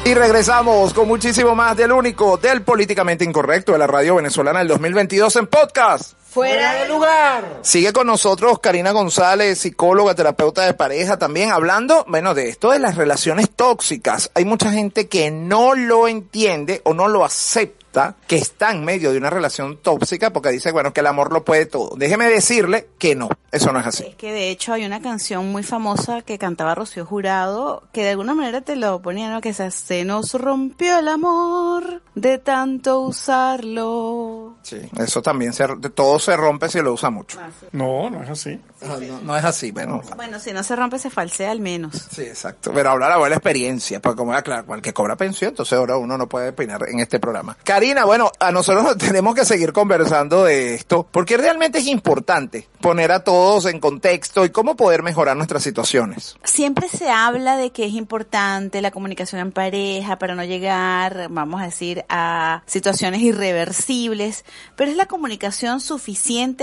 Y 0.03 0.14
regresamos 0.14 0.93
con 0.93 1.07
muchísimo 1.07 1.55
más 1.55 1.78
del 1.78 1.91
único, 1.91 2.36
del 2.36 2.64
políticamente 2.64 3.24
incorrecto 3.24 3.72
de 3.72 3.78
la 3.78 3.88
radio 3.88 4.16
venezolana 4.16 4.59
del 4.59 4.68
2022 4.70 5.36
en 5.38 5.47
podcast. 5.47 6.14
Fuera 6.32 6.75
de 6.75 6.88
lugar. 6.88 7.59
Sigue 7.61 7.91
con 7.91 8.07
nosotros 8.07 8.59
Karina 8.59 8.91
González, 8.91 9.59
psicóloga, 9.59 10.15
terapeuta 10.15 10.65
de 10.65 10.73
pareja, 10.73 11.19
también 11.19 11.51
hablando, 11.51 12.05
bueno, 12.07 12.34
de 12.34 12.47
esto 12.47 12.71
de 12.71 12.79
las 12.79 12.95
relaciones 12.95 13.49
tóxicas. 13.49 14.32
Hay 14.34 14.45
mucha 14.45 14.71
gente 14.71 15.09
que 15.09 15.29
no 15.29 15.75
lo 15.75 16.07
entiende 16.07 16.82
o 16.86 16.93
no 16.93 17.09
lo 17.09 17.25
acepta 17.25 17.82
que 18.27 18.38
está 18.38 18.71
en 18.71 18.86
medio 18.86 19.11
de 19.11 19.17
una 19.17 19.29
relación 19.29 19.77
tóxica 19.77 20.32
porque 20.32 20.49
dice, 20.49 20.71
bueno, 20.71 20.93
que 20.93 21.01
el 21.01 21.07
amor 21.07 21.34
lo 21.34 21.43
puede 21.43 21.65
todo. 21.65 21.95
Déjeme 21.97 22.29
decirle 22.29 22.88
que 22.97 23.15
no, 23.15 23.29
eso 23.51 23.71
no 23.73 23.79
es 23.79 23.88
así. 23.88 24.03
Es 24.03 24.15
que 24.15 24.32
de 24.32 24.49
hecho 24.49 24.73
hay 24.73 24.86
una 24.86 25.01
canción 25.01 25.51
muy 25.51 25.63
famosa 25.63 26.21
que 26.21 26.38
cantaba 26.38 26.75
Rocío 26.75 27.05
Jurado 27.05 27.84
que 27.91 28.03
de 28.03 28.11
alguna 28.11 28.34
manera 28.34 28.61
te 28.61 28.75
lo 28.75 29.01
ponía, 29.01 29.29
¿no? 29.29 29.41
Que 29.41 29.53
se, 29.53 29.69
se 29.71 30.05
nos 30.05 30.34
rompió 30.34 30.99
el 30.99 31.07
amor 31.09 32.01
de 32.15 32.38
tanto 32.38 33.01
usarlo. 33.01 34.55
Sí, 34.61 34.77
eso 34.97 35.21
también, 35.21 35.51
se, 35.53 35.67
todo 35.93 36.19
se 36.22 36.38
rompe 36.38 36.69
si 36.69 36.80
lo 36.82 36.93
usa 36.93 37.09
mucho. 37.09 37.39
No, 37.72 38.09
no 38.09 38.24
es 38.24 38.30
así. 38.30 38.59
No, 38.82 38.97
no- 38.99 39.22
no 39.22 39.38
es 39.38 39.43
así, 39.43 39.72
bueno. 39.72 40.01
Bueno, 40.15 40.39
si 40.39 40.53
no 40.53 40.63
se 40.63 40.76
rompe 40.76 40.97
se 40.99 41.09
falsea 41.09 41.51
al 41.51 41.59
menos. 41.59 41.95
Sí, 42.11 42.22
exacto. 42.24 42.72
Pero 42.74 42.91
hablar 42.91 43.11
ahora 43.11 43.30
la 43.30 43.36
experiencia, 43.36 43.99
porque 43.99 44.17
como 44.17 44.32
era 44.32 44.41
claro, 44.41 44.74
el 44.74 44.82
que 44.82 44.93
cobra 44.93 45.15
pensión, 45.15 45.49
entonces 45.49 45.78
ahora 45.78 45.97
uno 45.97 46.17
no 46.17 46.28
puede 46.28 46.49
opinar 46.49 46.88
en 46.88 46.99
este 46.99 47.19
programa. 47.19 47.57
Karina, 47.63 48.05
bueno, 48.05 48.32
a 48.39 48.51
nosotros 48.51 48.97
tenemos 48.99 49.36
que 49.36 49.45
seguir 49.45 49.74
conversando 49.74 50.43
de 50.45 50.76
esto, 50.76 51.07
porque 51.11 51.38
realmente 51.38 51.80
es 51.80 51.88
importante 51.88 52.67
poner 52.80 53.11
a 53.11 53.24
todos 53.24 53.65
en 53.65 53.80
contexto 53.80 54.45
y 54.45 54.49
cómo 54.49 54.76
poder 54.76 55.03
mejorar 55.03 55.36
nuestras 55.38 55.61
situaciones. 55.63 56.36
Siempre 56.43 56.88
se 56.88 57.09
habla 57.09 57.57
de 57.57 57.72
que 57.72 57.86
es 57.86 57.93
importante 57.93 58.82
la 58.82 58.91
comunicación 58.91 59.41
en 59.41 59.51
pareja 59.51 60.17
para 60.17 60.36
no 60.36 60.43
llegar, 60.43 61.28
vamos 61.30 61.61
a 61.61 61.65
decir, 61.65 62.03
a 62.09 62.63
situaciones 62.65 63.22
irreversibles, 63.22 64.45
pero 64.76 64.91
¿es 64.91 64.97
la 64.97 65.05
comunicación 65.05 65.80
suficiente 65.80 66.11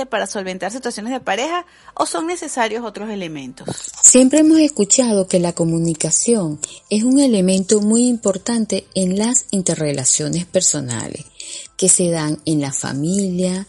para 0.07 0.27
solventar 0.27 0.73
situaciones 0.73 1.13
de 1.13 1.21
pareja 1.21 1.67
o 1.95 2.07
son 2.07 2.27
necesarios 2.27 2.85
otros 2.85 3.11
elementos? 3.11 3.69
Siempre 4.03 4.41
hemos 4.41 4.59
escuchado 4.59 5.27
que 5.29 5.39
la 5.39 5.53
comunicación 5.53 6.61
es 6.91 7.05
un 7.05 7.19
elemento 7.19 7.81
muy 7.81 8.07
importante 8.07 8.87
en 8.95 9.19
las 9.19 9.47
interrelaciones 9.51 10.47
personales 10.47 11.25
que 11.77 11.89
se 11.89 12.11
dan 12.11 12.41
en 12.45 12.61
la 12.61 12.73
familia, 12.73 13.67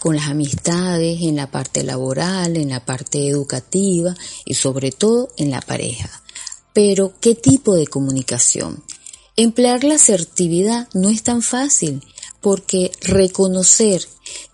con 0.00 0.16
las 0.16 0.28
amistades, 0.28 1.22
en 1.22 1.36
la 1.36 1.50
parte 1.50 1.82
laboral, 1.82 2.56
en 2.56 2.68
la 2.68 2.84
parte 2.84 3.26
educativa 3.26 4.14
y 4.44 4.54
sobre 4.54 4.92
todo 4.92 5.30
en 5.36 5.50
la 5.50 5.60
pareja. 5.60 6.10
Pero, 6.74 7.14
¿qué 7.20 7.34
tipo 7.34 7.74
de 7.74 7.86
comunicación? 7.86 8.82
Emplear 9.36 9.82
la 9.84 9.94
asertividad 9.94 10.88
no 10.92 11.08
es 11.08 11.22
tan 11.22 11.40
fácil 11.40 12.02
porque 12.44 12.92
reconocer 13.00 14.06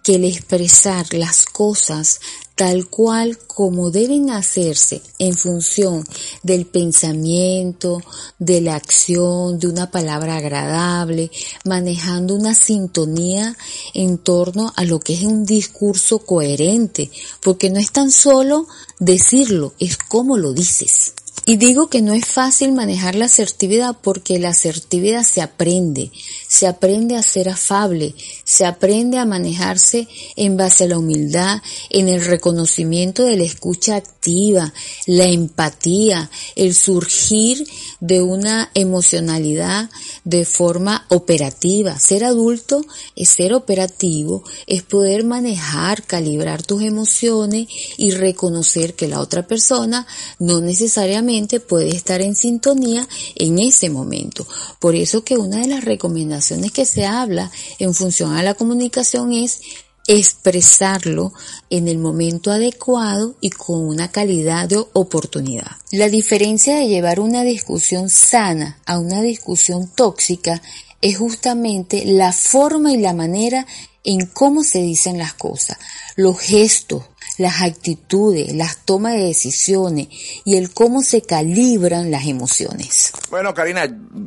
que 0.04 0.14
el 0.14 0.24
expresar 0.24 1.12
las 1.12 1.44
cosas 1.44 2.20
tal 2.54 2.86
cual 2.86 3.36
como 3.48 3.90
deben 3.90 4.30
hacerse 4.30 5.02
en 5.18 5.36
función 5.36 6.04
del 6.44 6.66
pensamiento, 6.66 8.00
de 8.38 8.60
la 8.60 8.76
acción, 8.76 9.58
de 9.58 9.66
una 9.66 9.90
palabra 9.90 10.36
agradable, 10.36 11.32
manejando 11.64 12.36
una 12.36 12.54
sintonía 12.54 13.56
en 13.92 14.18
torno 14.18 14.72
a 14.76 14.84
lo 14.84 15.00
que 15.00 15.14
es 15.14 15.24
un 15.24 15.44
discurso 15.44 16.20
coherente, 16.20 17.10
porque 17.42 17.70
no 17.70 17.80
es 17.80 17.90
tan 17.90 18.12
solo 18.12 18.68
decirlo, 19.00 19.74
es 19.80 19.96
cómo 19.96 20.36
lo 20.38 20.52
dices. 20.52 21.14
Y 21.46 21.56
digo 21.56 21.88
que 21.88 22.02
no 22.02 22.12
es 22.12 22.26
fácil 22.26 22.72
manejar 22.72 23.14
la 23.14 23.24
asertividad 23.24 23.96
porque 24.00 24.38
la 24.38 24.50
asertividad 24.50 25.24
se 25.24 25.40
aprende, 25.42 26.12
se 26.50 26.66
aprende 26.66 27.14
a 27.14 27.22
ser 27.22 27.48
afable, 27.48 28.12
se 28.42 28.66
aprende 28.66 29.18
a 29.18 29.24
manejarse 29.24 30.08
en 30.34 30.56
base 30.56 30.82
a 30.82 30.88
la 30.88 30.98
humildad, 30.98 31.62
en 31.90 32.08
el 32.08 32.24
reconocimiento 32.24 33.22
de 33.22 33.36
la 33.36 33.44
escucha 33.44 33.94
activa, 33.94 34.74
la 35.06 35.26
empatía, 35.26 36.28
el 36.56 36.74
surgir 36.74 37.64
de 38.00 38.20
una 38.20 38.68
emocionalidad 38.74 39.90
de 40.24 40.44
forma 40.44 41.06
operativa. 41.10 41.96
Ser 42.00 42.24
adulto 42.24 42.84
es 43.14 43.28
ser 43.28 43.54
operativo, 43.54 44.42
es 44.66 44.82
poder 44.82 45.22
manejar, 45.22 46.02
calibrar 46.02 46.64
tus 46.64 46.82
emociones 46.82 47.68
y 47.96 48.10
reconocer 48.10 48.94
que 48.94 49.06
la 49.06 49.20
otra 49.20 49.46
persona 49.46 50.04
no 50.40 50.60
necesariamente 50.60 51.60
puede 51.60 51.90
estar 51.90 52.20
en 52.20 52.34
sintonía 52.34 53.08
en 53.36 53.60
ese 53.60 53.88
momento. 53.88 54.44
Por 54.80 54.96
eso 54.96 55.22
que 55.22 55.38
una 55.38 55.58
de 55.58 55.68
las 55.68 55.84
recomendaciones 55.84 56.39
que 56.72 56.84
se 56.84 57.06
habla 57.06 57.50
en 57.78 57.94
función 57.94 58.34
a 58.34 58.42
la 58.42 58.54
comunicación 58.54 59.32
es 59.32 59.60
expresarlo 60.06 61.32
en 61.68 61.86
el 61.86 61.98
momento 61.98 62.50
adecuado 62.50 63.36
y 63.40 63.50
con 63.50 63.86
una 63.86 64.10
calidad 64.10 64.68
de 64.68 64.84
oportunidad. 64.92 65.70
La 65.92 66.08
diferencia 66.08 66.76
de 66.76 66.88
llevar 66.88 67.20
una 67.20 67.42
discusión 67.42 68.08
sana 68.08 68.80
a 68.86 68.98
una 68.98 69.22
discusión 69.22 69.88
tóxica 69.94 70.62
es 71.00 71.18
justamente 71.18 72.04
la 72.04 72.32
forma 72.32 72.92
y 72.92 72.96
la 72.96 73.12
manera 73.12 73.66
en 74.02 74.26
cómo 74.26 74.62
se 74.62 74.80
dicen 74.80 75.18
las 75.18 75.34
cosas, 75.34 75.78
los 76.16 76.38
gestos, 76.38 77.04
las 77.40 77.62
actitudes, 77.62 78.54
las 78.54 78.84
tomas 78.84 79.14
de 79.14 79.20
decisiones 79.24 80.08
y 80.44 80.56
el 80.56 80.72
cómo 80.72 81.02
se 81.02 81.22
calibran 81.22 82.10
las 82.10 82.26
emociones. 82.26 83.12
Bueno, 83.30 83.54
Karina, 83.54 83.82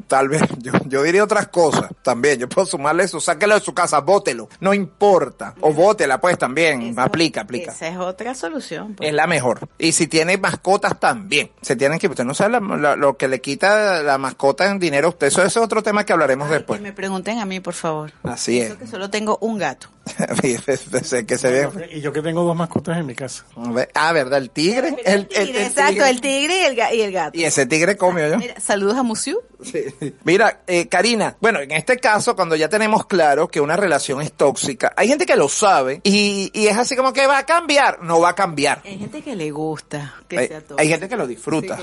tal 0.08 0.30
vez, 0.30 0.42
yo, 0.60 0.72
yo 0.88 1.04
diría 1.04 1.24
otras 1.24 1.48
cosas 1.48 1.92
también. 2.02 2.40
Yo 2.40 2.50
puedo 2.50 2.66
sumarle 2.66 3.04
eso, 3.04 3.20
sáquelo 3.20 3.56
de 3.56 3.62
su 3.62 3.74
casa, 3.74 4.00
bótelo, 4.00 4.50
no 4.60 4.74
importa. 4.74 5.56
O 5.62 5.72
bótela, 5.74 6.20
pues 6.20 6.38
también, 6.38 6.94
aplica, 6.98 7.42
aplica. 7.42 7.72
Esa 7.72 7.88
es 7.88 7.98
otra 7.98 8.34
solución. 8.36 8.96
pues. 8.96 9.10
Es 9.10 9.16
la 9.16 9.28
mejor. 9.28 9.68
Y 9.78 9.92
si 9.92 10.08
tiene 10.08 10.38
mascotas 10.38 11.00
también. 11.00 11.52
Se 11.62 11.76
tienen 11.76 12.00
que, 12.00 12.08
usted 12.08 12.24
no 12.26 12.34
sabe 12.34 12.60
la- 12.60 12.78
la- 12.78 12.96
lo 12.96 13.18
que 13.18 13.28
le 13.28 13.42
quita 13.42 14.02
la 14.04 14.18
mascota 14.18 14.70
en 14.70 14.80
dinero 14.80 15.08
a 15.08 15.10
usted. 15.12 15.28
Eso, 15.28 15.44
eso 15.44 15.60
es 15.60 15.66
otro 15.66 15.84
tema 15.84 16.06
que 16.06 16.14
hablaremos 16.14 16.50
después. 16.50 16.80
Que 16.80 16.84
me 16.84 16.94
pregunten 16.94 17.40
a 17.40 17.46
mí, 17.46 17.60
por 17.60 17.74
favor. 17.74 18.12
Así 18.24 18.60
es. 18.60 18.74
Que 18.76 18.88
solo 18.88 19.10
tengo 19.10 19.38
un 19.42 19.58
gato. 19.58 19.88
que 20.42 21.38
se 21.38 21.50
ve. 21.50 21.90
Y 21.94 22.02
yo 22.02 22.12
que 22.12 22.22
tengo 22.22 22.44
dos 22.44 22.56
mascotas 22.56 22.98
en 22.98 23.06
mi 23.06 23.16
casa. 23.16 23.46
Ah, 23.94 24.12
¿verdad? 24.12 24.40
El 24.40 24.50
tigre. 24.50 24.96
El, 25.06 25.28
el- 25.34 25.50
el 25.50 25.56
Exacto, 25.58 25.92
tigre. 25.94 26.10
el 26.10 26.22
tigre 26.22 26.58
y 26.60 26.64
el, 26.66 26.76
ga- 26.76 26.94
y 26.94 27.02
el 27.02 27.12
gato. 27.12 27.38
Y 27.38 27.44
ese 27.46 27.66
tigre 27.66 27.96
comió 27.98 28.28
yo. 28.30 28.38
Mira, 28.38 28.60
saludos 28.60 28.98
a 28.98 29.04
Musiu. 29.04 29.40
Mira, 30.26 30.62
eh, 30.68 30.88
Karina, 30.90 31.38
bueno, 31.40 31.60
en 31.62 31.72
este 31.72 31.98
caso, 31.98 32.36
cuando 32.36 32.56
ya 32.58 32.68
tenemos 32.68 33.06
claro 33.06 33.48
que 33.48 33.62
una 33.62 33.78
relación 33.78 34.22
es 34.22 34.34
tóxica, 34.34 34.94
hay 34.98 35.08
gente 35.08 35.26
que 35.26 35.38
lo 35.38 35.48
sabe 35.48 36.02
y, 36.04 36.52
y 36.54 36.68
es 36.68 36.78
así 36.78 36.96
como 36.98 37.14
que 37.14 37.26
va 37.28 37.38
a 37.38 37.46
cambiar. 37.46 38.02
No 38.04 38.20
va 38.20 38.30
a 38.30 38.36
cambiar. 38.36 38.82
Hay 38.84 38.98
gente 39.00 39.22
que 39.22 39.36
le 39.36 39.52
gusta 39.52 40.16
que 40.28 40.38
Hay, 40.40 40.48
sea 40.50 40.62
hay 40.78 40.88
gente 40.90 41.08
que 41.08 41.16
lo 41.16 41.26
disfruta. 41.28 41.80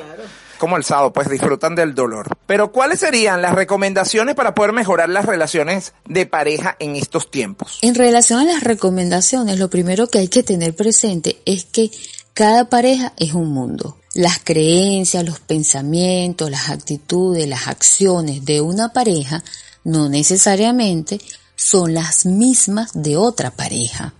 Como 0.61 0.77
el 0.77 0.85
sábado, 0.85 1.11
pues 1.15 1.31
disfrutan 1.31 1.75
del 1.75 1.95
dolor. 1.95 2.37
Pero 2.47 2.71
¿cuáles 2.71 3.01
serían 3.01 3.41
las 3.41 3.55
recomendaciones 3.55 4.35
para 4.35 4.55
poder 4.55 4.75
mejorar 4.75 5.09
las 5.09 5.25
relaciones 5.25 5.95
de 6.07 6.27
pareja 6.27 6.77
en 6.79 6.97
estos 6.97 7.31
tiempos? 7.31 7.79
En 7.81 7.95
relación 7.95 8.41
a 8.41 8.45
las 8.45 8.63
recomendaciones, 8.63 9.59
lo 9.59 9.71
primero 9.71 10.09
que 10.09 10.19
hay 10.19 10.29
que 10.29 10.43
tener 10.43 10.77
presente 10.77 11.41
es 11.47 11.65
que 11.65 11.91
cada 12.35 12.69
pareja 12.69 13.15
es 13.17 13.33
un 13.33 13.49
mundo. 13.49 13.97
Las 14.13 14.39
creencias, 14.39 15.25
los 15.25 15.41
pensamientos, 15.41 16.51
las 16.51 16.69
actitudes, 16.69 17.49
las 17.49 17.67
acciones 17.67 18.45
de 18.45 18.61
una 18.61 18.93
pareja 18.93 19.43
no 19.85 20.11
necesariamente 20.11 21.23
son 21.57 21.95
las 21.95 22.27
mismas 22.27 22.91
de 22.93 23.17
otra 23.17 23.51
pareja. 23.51 24.13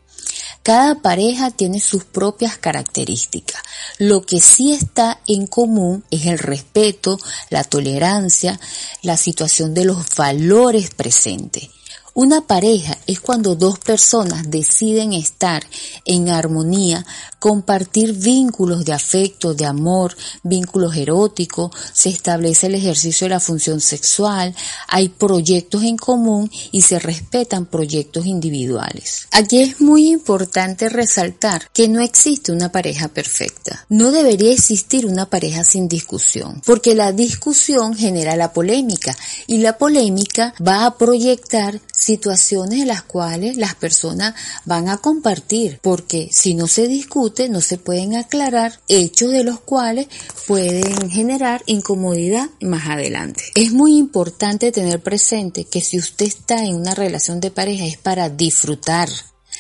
Cada 0.71 0.95
pareja 0.95 1.51
tiene 1.51 1.81
sus 1.81 2.05
propias 2.05 2.57
características. 2.57 3.61
Lo 3.99 4.23
que 4.23 4.39
sí 4.41 4.73
está 4.73 5.19
en 5.27 5.49
común 5.49 6.05
es 6.13 6.27
el 6.27 6.39
respeto, 6.39 7.19
la 7.49 7.65
tolerancia, 7.65 8.61
la 9.03 9.17
situación 9.17 9.75
de 9.75 9.85
los 9.85 10.15
valores 10.15 10.91
presentes. 10.91 11.71
Una 12.15 12.41
pareja 12.41 12.99
es 13.07 13.21
cuando 13.21 13.55
dos 13.55 13.79
personas 13.79 14.51
deciden 14.51 15.13
estar 15.13 15.63
en 16.05 16.29
armonía, 16.29 17.07
compartir 17.39 18.15
vínculos 18.15 18.85
de 18.85 18.93
afecto, 18.93 19.55
de 19.55 19.65
amor, 19.65 20.17
vínculos 20.43 20.97
eróticos, 20.97 21.71
se 21.93 22.09
establece 22.09 22.67
el 22.67 22.75
ejercicio 22.75 23.27
de 23.27 23.31
la 23.31 23.41
función 23.41 23.81
sexual, 23.81 24.55
hay 24.89 25.09
proyectos 25.09 25.85
en 25.85 25.97
común 25.97 26.51
y 26.73 26.83
se 26.83 26.99
respetan 26.99 27.67
proyectos 27.67 28.27
individuales. 28.27 29.29
Aquí 29.31 29.61
es 29.61 29.81
muy 29.81 30.11
importante 30.11 30.89
resaltar 30.89 31.71
que 31.73 31.89
no 31.89 32.01
existe 32.01 32.51
una 32.51 32.73
pareja 32.73 33.07
perfecta. 33.09 33.87
No 33.89 34.11
debería 34.11 34.53
existir 34.53 35.07
una 35.07 35.27
pareja 35.27 35.63
sin 35.63 35.89
discusión, 35.89 36.61
porque 36.67 36.97
la 36.97 37.13
discusión 37.13 37.95
genera 37.95 38.35
la 38.35 38.53
polémica 38.53 39.17
y 39.47 39.59
la 39.59 39.79
polémica 39.79 40.55
va 40.67 40.87
a 40.87 40.99
proyectar 40.99 41.81
situaciones 42.01 42.81
en 42.81 42.89
las 42.89 43.03
cuales 43.03 43.59
las 43.59 43.75
personas 43.75 44.35
van 44.65 44.89
a 44.89 44.97
compartir, 44.97 45.79
porque 45.83 46.31
si 46.33 46.55
no 46.55 46.67
se 46.67 46.89
discute 46.89 47.49
no 47.51 47.61
se 47.61 47.77
pueden 47.77 48.17
aclarar 48.17 48.81
hechos 48.89 49.31
de 49.33 49.45
los 49.45 49.61
cuales 49.61 50.09
pueden 50.47 51.11
generar 51.11 51.63
incomodidad 51.67 52.49
más 52.63 52.89
adelante. 52.89 53.45
Es 53.55 53.73
muy 53.73 53.99
importante 53.99 54.73
tener 54.73 55.03
presente 55.03 55.65
que 55.65 55.83
si 55.83 55.99
usted 55.99 56.27
está 56.27 56.65
en 56.65 56.77
una 56.77 56.95
relación 56.95 57.39
de 57.39 57.51
pareja 57.51 57.85
es 57.85 57.99
para 57.99 58.31
disfrutar. 58.31 59.11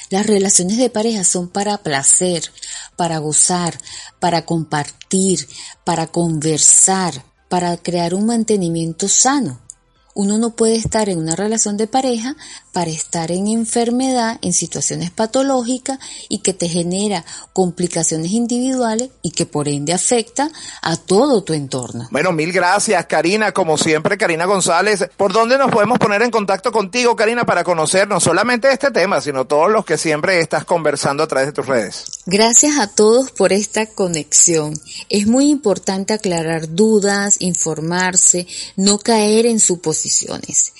Las 0.08 0.26
relaciones 0.26 0.78
de 0.78 0.88
pareja 0.88 1.24
son 1.24 1.48
para 1.48 1.78
placer, 1.78 2.42
para 2.96 3.18
gozar, 3.18 3.78
para 4.18 4.46
compartir, 4.46 5.46
para 5.84 6.06
conversar, 6.06 7.22
para 7.48 7.76
crear 7.76 8.14
un 8.14 8.26
mantenimiento 8.26 9.08
sano. 9.08 9.60
Uno 10.14 10.38
no 10.38 10.50
puede 10.50 10.76
estar 10.76 11.08
en 11.08 11.18
una 11.18 11.36
relación 11.36 11.76
de 11.76 11.86
pareja 11.86 12.36
para 12.72 12.90
estar 12.90 13.30
en 13.30 13.48
enfermedad, 13.48 14.38
en 14.42 14.52
situaciones 14.52 15.10
patológicas 15.10 15.98
y 16.28 16.38
que 16.38 16.54
te 16.54 16.68
genera 16.68 17.24
complicaciones 17.52 18.30
individuales 18.32 19.10
y 19.22 19.32
que 19.32 19.46
por 19.46 19.68
ende 19.68 19.92
afecta 19.92 20.50
a 20.82 20.96
todo 20.96 21.42
tu 21.42 21.52
entorno. 21.52 22.08
Bueno, 22.10 22.32
mil 22.32 22.52
gracias, 22.52 23.06
Karina. 23.06 23.52
Como 23.52 23.76
siempre, 23.76 24.16
Karina 24.16 24.44
González. 24.44 25.08
¿Por 25.16 25.32
dónde 25.32 25.58
nos 25.58 25.70
podemos 25.70 25.98
poner 25.98 26.22
en 26.22 26.30
contacto 26.30 26.72
contigo, 26.72 27.16
Karina, 27.16 27.44
para 27.44 27.64
conocer 27.64 28.08
no 28.08 28.20
solamente 28.20 28.72
este 28.72 28.90
tema, 28.90 29.20
sino 29.20 29.46
todos 29.46 29.70
los 29.70 29.84
que 29.84 29.98
siempre 29.98 30.40
estás 30.40 30.64
conversando 30.64 31.22
a 31.22 31.26
través 31.26 31.48
de 31.48 31.52
tus 31.52 31.66
redes? 31.66 32.04
Gracias 32.26 32.78
a 32.78 32.86
todos 32.86 33.30
por 33.30 33.52
esta 33.52 33.86
conexión. 33.86 34.78
Es 35.08 35.26
muy 35.26 35.48
importante 35.48 36.14
aclarar 36.14 36.74
dudas, 36.74 37.36
informarse, 37.40 38.46
no 38.76 38.98
caer 38.98 39.46
en 39.46 39.60
suposiciones. 39.60 40.72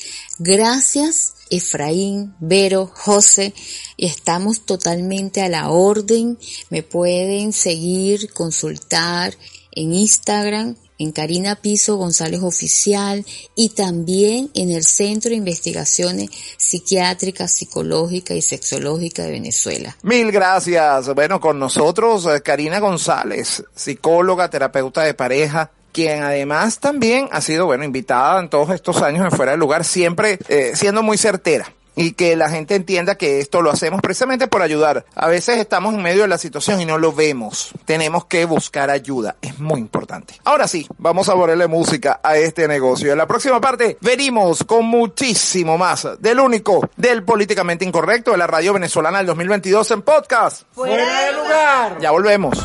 Gracias 0.43 1.35
Efraín, 1.51 2.35
Vero, 2.41 2.91
José, 2.95 3.53
estamos 3.99 4.65
totalmente 4.65 5.43
a 5.43 5.51
la 5.51 5.69
orden. 5.69 6.39
Me 6.71 6.83
pueden 6.83 7.53
seguir, 7.53 8.33
consultar 8.33 9.35
en 9.73 9.93
Instagram, 9.93 10.77
en 10.99 11.13
Karina 11.13 11.57
Piso 11.57 11.97
González 11.97 12.43
Oficial 12.43 13.27
y 13.55 13.71
también 13.71 14.51
en 14.55 14.71
el 14.71 14.85
Centro 14.85 15.31
de 15.31 15.37
Investigaciones 15.37 16.31
Psiquiátricas, 16.57 17.53
Psicológicas 17.53 18.37
y 18.37 18.43
Sexológicas 18.43 19.27
de 19.27 19.33
Venezuela. 19.33 19.97
Mil 20.03 20.33
gracias. 20.33 21.15
Bueno, 21.15 21.39
con 21.39 21.59
nosotros 21.59 22.27
eh, 22.27 22.41
Karina 22.41 22.79
González, 22.79 23.63
psicóloga, 23.75 24.49
terapeuta 24.49 25.03
de 25.03 25.15
pareja, 25.15 25.71
quien 25.93 26.23
además 26.23 26.79
también 26.79 27.29
ha 27.33 27.41
sido, 27.41 27.67
bueno, 27.67 27.85
invitada 27.85 28.41
en 28.41 28.49
todos 28.49 28.71
estos 28.71 29.03
años 29.03 29.25
en 29.25 29.31
Fuera 29.31 29.53
del 29.53 29.61
Lugar, 29.61 29.85
siempre 29.85 30.39
eh, 30.49 30.73
siendo 30.75 31.03
muy 31.03 31.19
certera. 31.19 31.73
Y 31.97 32.13
que 32.13 32.37
la 32.37 32.49
gente 32.49 32.77
entienda 32.77 33.17
que 33.17 33.41
esto 33.41 33.63
lo 33.63 33.71
hacemos 33.71 34.01
precisamente 34.01 34.47
por 34.47 34.63
ayudar. 34.63 35.05
A 35.15 35.27
veces 35.27 35.59
estamos 35.59 35.93
en 35.93 36.03
medio 36.03 36.23
de 36.23 36.29
la 36.29 36.39
situación 36.39 36.81
y 36.81 36.87
no 36.87 36.99
lo 36.99 37.13
vemos. 37.13 37.73
Tenemos 37.85 38.25
que 38.25 38.45
buscar 38.45 38.91
ayuda. 38.91 39.37
Es 39.43 39.59
muy 39.59 39.81
importante. 39.81 40.35
Ahora 40.45 40.69
sí, 40.69 40.87
vamos 40.99 41.29
a 41.29 41.35
ponerle 41.35 41.67
música 41.67 42.21
a 42.23 42.37
este 42.37 42.69
negocio. 42.69 43.13
En 43.13 43.19
la 43.19 43.27
próxima 43.27 43.61
parte 43.61 43.99
venimos 44.01 44.65
con 44.65 44.87
muchísimo 44.87 45.77
más 45.77 46.07
del 46.21 46.39
único, 46.39 46.89
del 46.97 47.25
políticamente 47.25 47.85
incorrecto 47.85 48.31
de 48.31 48.39
la 48.39 48.47
radio 48.47 48.73
venezolana 48.73 49.19
del 49.19 49.27
2022 49.27 49.91
en 49.91 50.03
podcast. 50.03 50.63
Fuera 50.73 51.27
de 51.27 51.33
lugar. 51.33 51.99
Ya 52.01 52.13
volvemos. 52.13 52.65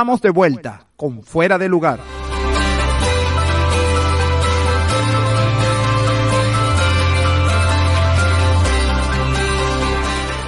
Estamos 0.00 0.22
de 0.22 0.30
vuelta 0.30 0.86
con 0.96 1.22
Fuera 1.22 1.58
de 1.58 1.68
Lugar. 1.68 2.00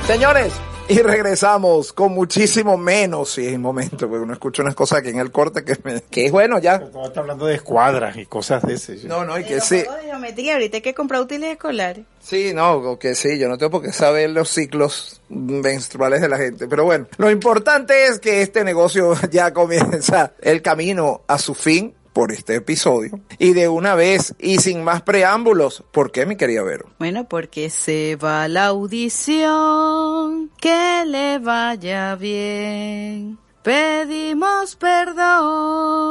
Señores, 0.07 0.55
y 0.93 1.03
regresamos 1.03 1.93
con 1.93 2.13
muchísimo 2.13 2.77
menos, 2.77 3.31
si 3.33 3.47
es 3.47 3.59
momento, 3.59 4.09
porque 4.09 4.23
uno 4.23 4.33
escucha 4.33 4.63
unas 4.63 4.75
cosas 4.75 4.99
aquí 5.01 5.09
en 5.09 5.19
el 5.19 5.31
corte 5.33 5.65
que, 5.65 5.77
me- 5.85 6.03
que 6.03 6.27
es 6.27 6.33
bueno 6.33 6.59
ya. 6.59 6.79
Todo 6.81 7.07
está 7.07 7.21
hablando 7.21 7.47
de 7.47 7.55
escuadras 7.55 8.17
y 8.17 8.27
cosas 8.27 8.63
de 8.63 8.75
ese. 8.75 8.97
No, 9.09 9.25
no, 9.25 9.39
y 9.39 9.45
que 9.45 9.61
sí. 9.61 9.77
de 9.77 9.87
geometría, 10.05 10.55
ahorita 10.55 10.77
hay 10.79 10.83
que 10.83 10.95
comprar 10.95 11.21
útiles 11.23 11.51
escolares. 11.53 12.05
Sí, 12.21 12.53
no, 12.55 12.99
que 12.99 13.15
sí, 13.15 13.39
yo 13.39 13.49
no 13.49 13.59
tengo 13.59 13.71
por 13.73 13.83
qué 13.83 13.93
saber 13.93 14.31
los 14.31 14.49
ciclos 14.49 15.21
menstruales 15.29 16.21
de 16.21 16.29
la 16.29 16.37
gente, 16.37 16.69
pero 16.69 16.85
bueno, 16.85 17.07
lo 17.17 17.31
importante 17.31 18.07
es 18.07 18.19
que 18.21 18.43
este 18.43 18.65
negocio 18.65 19.15
ya 19.31 19.53
comienza 19.53 20.33
el 20.41 20.63
camino 20.63 21.23
a 21.27 21.39
su 21.39 21.55
fin 21.55 21.95
por 22.13 22.33
este 22.33 22.57
episodio 22.57 23.21
y 23.39 23.53
de 23.53 23.69
una 23.69 23.95
vez 23.95 24.35
y 24.39 24.59
sin 24.59 24.83
más 24.85 25.03
preámbulos, 25.03 25.85
¿por 25.93 26.13
qué 26.13 26.27
mi 26.27 26.37
querida 26.37 26.63
Vero? 26.63 26.87
Bueno, 26.99 27.29
porque 27.29 27.71
se 27.71 28.17
va 28.17 28.49
la 28.49 28.67
audición, 28.67 30.51
que 30.61 31.05
le 31.07 31.39
vaya 31.39 32.15
bien. 32.17 33.39
Pedimos 33.63 34.75
perdón 34.75 36.03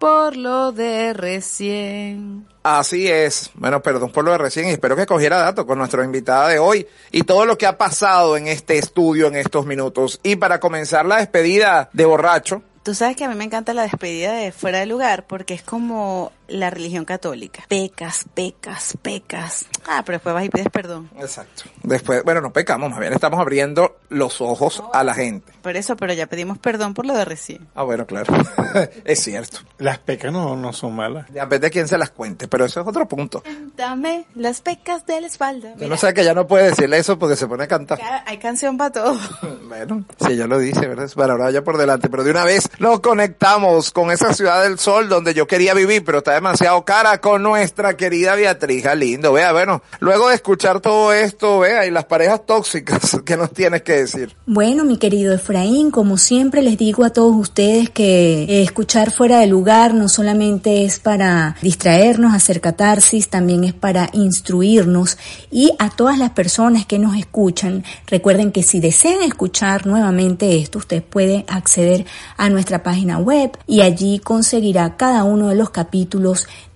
por 0.00 0.36
lo 0.36 0.72
de 0.72 1.12
recién. 1.12 2.48
Así 2.64 3.06
es. 3.06 3.52
Bueno, 3.54 3.80
perdón 3.80 4.10
por 4.10 4.24
lo 4.24 4.32
de 4.32 4.38
recién 4.38 4.66
y 4.66 4.70
espero 4.72 4.96
que 4.96 5.06
cogiera 5.06 5.38
dato 5.38 5.64
con 5.64 5.78
nuestra 5.78 6.04
invitada 6.04 6.48
de 6.48 6.58
hoy 6.58 6.84
y 7.12 7.22
todo 7.22 7.46
lo 7.46 7.56
que 7.56 7.66
ha 7.66 7.78
pasado 7.78 8.36
en 8.36 8.48
este 8.48 8.78
estudio 8.78 9.28
en 9.28 9.36
estos 9.36 9.64
minutos. 9.66 10.18
Y 10.24 10.34
para 10.34 10.58
comenzar 10.58 11.06
la 11.06 11.18
despedida 11.18 11.88
de 11.92 12.04
borracho, 12.04 12.64
Tú 12.86 12.94
sabes 12.94 13.16
que 13.16 13.24
a 13.24 13.28
mí 13.28 13.34
me 13.34 13.42
encanta 13.42 13.74
la 13.74 13.82
despedida 13.82 14.32
de 14.32 14.52
fuera 14.52 14.78
de 14.78 14.86
lugar 14.86 15.26
porque 15.26 15.54
es 15.54 15.62
como 15.62 16.30
la 16.48 16.70
religión 16.70 17.04
católica. 17.04 17.64
Pecas, 17.68 18.26
pecas, 18.34 18.96
pecas. 19.02 19.66
Ah, 19.86 20.02
pero 20.04 20.16
después 20.16 20.34
vas 20.34 20.44
y 20.44 20.48
pides 20.48 20.68
perdón. 20.70 21.10
Exacto. 21.18 21.64
Después, 21.82 22.22
bueno, 22.24 22.40
no 22.40 22.52
pecamos, 22.52 22.90
más 22.90 23.00
bien 23.00 23.12
estamos 23.12 23.40
abriendo 23.40 23.96
los 24.08 24.40
ojos 24.40 24.82
a 24.92 25.04
la 25.04 25.14
gente. 25.14 25.52
Por 25.62 25.76
eso, 25.76 25.96
pero 25.96 26.12
ya 26.12 26.26
pedimos 26.26 26.58
perdón 26.58 26.94
por 26.94 27.06
lo 27.06 27.14
de 27.14 27.24
recién. 27.24 27.68
Ah, 27.74 27.82
bueno, 27.82 28.06
claro. 28.06 28.32
es 29.04 29.22
cierto. 29.22 29.58
Las 29.78 29.98
pecas 29.98 30.32
no, 30.32 30.56
no 30.56 30.72
son 30.72 30.94
malas. 30.94 31.26
Depende 31.32 31.66
de 31.66 31.70
quién 31.70 31.88
se 31.88 31.98
las 31.98 32.10
cuente, 32.10 32.48
pero 32.48 32.64
eso 32.64 32.80
es 32.80 32.86
otro 32.86 33.06
punto. 33.06 33.42
Dame 33.76 34.26
las 34.34 34.60
pecas 34.60 35.06
de 35.06 35.20
la 35.20 35.26
espalda. 35.26 35.74
Yo 35.76 35.88
no 35.88 35.96
sé 35.96 36.14
que 36.14 36.24
ya 36.24 36.34
no 36.34 36.46
puede 36.46 36.70
decirle 36.70 36.98
eso 36.98 37.18
porque 37.18 37.36
se 37.36 37.46
pone 37.46 37.64
a 37.64 37.68
cantar. 37.68 37.98
Claro, 37.98 38.24
hay 38.26 38.38
canción 38.38 38.76
para 38.76 38.92
todo. 38.92 39.18
Bueno, 39.66 40.04
si 40.24 40.32
ella 40.32 40.46
lo 40.46 40.58
dice, 40.58 40.86
¿verdad? 40.86 41.10
Para 41.14 41.32
ahora 41.32 41.50
ya 41.50 41.62
por 41.62 41.76
delante. 41.76 42.08
Pero 42.08 42.22
de 42.22 42.30
una 42.30 42.44
vez 42.44 42.70
nos 42.78 43.00
conectamos 43.00 43.90
con 43.90 44.10
esa 44.10 44.32
ciudad 44.32 44.62
del 44.62 44.78
sol 44.78 45.08
donde 45.08 45.34
yo 45.34 45.46
quería 45.46 45.74
vivir, 45.74 46.04
pero 46.04 46.18
está 46.18 46.35
demasiado 46.36 46.84
cara 46.84 47.20
con 47.20 47.42
nuestra 47.42 47.96
querida 47.96 48.34
Beatriz 48.34 48.84
Lindo. 48.94 49.32
Vea, 49.32 49.52
bueno, 49.52 49.82
luego 50.00 50.28
de 50.28 50.34
escuchar 50.34 50.80
todo 50.80 51.12
esto, 51.12 51.60
vea, 51.60 51.86
y 51.86 51.90
las 51.90 52.04
parejas 52.04 52.44
tóxicas, 52.46 53.18
¿qué 53.24 53.36
nos 53.36 53.52
tienes 53.52 53.82
que 53.82 53.92
decir? 53.92 54.36
Bueno, 54.46 54.84
mi 54.84 54.98
querido 54.98 55.34
Efraín, 55.34 55.90
como 55.90 56.18
siempre 56.18 56.62
les 56.62 56.76
digo 56.76 57.04
a 57.04 57.10
todos 57.10 57.34
ustedes 57.34 57.90
que 57.90 58.44
eh, 58.44 58.62
escuchar 58.62 59.10
fuera 59.10 59.40
de 59.40 59.46
lugar 59.46 59.94
no 59.94 60.08
solamente 60.08 60.84
es 60.84 60.98
para 60.98 61.56
distraernos, 61.62 62.34
hacer 62.34 62.60
catarsis, 62.60 63.28
también 63.28 63.64
es 63.64 63.72
para 63.72 64.10
instruirnos 64.12 65.18
y 65.50 65.72
a 65.78 65.88
todas 65.90 66.18
las 66.18 66.30
personas 66.30 66.84
que 66.84 66.98
nos 66.98 67.16
escuchan, 67.16 67.82
recuerden 68.06 68.52
que 68.52 68.62
si 68.62 68.78
desean 68.78 69.22
escuchar 69.22 69.86
nuevamente 69.86 70.58
esto, 70.58 70.78
usted 70.78 71.02
puede 71.02 71.44
acceder 71.48 72.04
a 72.36 72.50
nuestra 72.50 72.82
página 72.82 73.18
web 73.18 73.56
y 73.66 73.80
allí 73.80 74.18
conseguirá 74.18 74.96
cada 74.96 75.24
uno 75.24 75.48
de 75.48 75.54
los 75.54 75.70
capítulos 75.70 76.25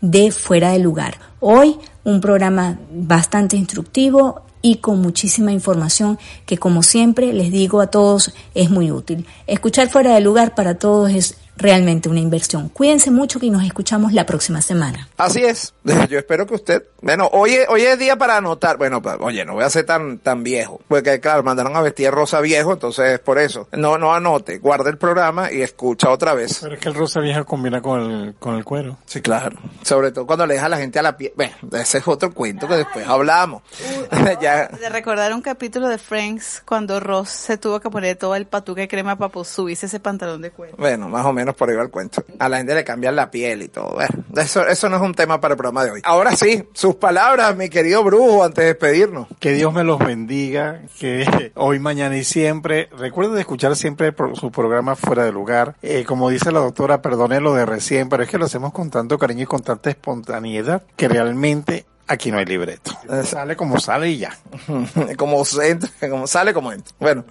de 0.00 0.30
fuera 0.30 0.72
de 0.72 0.78
lugar. 0.78 1.18
Hoy 1.40 1.76
un 2.04 2.20
programa 2.20 2.78
bastante 2.92 3.56
instructivo 3.56 4.42
y 4.62 4.76
con 4.76 5.00
muchísima 5.00 5.52
información 5.52 6.18
que 6.46 6.58
como 6.58 6.82
siempre 6.82 7.32
les 7.32 7.50
digo 7.50 7.80
a 7.80 7.88
todos 7.88 8.32
es 8.54 8.70
muy 8.70 8.90
útil. 8.90 9.26
Escuchar 9.46 9.88
fuera 9.88 10.14
de 10.14 10.20
lugar 10.20 10.54
para 10.54 10.74
todos 10.74 11.10
es 11.10 11.36
realmente 11.60 12.08
una 12.08 12.20
inversión. 12.20 12.68
Cuídense 12.68 13.10
mucho 13.10 13.38
que 13.38 13.50
nos 13.50 13.64
escuchamos 13.64 14.12
la 14.12 14.26
próxima 14.26 14.62
semana. 14.62 15.08
Así 15.16 15.44
es. 15.44 15.74
Yo 16.08 16.18
espero 16.18 16.46
que 16.46 16.54
usted, 16.54 16.82
bueno, 17.02 17.28
hoy 17.32 17.54
es, 17.54 17.68
hoy 17.68 17.82
es 17.82 17.98
día 17.98 18.16
para 18.16 18.36
anotar. 18.36 18.76
Bueno, 18.76 19.02
oye, 19.20 19.44
no 19.44 19.54
voy 19.54 19.64
a 19.64 19.70
ser 19.70 19.86
tan, 19.86 20.18
tan 20.18 20.42
viejo. 20.42 20.80
Porque 20.88 21.20
claro, 21.20 21.42
mandaron 21.42 21.76
a 21.76 21.82
vestir 21.82 22.10
rosa 22.10 22.40
viejo, 22.40 22.72
entonces 22.72 23.18
por 23.20 23.38
eso. 23.38 23.68
No, 23.72 23.98
no 23.98 24.14
anote, 24.14 24.58
guarda 24.58 24.90
el 24.90 24.98
programa 24.98 25.52
y 25.52 25.62
escucha 25.62 26.10
otra 26.10 26.34
vez. 26.34 26.58
Pero 26.62 26.74
es 26.74 26.80
que 26.80 26.88
el 26.88 26.94
rosa 26.94 27.20
vieja 27.20 27.44
combina 27.44 27.80
con 27.80 28.00
el, 28.00 28.34
con 28.34 28.56
el 28.56 28.64
cuero. 28.64 28.98
Sí, 29.06 29.20
claro. 29.20 29.58
Sobre 29.82 30.12
todo 30.12 30.26
cuando 30.26 30.46
le 30.46 30.54
deja 30.54 30.66
a 30.66 30.70
la 30.70 30.78
gente 30.78 30.98
a 30.98 31.02
la 31.02 31.16
piel. 31.16 31.32
Bueno, 31.36 31.54
ese 31.72 31.98
es 31.98 32.08
otro 32.08 32.32
cuento 32.32 32.68
que 32.68 32.76
después 32.76 33.06
hablamos. 33.06 33.62
ya. 34.40 34.68
De 34.68 34.88
recordar 34.88 35.32
un 35.32 35.42
capítulo 35.42 35.88
de 35.88 35.98
Friends 35.98 36.62
cuando 36.64 37.00
Ross 37.00 37.30
se 37.30 37.58
tuvo 37.58 37.80
que 37.80 37.90
poner 37.90 38.16
todo 38.16 38.34
el 38.34 38.46
patuque 38.46 38.82
de 38.82 38.88
crema 38.88 39.16
para 39.16 39.30
pues, 39.30 39.48
subirse 39.48 39.86
ese 39.86 40.00
pantalón 40.00 40.42
de 40.42 40.50
cuero. 40.50 40.76
Bueno, 40.78 41.08
más 41.08 41.24
o 41.26 41.32
menos 41.32 41.49
por 41.54 41.70
ahí 41.70 41.76
va 41.76 41.82
el 41.82 41.90
cuento. 41.90 42.24
A 42.38 42.48
la 42.48 42.58
gente 42.58 42.74
le 42.74 42.84
cambian 42.84 43.16
la 43.16 43.30
piel 43.30 43.62
y 43.62 43.68
todo. 43.68 43.90
Bueno, 43.94 44.24
eso, 44.36 44.66
eso 44.66 44.88
no 44.88 44.96
es 44.96 45.02
un 45.02 45.14
tema 45.14 45.40
para 45.40 45.54
el 45.54 45.58
programa 45.58 45.84
de 45.84 45.92
hoy. 45.92 46.00
Ahora 46.04 46.34
sí, 46.36 46.64
sus 46.72 46.96
palabras, 46.96 47.56
mi 47.56 47.68
querido 47.68 48.02
brujo, 48.04 48.44
antes 48.44 48.62
de 48.62 48.68
despedirnos. 48.68 49.28
Que 49.38 49.52
Dios 49.52 49.72
me 49.72 49.84
los 49.84 49.98
bendiga, 49.98 50.82
que 50.98 51.52
hoy, 51.56 51.78
mañana 51.78 52.16
y 52.16 52.24
siempre. 52.24 52.88
Recuerden 52.96 53.34
de 53.34 53.40
escuchar 53.40 53.76
siempre 53.76 54.14
su 54.34 54.50
programa 54.50 54.96
fuera 54.96 55.24
de 55.24 55.32
lugar. 55.32 55.76
Eh, 55.82 56.04
como 56.06 56.30
dice 56.30 56.52
la 56.52 56.60
doctora, 56.60 57.02
perdone 57.02 57.40
lo 57.40 57.54
de 57.54 57.66
recién, 57.66 58.08
pero 58.08 58.22
es 58.22 58.28
que 58.28 58.38
lo 58.38 58.46
hacemos 58.46 58.72
con 58.72 58.90
tanto 58.90 59.18
cariño 59.18 59.42
y 59.42 59.46
con 59.46 59.62
tanta 59.62 59.90
espontaneidad 59.90 60.82
que 60.96 61.08
realmente 61.08 61.86
aquí 62.06 62.30
no 62.30 62.38
hay 62.38 62.44
libreto. 62.44 62.92
Sale 63.24 63.56
como 63.56 63.78
sale 63.78 64.10
y 64.10 64.18
ya. 64.18 64.36
como, 65.16 65.42
entra, 65.62 65.90
como 66.08 66.26
sale, 66.26 66.52
como 66.52 66.72
entra. 66.72 66.94
Bueno. 66.98 67.24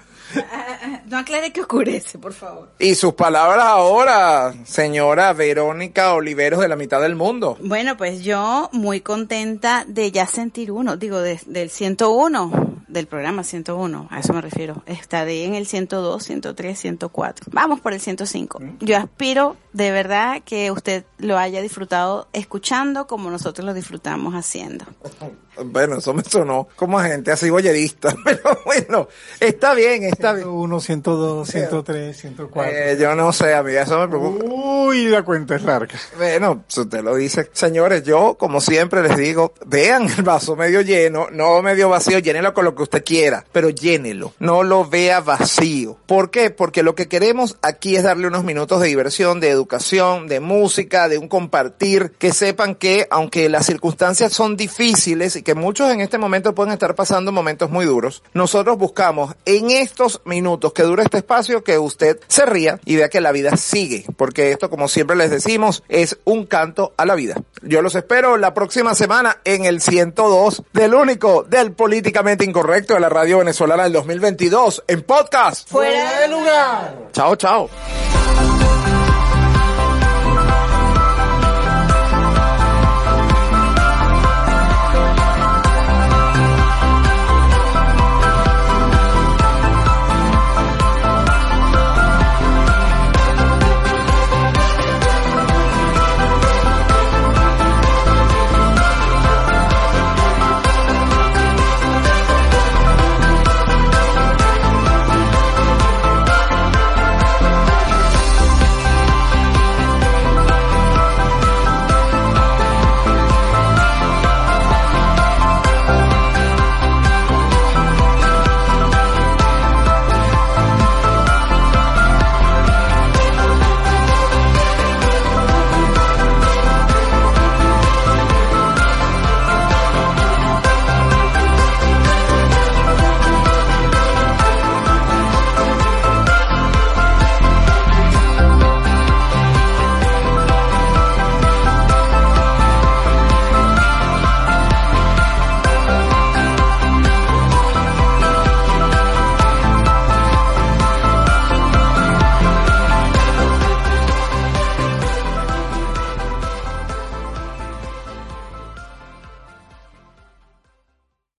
No 1.05 1.17
aclare 1.17 1.51
que 1.51 1.61
oscurece, 1.61 2.17
por 2.19 2.33
favor. 2.33 2.69
Y 2.79 2.95
sus 2.95 3.13
palabras 3.13 3.65
ahora, 3.65 4.53
señora 4.65 5.33
Verónica 5.33 6.13
Oliveros 6.13 6.59
de 6.59 6.67
la 6.67 6.75
mitad 6.75 7.01
del 7.01 7.15
mundo. 7.15 7.57
Bueno, 7.61 7.97
pues 7.97 8.23
yo 8.23 8.69
muy 8.71 9.01
contenta 9.01 9.85
de 9.87 10.11
ya 10.11 10.27
sentir 10.27 10.71
uno, 10.71 10.97
digo, 10.97 11.19
de- 11.19 11.39
del 11.47 11.69
101, 11.69 12.83
del 12.87 13.07
programa 13.07 13.43
101, 13.43 14.07
a 14.11 14.19
eso 14.19 14.33
me 14.33 14.41
refiero. 14.41 14.83
Estaré 14.85 15.45
en 15.45 15.55
el 15.55 15.65
102, 15.67 16.23
103, 16.23 16.79
104. 16.79 17.45
Vamos 17.51 17.79
por 17.81 17.93
el 17.93 17.99
105. 18.01 18.59
Yo 18.79 18.97
aspiro 18.97 19.57
de 19.73 19.91
verdad 19.91 20.41
que 20.43 20.71
usted 20.71 21.05
lo 21.19 21.37
haya 21.37 21.61
disfrutado 21.61 22.27
escuchando 22.33 23.05
como 23.07 23.29
nosotros 23.29 23.65
lo 23.65 23.73
disfrutamos 23.73 24.33
haciendo. 24.35 24.85
Bueno, 25.61 25.97
eso 25.97 26.13
me 26.13 26.23
sonó 26.23 26.69
como 26.77 26.99
gente 26.99 27.33
así 27.33 27.49
boyerista, 27.49 28.15
pero 28.23 28.61
bueno, 28.63 29.09
está 29.41 29.73
bien, 29.73 30.05
está 30.05 30.18
bien. 30.19 30.47
1, 30.47 30.79
102, 30.79 31.47
103, 31.47 32.17
104. 32.17 32.71
Eh, 32.71 32.97
yo 32.99 33.15
no 33.15 33.31
sé, 33.33 33.53
a 33.53 33.63
mí 33.63 33.73
eso 33.73 33.99
me 33.99 34.07
preocupa. 34.07 34.45
Uy, 34.45 35.05
la 35.05 35.23
cuenta 35.23 35.55
es 35.55 35.63
larga. 35.63 35.95
Bueno, 36.17 36.63
si 36.67 36.81
usted 36.81 37.03
lo 37.03 37.15
dice. 37.15 37.49
Señores, 37.53 38.03
yo, 38.03 38.35
como 38.35 38.61
siempre 38.61 39.01
les 39.01 39.17
digo, 39.17 39.53
vean 39.65 40.09
el 40.09 40.23
vaso 40.23 40.55
medio 40.55 40.81
lleno, 40.81 41.27
no 41.31 41.61
medio 41.61 41.89
vacío, 41.89 42.19
llénelo 42.19 42.53
con 42.53 42.65
lo 42.65 42.75
que 42.75 42.83
usted 42.83 43.03
quiera, 43.03 43.45
pero 43.51 43.69
llénelo. 43.69 44.33
No 44.39 44.63
lo 44.63 44.87
vea 44.87 45.21
vacío. 45.21 45.97
¿Por 46.05 46.29
qué? 46.29 46.49
Porque 46.49 46.83
lo 46.83 46.95
que 46.95 47.07
queremos 47.07 47.57
aquí 47.61 47.95
es 47.95 48.03
darle 48.03 48.27
unos 48.27 48.43
minutos 48.43 48.81
de 48.81 48.87
diversión, 48.87 49.39
de 49.39 49.49
educación, 49.49 50.27
de 50.27 50.39
música, 50.39 51.07
de 51.07 51.17
un 51.17 51.27
compartir, 51.27 52.13
que 52.17 52.33
sepan 52.33 52.75
que, 52.75 53.07
aunque 53.09 53.49
las 53.49 53.65
circunstancias 53.65 54.33
son 54.33 54.57
difíciles 54.57 55.35
y 55.35 55.43
que 55.43 55.55
muchos 55.55 55.91
en 55.91 56.01
este 56.01 56.17
momento 56.17 56.55
pueden 56.55 56.73
estar 56.73 56.95
pasando 56.95 57.31
momentos 57.31 57.69
muy 57.69 57.85
duros, 57.85 58.23
nosotros 58.33 58.77
buscamos 58.77 59.35
en 59.45 59.71
estos 59.71 60.08
minutos 60.25 60.73
que 60.73 60.83
dura 60.83 61.03
este 61.03 61.17
espacio 61.17 61.63
que 61.63 61.77
usted 61.77 62.19
se 62.27 62.45
ría 62.45 62.79
y 62.85 62.95
vea 62.95 63.09
que 63.09 63.21
la 63.21 63.31
vida 63.31 63.55
sigue, 63.57 64.05
porque 64.17 64.51
esto, 64.51 64.69
como 64.69 64.87
siempre 64.87 65.15
les 65.15 65.31
decimos, 65.31 65.83
es 65.89 66.17
un 66.25 66.45
canto 66.45 66.93
a 66.97 67.05
la 67.05 67.15
vida. 67.15 67.35
Yo 67.61 67.81
los 67.81 67.95
espero 67.95 68.37
la 68.37 68.53
próxima 68.53 68.95
semana 68.95 69.39
en 69.43 69.65
el 69.65 69.81
102 69.81 70.63
del 70.73 70.93
único, 70.93 71.43
del 71.43 71.73
políticamente 71.73 72.45
incorrecto 72.45 72.93
de 72.93 72.99
la 72.99 73.09
radio 73.09 73.39
venezolana 73.39 73.83
del 73.83 73.93
2022, 73.93 74.83
en 74.87 75.01
podcast. 75.03 75.69
Fuera 75.69 76.19
de 76.21 76.27
lugar. 76.27 77.09
Chao, 77.11 77.35
chao. 77.35 77.69